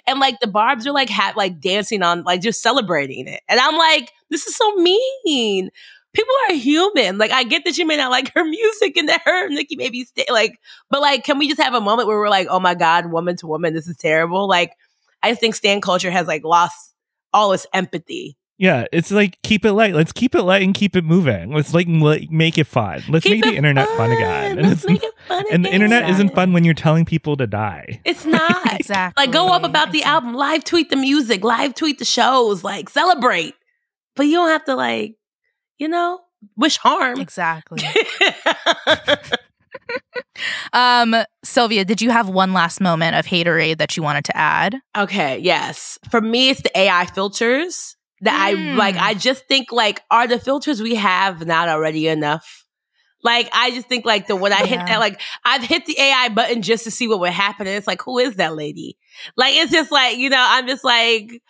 And 0.07 0.21
like 0.21 0.39
the 0.41 0.47
Barbs 0.47 0.87
are 0.87 0.93
like 0.93 1.11
ha- 1.11 1.33
like 1.37 1.61
dancing 1.61 2.03
on 2.03 2.23
like 2.23 2.41
just 2.41 2.63
celebrating 2.63 3.27
it, 3.27 3.43
and 3.49 3.59
I'm 3.59 3.77
like, 3.77 4.13
this 4.31 4.47
is 4.47 4.57
so 4.57 4.75
mean. 4.77 5.71
People 6.15 6.35
are 6.49 6.55
human. 6.55 7.17
Like 7.17 7.31
I 7.31 7.43
get 7.45 7.65
that 7.65 7.79
you 7.79 7.87
may 7.87 7.97
not 7.97 8.11
like 8.11 8.33
her 8.35 8.45
music 8.45 8.97
and 8.97 9.09
that 9.09 9.23
her 9.25 9.47
and 9.47 9.55
Nicki 9.55 9.77
maybe 9.77 10.05
stay 10.05 10.27
like, 10.31 10.59
but 10.91 11.01
like, 11.01 11.25
can 11.25 11.39
we 11.39 11.49
just 11.49 11.61
have 11.61 11.75
a 11.75 11.81
moment 11.81 12.07
where 12.07 12.19
we're 12.19 12.29
like, 12.29 12.49
oh 12.51 12.61
my 12.61 12.75
god, 12.75 13.11
woman 13.11 13.37
to 13.37 13.47
woman, 13.47 13.75
this 13.75 13.89
is 13.89 13.97
terrible. 13.97 14.47
Like, 14.47 14.73
I 15.23 15.35
think 15.35 15.55
stan 15.55 15.81
culture 15.81 16.11
has 16.11 16.27
like 16.27 16.45
lost 16.45 16.95
all 17.33 17.53
its 17.53 17.67
empathy. 17.73 18.37
Yeah, 18.63 18.85
it's 18.93 19.11
like 19.11 19.43
keep 19.43 19.65
it 19.65 19.73
light. 19.73 19.93
Let's 19.93 20.13
keep 20.13 20.37
it 20.37 20.45
light 20.45 20.63
and 20.63 20.73
keep 20.73 20.95
it 20.95 21.05
moving. 21.05 21.53
Let's 21.53 21.75
like 21.75 21.89
m- 21.89 22.29
make 22.31 22.59
it 22.59 22.69
fun. 22.69 23.03
Let's 23.09 23.25
Keep 23.25 23.33
make 23.33 23.43
the 23.43 23.57
internet 23.57 23.89
fun, 23.97 24.13
again. 24.13 24.57
And, 24.57 24.69
Let's 24.69 24.85
make 24.89 25.03
it 25.03 25.13
fun 25.27 25.45
and 25.51 25.65
the 25.65 25.69
again. 25.71 25.83
internet 25.83 26.09
isn't 26.11 26.33
fun 26.33 26.53
when 26.53 26.63
you're 26.63 26.73
telling 26.73 27.05
people 27.05 27.37
to 27.39 27.49
die. 27.49 28.01
It's 28.05 28.25
not. 28.25 28.79
Exactly. 28.79 29.15
Like 29.21 29.33
go 29.33 29.49
up 29.49 29.65
about 29.65 29.91
the 29.91 30.05
album, 30.05 30.35
live 30.35 30.63
tweet 30.63 30.91
the 30.91 30.97
music, 30.97 31.43
live 31.43 31.75
tweet 31.75 31.99
the 31.99 32.05
shows, 32.05 32.63
like 32.63 32.89
celebrate. 32.89 33.57
But 34.15 34.27
you 34.27 34.35
don't 34.35 34.51
have 34.51 34.65
to 34.67 34.77
like, 34.77 35.17
you 35.79 35.89
know, 35.89 36.21
wish 36.57 36.77
harm. 36.77 37.19
Exactly. 37.19 37.83
um, 40.73 41.17
Sylvia, 41.43 41.85
did 41.85 42.01
you 42.01 42.11
have 42.11 42.29
one 42.29 42.53
last 42.53 42.81
moment 42.81 43.17
of 43.17 43.27
haterade 43.27 43.79
that 43.79 43.97
you 43.97 44.05
wanted 44.05 44.25
to 44.27 44.37
add? 44.37 44.77
Okay, 44.97 45.39
yes. 45.39 45.99
For 46.13 46.21
me, 46.21 46.51
it's 46.51 46.63
the 46.63 46.79
AI 46.79 47.07
filters 47.07 47.97
that 48.23 48.39
I 48.41 48.55
Mm. 48.55 48.77
like. 48.77 48.97
I 48.97 49.15
just 49.15 49.47
think 49.47 49.71
like, 49.73 50.03
are 50.11 50.27
the 50.27 50.39
filters 50.39 50.83
we 50.83 50.95
have 50.97 51.47
not 51.47 51.69
already 51.69 52.09
enough? 52.09 52.65
Like, 53.25 53.49
I 53.53 53.71
just 53.71 53.89
think 53.89 54.05
like 54.05 54.27
the 54.27 54.35
when 54.37 54.53
I 54.53 54.67
hit 54.67 54.81
Yeah. 54.81 54.85
that, 54.87 55.01
like 55.01 55.21
I've 55.45 55.63
hit 55.63 55.87
the 55.87 55.99
AI 56.01 56.29
button 56.31 56.63
just 56.63 56.85
to 56.85 56.91
see 56.91 57.07
what 57.09 57.21
would 57.21 57.31
happen, 57.31 57.67
and 57.69 57.77
it's 57.77 57.87
like, 57.87 58.03
who 58.03 58.19
is 58.19 58.37
that 58.37 58.57
lady? 58.57 58.97
Like, 59.37 59.55
it's 59.57 59.71
just 59.73 59.93
like 59.93 60.17
you 60.19 60.29
know, 60.31 60.45
I'm 60.45 60.67
just 60.67 60.83
like, 60.85 61.41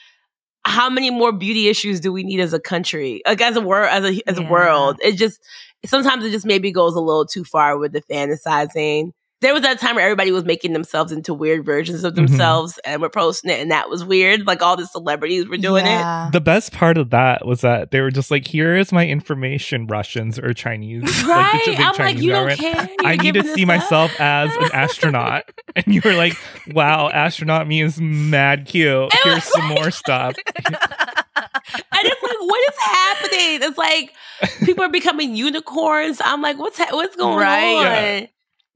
how 0.65 0.91
many 0.91 1.11
more 1.11 1.33
beauty 1.33 1.69
issues 1.69 2.01
do 2.01 2.13
we 2.13 2.23
need 2.25 2.41
as 2.41 2.53
a 2.53 2.61
country, 2.61 3.23
like 3.27 3.41
as 3.41 3.57
a 3.57 3.61
world, 3.61 3.89
as 3.91 4.05
a 4.05 4.23
as 4.29 4.39
a 4.39 4.43
world? 4.43 4.99
It 5.03 5.17
just 5.17 5.41
sometimes 5.87 6.25
it 6.25 6.31
just 6.31 6.47
maybe 6.47 6.73
goes 6.73 6.95
a 6.95 7.01
little 7.01 7.27
too 7.27 7.45
far 7.45 7.79
with 7.79 7.93
the 7.93 8.03
fantasizing. 8.03 9.13
There 9.43 9.53
was 9.53 9.63
that 9.63 9.79
time 9.81 9.97
where 9.97 10.05
everybody 10.05 10.33
was 10.33 10.45
making 10.45 10.73
themselves 10.73 11.13
into 11.13 11.35
weird 11.35 11.65
versions 11.67 12.03
of 12.05 12.13
Mhm. 12.15 12.17
themselves 12.17 12.79
and 12.85 13.03
were 13.03 13.11
posting 13.11 13.51
it, 13.51 13.61
and 13.61 13.71
that 13.71 13.91
was 13.91 14.05
weird. 14.05 14.47
Like 14.47 14.63
all 14.63 14.77
the 14.77 14.87
celebrities 14.87 15.47
were 15.49 15.59
doing 15.59 15.85
it. 15.87 16.33
The 16.33 16.41
best 16.41 16.73
part 16.73 16.97
of 16.97 17.11
that 17.11 17.45
was 17.47 17.61
that 17.61 17.91
they 17.91 18.01
were 18.01 18.11
just 18.11 18.31
like, 18.31 18.47
"Here 18.47 18.77
is 18.77 18.93
my 18.93 19.07
information, 19.07 19.87
Russians 19.87 20.39
or 20.39 20.55
Chinese." 20.55 21.03
Right? 21.25 21.61
big 21.67 21.79
I'm 21.79 21.87
like, 21.89 21.97
Chinese 21.97 22.23
you 22.25 22.31
don't 22.33 22.57
care. 22.57 22.89
I 23.05 23.17
need 23.17 23.35
to 23.35 23.43
see 23.43 23.63
up? 23.63 23.69
myself 23.69 24.19
as 24.21 24.51
an 24.57 24.71
astronaut, 24.73 25.45
and 25.77 25.87
you 25.95 26.01
were 26.05 26.15
like, 26.15 26.37
"Wow, 26.73 27.11
astronaut 27.11 27.67
me 27.67 27.83
is 27.83 28.01
mad 28.01 28.67
cute. 28.67 29.13
Here's 29.23 29.35
was 29.37 29.45
some 29.45 29.67
more 29.69 29.91
stuff." 29.91 30.35
And 31.35 32.03
it's 32.05 32.23
like, 32.23 32.39
what 32.41 32.69
is 32.69 32.79
happening? 32.81 33.69
It's 33.69 33.79
like 33.79 34.13
people 34.65 34.85
are 34.85 34.89
becoming 34.91 35.35
unicorns. 35.37 36.21
I'm 36.25 36.43
like, 36.43 36.59
what's 36.59 36.77
ha- 36.79 36.89
what's 36.91 37.17
going 37.17 37.39
Right. 37.39 38.23
on? 38.23 38.29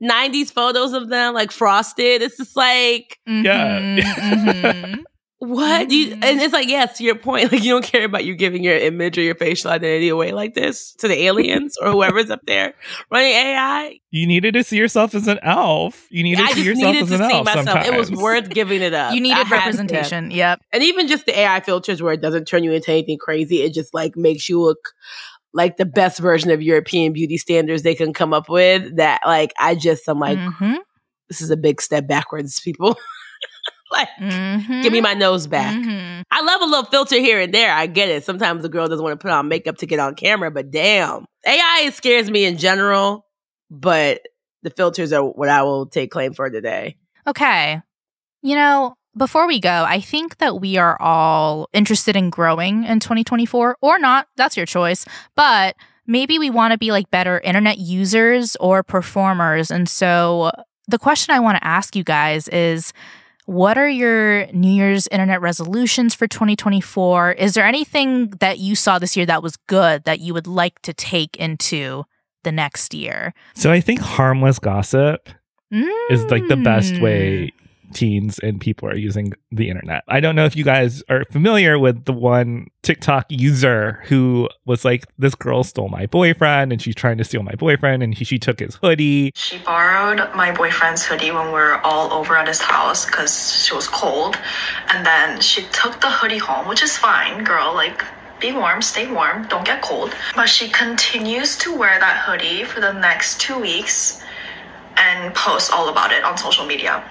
90s 0.03 0.51
photos 0.53 0.93
of 0.93 1.09
them 1.09 1.35
like 1.35 1.51
frosted. 1.51 2.23
It's 2.23 2.37
just 2.37 2.57
like, 2.57 3.19
Yeah. 3.27 3.79
Mhm, 3.81 3.99
mhm. 4.03 5.03
what? 5.39 5.91
You 5.91 6.09
Mhm. 6.17 6.25
and 6.25 6.41
it's 6.41 6.53
like, 6.53 6.69
yes, 6.69 6.97
to 6.99 7.05
your 7.05 7.15
point, 7.15 7.51
like 7.53 7.63
you 7.63 7.73
don't 7.73 7.85
care 7.85 8.05
about 8.05 8.25
you 8.25 8.35
giving 8.35 8.63
your 8.65 8.77
image 8.77 9.19
or 9.19 9.23
your 9.23 9.35
facial 9.35 9.71
identity 9.71 10.09
away 10.09 10.33
like 10.33 10.55
this 10.55 10.95
to 10.97 11.09
the 11.09 11.23
aliens 11.25 11.77
or 11.81 11.91
whoever's 11.93 12.31
up 12.31 12.41
there 12.47 12.75
running 13.11 13.33
AI. 13.33 13.99
You 14.11 14.27
needed 14.27 14.55
to 14.55 14.65
see 14.65 14.77
yourself 14.79 15.15
as 15.15 15.29
an 15.29 15.39
elf. 15.43 16.07
You 16.11 16.23
needed 16.23 16.43
I 16.45 16.49
to 16.49 16.55
see 16.55 16.65
just 16.65 16.67
yourself 16.81 16.95
needed 16.95 17.03
as 17.03 17.09
to 17.19 17.25
an 17.25 17.31
see 17.31 17.37
elf. 17.37 17.45
myself. 17.45 17.67
Sometimes. 17.67 17.87
It 17.89 17.95
was 17.99 18.11
worth 18.13 18.49
giving 18.49 18.81
it 18.83 18.95
up. 18.95 19.13
You 19.15 19.21
needed 19.21 19.47
had 19.47 19.51
representation. 19.51 20.31
Yep. 20.31 20.61
And 20.73 20.83
even 20.83 21.07
just 21.07 21.27
the 21.27 21.39
AI 21.39 21.61
filters 21.61 22.03
where 22.03 22.15
it 22.15 22.21
doesn't 22.23 22.47
turn 22.47 22.65
you 22.65 22.73
into 22.73 22.91
anything 22.91 23.19
crazy, 23.19 23.63
it 23.63 23.75
just 23.75 23.93
like 23.95 24.17
makes 24.17 24.49
you 24.49 24.61
look 24.61 24.93
like 25.57 25.77
the 25.79 25.87
best 25.87 26.19
version 26.21 26.51
of 26.51 26.63
European 26.63 27.13
beauty 27.13 27.39
standards 27.39 27.83
they 27.83 27.95
can 27.95 28.13
come 28.13 28.33
up 28.35 28.49
with. 28.49 28.97
That 28.97 29.21
like 29.25 29.53
I 29.59 29.75
just 29.75 30.07
I'm 30.09 30.21
like, 30.21 30.39
Mhm, 30.39 30.77
this 31.29 31.41
is 31.41 31.51
a 31.51 31.57
big 31.57 31.81
step 31.81 32.07
backwards, 32.07 32.61
people. 32.61 32.97
like 33.91 34.09
mhm, 34.21 34.83
give 34.83 34.93
me 34.93 35.01
my 35.01 35.15
nose 35.15 35.47
back. 35.47 35.75
mhm. 35.75 36.23
I 36.31 36.43
love 36.43 36.61
a 36.61 36.65
little 36.65 36.85
filter 36.85 37.19
here 37.19 37.41
and 37.41 37.55
there. 37.55 37.73
I 37.73 37.87
get 37.87 38.09
it. 38.09 38.25
Sometimes 38.25 38.63
the 38.63 38.69
girl 38.69 38.89
doesn't 38.89 39.03
want 39.03 39.19
to 39.19 39.25
put 39.25 39.31
on 39.33 39.49
makeup 39.49 39.79
to 39.79 39.87
get 39.87 39.99
on 39.99 40.15
camera, 40.15 40.51
but 40.51 40.71
damn. 40.71 41.25
AI 41.47 41.91
scares 41.95 42.31
me 42.31 42.45
in 42.45 42.59
general, 42.59 43.25
but 43.71 44.23
the 44.63 44.71
filters 44.71 45.13
are 45.13 45.23
what 45.25 45.49
I 45.49 45.63
will 45.63 45.87
take 45.87 46.11
claim 46.11 46.35
for 46.35 46.51
today. 46.51 46.97
Okay. 47.27 47.81
You 48.43 48.57
know, 48.57 48.95
before 49.17 49.47
we 49.47 49.61
go, 49.61 49.85
I 49.87 50.01
think 50.01 50.39
that 50.39 50.61
we 50.61 50.77
are 50.77 51.01
all 51.01 51.69
interested 51.73 52.17
in 52.17 52.31
growing 52.31 52.85
in 52.85 53.01
2024 53.01 53.79
or 53.81 53.99
not. 53.99 54.29
That's 54.37 54.57
your 54.57 54.67
choice. 54.67 55.07
But 55.35 55.77
maybe 56.07 56.39
we 56.39 56.51
want 56.51 56.73
to 56.73 56.79
be 56.79 56.93
like 56.93 57.11
better 57.11 57.41
internet 57.41 57.79
users 57.79 58.57
or 58.57 58.83
performers. 58.83 59.71
And 59.71 59.89
so 59.89 60.53
the 60.87 60.99
question 60.99 61.35
I 61.35 61.41
want 61.41 61.59
to 61.59 61.67
ask 61.67 61.97
you 61.97 62.05
guys 62.05 62.49
is 62.49 62.93
what 63.47 63.79
are 63.79 63.89
your 63.89 64.47
New 64.53 64.73
Year's 64.73 65.07
internet 65.09 65.41
resolutions 65.41 66.15
for 66.15 66.27
2024? 66.27 67.33
Is 67.33 67.55
there 67.55 67.65
anything 67.65 68.31
that 68.41 68.59
you 68.59 68.75
saw 68.75 68.99
this 68.99 69.17
year 69.17 69.27
that 69.27 69.43
was 69.43 69.57
good 69.69 70.05
that 70.05 70.21
you 70.21 70.35
would 70.35 70.49
like 70.49 70.81
to 70.83 70.93
take 70.93 71.37
into 71.37 72.05
the 72.43 72.51
next 72.51 72.93
year? 72.93 73.33
So 73.55 73.71
I 73.71 73.81
think 73.81 74.01
harmless 74.01 74.59
gossip 74.59 75.29
is 76.11 76.25
like 76.25 76.47
the 76.49 76.57
best 76.57 77.01
way 77.01 77.47
mm. 77.47 77.56
Teens 77.93 78.39
and 78.41 78.61
people 78.61 78.89
are 78.89 78.97
using 78.97 79.33
the 79.51 79.69
internet. 79.69 80.03
I 80.09 80.21
don't 80.21 80.37
know 80.37 80.45
if 80.45 80.57
you 80.57 80.65
guys 80.65 81.03
are 81.09 81.25
familiar 81.31 81.79
with 81.79 82.05
the 82.05 82.13
one 82.13 82.69
TikTok 82.83 83.27
user 83.29 84.03
who 84.07 84.49
was 84.65 84.85
like, 84.85 85.07
this 85.19 85.35
girl 85.35 85.65
stole 85.65 85.89
my 85.89 86.07
boyfriend 86.07 86.73
and 86.73 86.81
she's 86.81 86.95
trying 86.95 87.19
to 87.19 87.25
steal 87.25 87.43
my 87.43 87.55
boyfriend 87.55 88.03
and 88.03 88.15
he, 88.15 88.25
she 88.25 88.39
took 88.39 88.61
his 88.61 88.77
hoodie. 88.77 89.33
She 89.35 89.59
borrowed 89.59 90.19
my 90.35 90.53
boyfriend's 90.53 91.05
hoodie 91.05 91.31
when 91.31 91.47
we 91.47 91.53
were 91.53 91.81
all 91.85 92.13
over 92.13 92.37
at 92.37 92.47
his 92.49 92.61
house 92.61 93.07
because 93.07 93.65
she 93.65 93.75
was 93.75 93.89
cold. 93.89 94.37
And 94.93 95.05
then 95.05 95.41
she 95.41 95.63
took 95.73 96.01
the 96.01 96.11
hoodie 96.11 96.39
home, 96.39 96.69
which 96.69 96.83
is 96.83 96.97
fine, 96.97 97.45
girl. 97.45 97.75
Like, 97.75 98.03
be 98.39 98.53
warm, 98.53 98.83
stay 98.83 99.11
warm, 99.11 99.47
don't 99.49 99.65
get 99.65 99.81
cold. 99.83 100.15
But 100.35 100.49
she 100.49 100.69
continues 100.69 101.57
to 101.59 101.75
wear 101.77 101.99
that 101.99 102.23
hoodie 102.27 102.65
for 102.65 102.81
the 102.81 102.93
next 102.93 103.41
two 103.41 103.59
weeks. 103.59 104.23
and 104.99 105.35
post 105.35 105.71
all 105.73 105.89
about 105.91 106.11
it 106.11 106.25
on 106.25 106.39
social 106.39 106.65
media. 106.65 107.05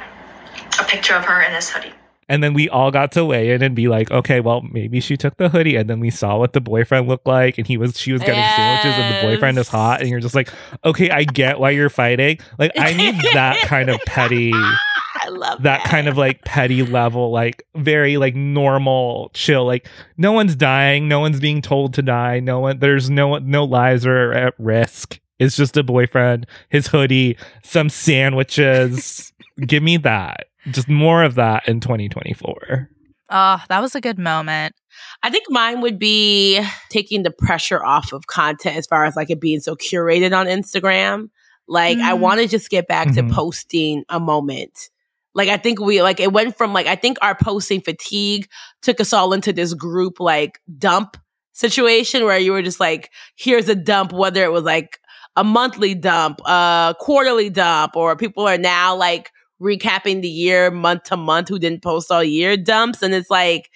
A 0.79 0.83
picture 0.83 1.15
of 1.15 1.25
her 1.25 1.41
in 1.41 1.53
this 1.53 1.69
hoodie. 1.69 1.93
And 2.27 2.43
then 2.43 2.53
we 2.53 2.67
all 2.69 2.89
got 2.89 3.11
to 3.13 3.23
weigh 3.23 3.51
in 3.51 3.61
and 3.61 3.75
be 3.75 3.87
like, 3.87 4.09
okay, 4.09 4.39
well, 4.39 4.61
maybe 4.61 4.99
she 4.99 5.15
took 5.15 5.37
the 5.37 5.47
hoodie. 5.47 5.75
And 5.75 5.87
then 5.89 5.99
we 5.99 6.09
saw 6.09 6.37
what 6.37 6.53
the 6.53 6.61
boyfriend 6.61 7.07
looked 7.07 7.27
like, 7.27 7.57
and 7.57 7.67
he 7.67 7.77
was 7.77 7.99
she 7.99 8.11
was 8.11 8.21
getting 8.21 8.35
sandwiches, 8.35 8.99
and 8.99 9.15
the 9.15 9.27
boyfriend 9.27 9.57
is 9.59 9.67
hot, 9.67 10.01
and 10.01 10.09
you're 10.09 10.19
just 10.19 10.33
like, 10.33 10.49
okay, 10.83 11.09
I 11.11 11.23
get 11.23 11.59
why 11.59 11.69
you're 11.69 11.89
fighting. 11.89 12.39
Like, 12.57 12.71
I 12.77 12.93
need 12.93 13.15
that 13.33 13.57
kind 13.65 13.89
of 13.89 13.99
petty. 14.07 14.51
I 14.53 15.29
love 15.29 15.63
that 15.63 15.83
kind 15.85 16.07
of 16.07 16.17
like 16.17 16.43
petty 16.43 16.83
level, 16.83 17.31
like 17.31 17.63
very 17.75 18.17
like 18.17 18.35
normal, 18.35 19.31
chill. 19.33 19.65
Like 19.65 19.87
no 20.17 20.31
one's 20.31 20.55
dying, 20.55 21.07
no 21.07 21.19
one's 21.19 21.39
being 21.39 21.61
told 21.61 21.93
to 21.95 22.01
die, 22.01 22.39
no 22.39 22.59
one, 22.59 22.79
there's 22.79 23.09
no 23.09 23.37
no 23.37 23.63
lives 23.63 24.05
are 24.05 24.33
at 24.33 24.53
risk. 24.59 25.19
It's 25.39 25.55
just 25.55 25.77
a 25.77 25.83
boyfriend, 25.83 26.47
his 26.69 26.87
hoodie, 26.87 27.37
some 27.63 27.89
sandwiches. 27.89 29.33
Give 29.65 29.83
me 29.83 29.97
that. 29.97 30.47
Just 30.71 30.87
more 30.89 31.23
of 31.23 31.35
that 31.35 31.67
in 31.67 31.79
2024. 31.79 32.89
Oh, 33.29 33.57
that 33.69 33.81
was 33.81 33.95
a 33.95 34.01
good 34.01 34.19
moment. 34.19 34.75
I 35.23 35.29
think 35.29 35.45
mine 35.49 35.81
would 35.81 35.97
be 35.99 36.61
taking 36.89 37.23
the 37.23 37.31
pressure 37.31 37.83
off 37.83 38.13
of 38.13 38.27
content 38.27 38.77
as 38.77 38.85
far 38.87 39.05
as 39.05 39.15
like 39.15 39.29
it 39.29 39.41
being 39.41 39.59
so 39.59 39.75
curated 39.75 40.35
on 40.37 40.45
Instagram. 40.47 41.29
Like 41.67 41.97
I 41.97 42.11
Mm. 42.13 42.19
want 42.19 42.41
to 42.41 42.47
just 42.47 42.69
get 42.69 42.87
back 42.87 43.07
Mhm. 43.09 43.27
to 43.29 43.33
posting 43.33 44.03
a 44.09 44.19
moment. 44.19 44.89
Like 45.33 45.49
I 45.49 45.57
think 45.57 45.79
we 45.79 46.01
like 46.03 46.19
it 46.19 46.31
went 46.31 46.55
from 46.57 46.71
like 46.71 46.85
I 46.87 46.95
think 46.95 47.17
our 47.21 47.35
posting 47.35 47.81
fatigue 47.81 48.47
took 48.83 49.01
us 49.01 49.11
all 49.11 49.33
into 49.33 49.51
this 49.51 49.73
group 49.73 50.19
like 50.19 50.59
dump 50.77 51.17
situation 51.51 52.25
where 52.25 52.37
you 52.37 52.51
were 52.51 52.61
just 52.61 52.79
like 52.79 53.11
here's 53.35 53.67
a 53.67 53.75
dump 53.75 54.13
whether 54.13 54.43
it 54.43 54.51
was 54.51 54.63
like 54.63 54.99
a 55.35 55.43
monthly 55.43 55.95
dump, 55.95 56.39
a 56.45 56.95
quarterly 56.99 57.49
dump 57.49 57.95
or 57.97 58.15
people 58.15 58.47
are 58.47 58.57
now 58.57 58.95
like 58.95 59.31
recapping 59.61 60.21
the 60.21 60.29
year 60.29 60.69
month 60.71 61.03
to 61.03 61.17
month 61.17 61.47
who 61.49 61.57
didn't 61.59 61.81
post 61.81 62.11
all 62.11 62.23
year 62.23 62.57
dumps 62.57 63.01
and 63.01 63.13
it's 63.13 63.29
like 63.29 63.69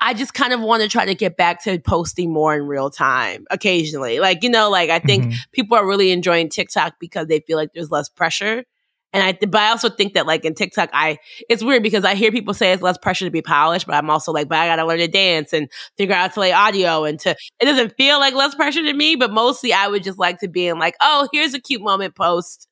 I 0.00 0.14
just 0.14 0.32
kind 0.32 0.52
of 0.52 0.60
want 0.60 0.82
to 0.82 0.88
try 0.88 1.04
to 1.06 1.14
get 1.14 1.36
back 1.36 1.64
to 1.64 1.80
posting 1.80 2.32
more 2.32 2.54
in 2.54 2.62
real 2.62 2.88
time 2.88 3.46
occasionally. 3.50 4.20
Like, 4.20 4.44
you 4.44 4.48
know, 4.50 4.70
like 4.70 4.90
I 4.90 5.00
think 5.00 5.24
Mhm. 5.24 5.34
people 5.52 5.76
are 5.76 5.84
really 5.84 6.12
enjoying 6.12 6.48
TikTok 6.50 6.94
because 7.00 7.26
they 7.26 7.40
feel 7.40 7.56
like 7.56 7.72
there's 7.74 7.90
less 7.90 8.08
pressure. 8.08 8.64
And 9.12 9.22
I, 9.24 9.32
but 9.32 9.56
I 9.56 9.70
also 9.70 9.88
think 9.88 10.14
that 10.14 10.24
like 10.26 10.44
in 10.44 10.54
TikTok, 10.54 10.90
I, 10.92 11.18
it's 11.48 11.64
weird 11.64 11.82
because 11.82 12.04
I 12.04 12.14
hear 12.14 12.30
people 12.30 12.54
say 12.54 12.70
it's 12.72 12.82
less 12.82 12.96
pressure 12.98 13.24
to 13.24 13.30
be 13.32 13.42
polished, 13.42 13.86
but 13.86 13.96
I'm 13.96 14.08
also 14.08 14.30
like, 14.30 14.48
but 14.48 14.58
I 14.58 14.66
gotta 14.68 14.84
learn 14.86 14.98
to 14.98 15.08
dance 15.08 15.52
and 15.52 15.68
figure 15.96 16.14
out 16.14 16.28
to 16.28 16.34
play 16.34 16.52
audio 16.52 17.02
and 17.04 17.18
to, 17.20 17.30
it 17.58 17.64
doesn't 17.64 17.96
feel 17.96 18.20
like 18.20 18.34
less 18.34 18.54
pressure 18.54 18.82
to 18.82 18.92
me, 18.92 19.16
but 19.16 19.32
mostly 19.32 19.72
I 19.72 19.88
would 19.88 20.04
just 20.04 20.18
like 20.18 20.38
to 20.40 20.48
be 20.48 20.68
in 20.68 20.78
like, 20.78 20.94
oh, 21.00 21.26
here's 21.32 21.54
a 21.54 21.60
cute 21.60 21.82
moment 21.82 22.14
post. 22.14 22.68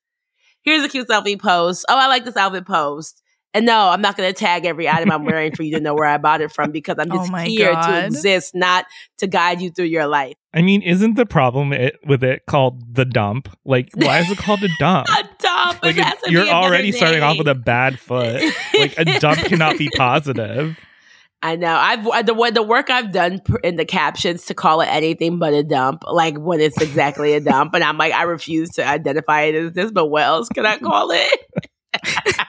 Here's 0.66 0.82
a 0.84 0.88
cute 0.88 1.08
selfie 1.08 1.40
post. 1.40 1.86
Oh, 1.88 1.96
I 1.96 2.08
like 2.08 2.24
this 2.26 2.36
outfit 2.36 2.66
post. 2.66 3.22
And 3.54 3.64
no, 3.64 3.88
I'm 3.88 4.02
not 4.02 4.18
going 4.18 4.28
to 4.28 4.34
tag 4.38 4.66
every 4.66 4.86
item 4.86 5.10
I'm 5.10 5.24
wearing 5.24 5.54
for 5.54 5.62
you 5.62 5.76
to 5.76 5.80
know 5.80 5.94
where 5.94 6.04
I 6.04 6.18
bought 6.18 6.42
it 6.42 6.52
from 6.52 6.72
because 6.72 6.96
I'm 6.98 7.10
Oh 7.10 7.16
just 7.16 7.32
my 7.32 7.46
here 7.46 7.72
to 7.72 8.04
exist, 8.04 8.54
not 8.54 8.84
to 9.18 9.26
guide 9.26 9.62
you 9.62 9.70
through 9.70 9.86
your 9.86 10.06
life. 10.06 10.34
I 10.52 10.60
mean, 10.60 10.82
isn't 10.82 11.14
the 11.14 11.24
problem 11.24 11.72
it, 11.72 11.98
with 12.04 12.22
it 12.22 12.42
called 12.46 12.94
the 12.94 13.06
dump? 13.06 13.48
Like, 13.64 13.88
why 13.94 14.18
is 14.18 14.30
it 14.30 14.36
called 14.36 14.62
a 14.62 14.68
dump? 14.78 15.08
A 15.08 15.22
dump. 15.38 15.82
like, 15.82 15.96
it 15.96 16.04
has 16.04 16.14
it- 16.14 16.24
to 16.24 16.26
be 16.26 16.32
you're 16.32 16.48
already 16.48 16.92
starting 16.92 17.22
off 17.22 17.38
with 17.38 17.48
a 17.48 17.54
bad 17.54 17.98
foot. 17.98 18.42
like, 18.78 18.98
a 18.98 19.04
dump 19.20 19.38
cannot 19.38 19.78
be 19.78 19.88
positive. 19.96 20.76
I 21.43 21.57
know. 21.57 21.74
I've 21.74 22.26
the 22.26 22.34
what 22.34 22.55
the 22.55 22.62
work 22.62 22.91
I've 22.91 23.12
done 23.12 23.41
in 23.62 23.76
the 23.76 23.84
captions 23.84 24.47
to 24.47 24.55
call 24.55 24.80
it 24.80 24.87
anything 24.87 25.39
but 25.39 25.53
a 25.53 25.62
dump, 25.62 26.03
like 26.11 26.37
when 26.39 26.61
it's 26.61 26.80
exactly 26.80 27.34
a 27.34 27.41
dump, 27.41 27.74
and 27.74 27.84
I'm 27.84 27.99
like, 27.99 28.12
I 28.12 28.22
refuse 28.22 28.70
to 28.70 28.87
identify 28.87 29.43
it 29.43 29.55
as 29.55 29.72
this. 29.72 29.93
But 29.93 30.07
what 30.07 30.22
else 30.22 30.49
can 30.49 30.66
I 30.66 30.78
call 30.78 31.11
it? 31.12 31.41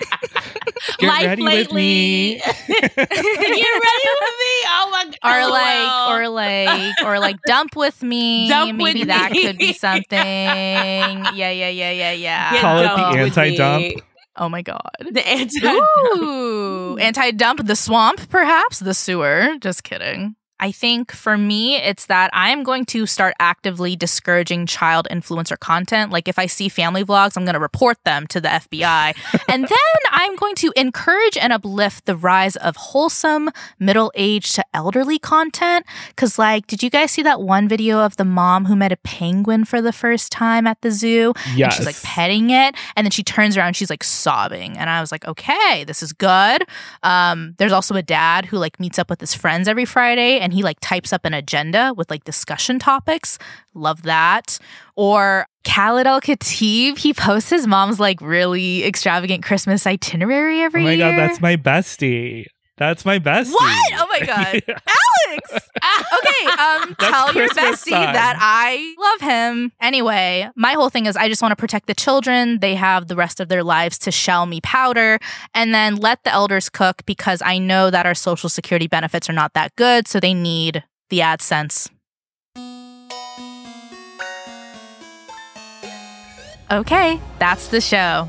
Get 1.00 1.08
Life 1.08 1.26
ready 1.26 1.44
with 1.44 1.54
lately. 1.54 1.76
me. 1.76 2.36
Get 2.68 2.98
ready 2.98 3.08
with 3.08 4.36
me. 4.40 4.56
Oh 4.70 4.90
my 4.92 5.12
god. 5.22 5.36
Or 5.36 5.42
oh, 5.42 5.50
like, 5.52 6.10
or 6.10 6.30
like, 6.30 7.04
or 7.04 7.20
like, 7.20 7.36
dump 7.46 7.76
with 7.76 8.02
me. 8.02 8.48
Dump 8.48 8.76
Maybe 8.76 9.00
with 9.02 9.08
that 9.08 9.32
me. 9.32 9.44
could 9.44 9.58
be 9.58 9.74
something. 9.74 10.08
Yeah, 10.18 11.32
yeah, 11.34 11.52
yeah, 11.52 11.92
yeah, 11.92 12.12
yeah. 12.12 12.52
Get 12.52 12.62
Call 12.62 12.78
it 12.80 12.82
the 12.82 12.88
dump 12.88 13.18
anti-dump. 13.18 14.02
Oh 14.38 14.50
my 14.50 14.62
god. 14.62 14.92
The 15.12 15.28
anti. 15.28 17.02
Anti 17.04 17.32
dump 17.32 17.66
the 17.66 17.76
swamp, 17.76 18.30
perhaps 18.30 18.80
the 18.80 18.94
sewer. 18.94 19.56
Just 19.60 19.84
kidding. 19.84 20.36
I 20.60 20.72
think 20.72 21.12
for 21.12 21.38
me, 21.38 21.76
it's 21.76 22.08
that 22.08 22.32
I'm 22.34 22.64
going 22.64 22.86
to 22.86 23.06
start 23.06 23.36
actively 23.40 23.96
discouraging 23.96 24.66
child 24.66 25.08
influencer 25.12 25.58
content. 25.60 26.12
Like 26.12 26.28
if 26.28 26.40
I 26.40 26.48
see 26.48 26.68
family 26.68 27.04
vlogs, 27.04 27.38
I'm 27.38 27.46
going 27.46 27.54
to 27.54 27.60
report 27.60 27.98
them 28.06 28.26
to 28.28 28.42
the 28.42 28.48
FBI. 28.48 29.16
and 29.48 29.64
then 29.64 30.07
I'm 30.20 30.36
going 30.36 30.55
to 30.55 30.74
encourage 30.76 31.38
and 31.38 31.53
uplift 31.53 32.05
the 32.05 32.15
rise 32.15 32.55
of 32.55 32.76
wholesome 32.76 33.51
middle 33.80 34.11
aged 34.15 34.55
to 34.55 34.65
elderly 34.74 35.20
content. 35.20 35.86
Cause, 36.15 36.39
like, 36.39 36.65
did 36.65 36.82
you 36.82 36.89
guys 36.89 37.11
see 37.11 37.22
that 37.22 37.41
one 37.41 37.68
video 37.68 37.99
of 37.99 38.18
the 38.18 38.26
mom 38.26 38.65
who 38.65 38.76
met 38.76 38.91
a 38.91 38.97
penguin 38.97 39.63
for 39.63 39.80
the 39.82 39.93
first 39.93 40.32
time 40.32 40.65
at 40.65 40.82
the 40.82 40.89
zoo? 40.91 41.34
And 41.45 41.59
Yes. 41.59 41.76
she's 41.78 41.86
like 41.86 42.01
petting 42.01 42.49
it. 42.49 42.76
And 42.95 43.05
then 43.05 43.11
she 43.11 43.24
turns 43.24 43.55
around, 43.55 43.76
she's 43.76 43.89
like 43.91 44.03
sobbing. 44.03 44.76
And 44.78 44.89
I 44.89 45.01
was 45.01 45.11
like, 45.11 45.26
okay, 45.28 45.84
this 45.86 46.01
is 46.01 46.13
good. 46.13 46.63
Um, 47.03 47.53
there's 47.59 47.72
also 47.72 47.93
a 47.95 48.01
dad 48.01 48.45
who 48.45 48.57
like 48.57 48.80
meets 48.80 48.97
up 48.97 49.09
with 49.11 49.22
his 49.22 49.36
friends 49.36 49.68
every 49.68 49.86
Friday 49.86 50.39
and 50.39 50.51
he 50.51 50.63
like 50.63 50.80
types 50.82 51.13
up 51.13 51.26
an 51.26 51.34
agenda 51.36 51.93
with 51.95 52.09
like 52.09 52.24
discussion 52.24 52.80
topics. 52.80 53.38
Love 53.78 54.03
that. 54.03 54.59
Or 54.95 55.47
Khalid 55.63 56.07
Al 56.07 56.19
Khatib, 56.21 56.97
he 56.97 57.13
posts 57.13 57.49
his 57.49 57.67
mom's 57.67 57.99
like 57.99 58.19
really 58.21 58.84
extravagant 58.86 59.43
Christmas 59.43 59.86
itinerary 59.86 60.61
every 60.61 60.82
year. 60.84 60.91
Oh 60.91 60.97
my 60.97 61.11
year. 61.11 61.17
god, 61.17 61.30
that's 61.30 61.41
my 61.41 61.55
bestie. 61.55 62.45
That's 62.78 63.05
my 63.05 63.17
bestie. 63.19 63.53
What? 63.53 63.93
Oh 63.93 64.07
my 64.09 64.19
god. 64.25 64.61
Yeah. 64.67 64.78
Alex! 65.30 65.69
okay, 66.19 66.51
um, 66.61 66.95
tell 66.99 67.34
your 67.34 67.49
bestie 67.49 67.91
time. 67.91 68.13
that 68.13 68.38
I 68.39 68.95
love 68.99 69.21
him. 69.30 69.71
Anyway, 69.82 70.47
my 70.55 70.73
whole 70.73 70.89
thing 70.89 71.05
is 71.07 71.15
I 71.17 71.28
just 71.28 71.41
want 71.41 71.51
to 71.51 71.55
protect 71.55 71.88
the 71.88 71.93
children. 71.95 72.59
They 72.59 72.75
have 72.75 73.07
the 73.07 73.15
rest 73.15 73.39
of 73.39 73.49
their 73.49 73.63
lives 73.63 73.97
to 73.99 74.11
shell 74.11 74.45
me 74.45 74.61
powder 74.61 75.19
and 75.53 75.73
then 75.73 75.95
let 75.95 76.23
the 76.23 76.32
elders 76.32 76.69
cook 76.69 77.03
because 77.05 77.41
I 77.43 77.57
know 77.57 77.89
that 77.89 78.05
our 78.05 78.15
social 78.15 78.47
security 78.49 78.88
benefits 78.88 79.30
are 79.30 79.34
not 79.34 79.53
that 79.53 79.75
good, 79.75 80.07
so 80.07 80.19
they 80.19 80.34
need 80.34 80.84
the 81.09 81.19
AdSense. 81.19 81.89
Okay, 86.70 87.22
that's 87.39 87.70
the 87.70 87.80
show. 87.80 88.28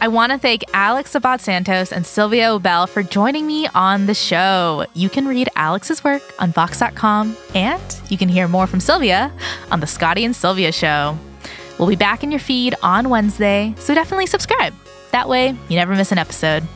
I 0.00 0.08
want 0.08 0.32
to 0.32 0.38
thank 0.38 0.64
Alex 0.72 1.14
Abad 1.14 1.40
Santos 1.40 1.92
and 1.92 2.04
Sylvia 2.04 2.46
Obell 2.48 2.88
for 2.88 3.02
joining 3.02 3.46
me 3.46 3.68
on 3.74 4.06
the 4.06 4.14
show. 4.14 4.86
You 4.94 5.08
can 5.08 5.28
read 5.28 5.48
Alex's 5.54 6.02
work 6.02 6.22
on 6.40 6.52
Vox.com 6.52 7.36
and 7.54 8.00
you 8.08 8.16
can 8.16 8.28
hear 8.28 8.48
more 8.48 8.66
from 8.66 8.80
Sylvia 8.80 9.32
on 9.70 9.78
The 9.80 9.86
Scottie 9.86 10.24
and 10.24 10.34
Sylvia 10.34 10.72
Show. 10.72 11.16
We'll 11.78 11.88
be 11.88 11.96
back 11.96 12.24
in 12.24 12.32
your 12.32 12.40
feed 12.40 12.74
on 12.82 13.08
Wednesday, 13.08 13.74
so 13.78 13.94
definitely 13.94 14.26
subscribe. 14.26 14.74
That 15.12 15.28
way, 15.28 15.48
you 15.68 15.76
never 15.76 15.94
miss 15.94 16.12
an 16.12 16.18
episode. 16.18 16.66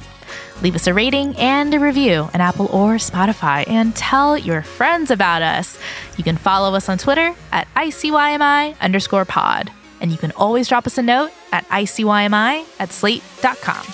Leave 0.63 0.77
us 0.77 0.87
a 0.87 0.95
rating 0.95 1.35
and 1.37 1.75
a 1.75 1.81
review 1.81 2.29
on 2.35 2.41
Apple 2.41 2.67
or 2.67 2.97
Spotify 2.97 3.67
and 3.67 3.97
tell 3.97 4.39
your 4.39 4.63
friends 4.63 5.11
about 5.11 5.43
us. 5.43 5.77
You 6.17 6.25
can 6.25 6.37
follow 6.37 6.77
us 6.77 6.89
on 6.89 6.99
Twitter 6.99 7.35
at 7.51 7.67
ICYMI 7.75 8.79
underscore 8.81 9.25
pod. 9.25 9.73
And 10.05 10.13
you 10.13 10.19
can 10.19 10.33
always 10.33 10.69
drop 10.69 10.87
us 10.87 10.99
a 10.99 11.03
note 11.03 11.31
at 11.51 11.67
ICYMI 11.69 12.67
at 12.79 12.93
slate.com. 12.93 13.87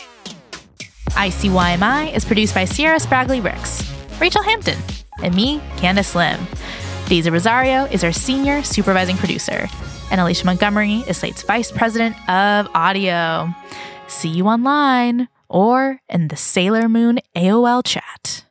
ICYMI 1.10 2.12
is 2.12 2.24
produced 2.24 2.52
by 2.52 2.64
Se'era 2.64 2.98
Spragley 2.98 3.40
Ricks, 3.40 3.82
Rachelle 4.18 4.44
Hampton, 4.44 4.76
and 5.22 5.36
me, 5.36 5.60
Candice 5.76 6.16
Lim. 6.16 6.48
Daisy 7.06 7.30
Rosario 7.30 7.84
is 7.84 8.02
our 8.02 8.10
senior 8.10 8.64
supervising 8.64 9.18
producer, 9.18 9.68
and 10.10 10.20
Alicia 10.20 10.46
Montgomery 10.46 11.04
is 11.06 11.18
Slate's 11.18 11.44
vice 11.44 11.70
president 11.70 12.16
of 12.28 12.66
audio. 12.74 13.48
See 14.08 14.30
you 14.30 14.48
online 14.48 15.28
or 15.48 16.00
in 16.08 16.26
the 16.26 16.34
Sailor 16.34 16.88
Moon 16.88 17.20
AOL 17.36 17.84
chat. 17.84 18.44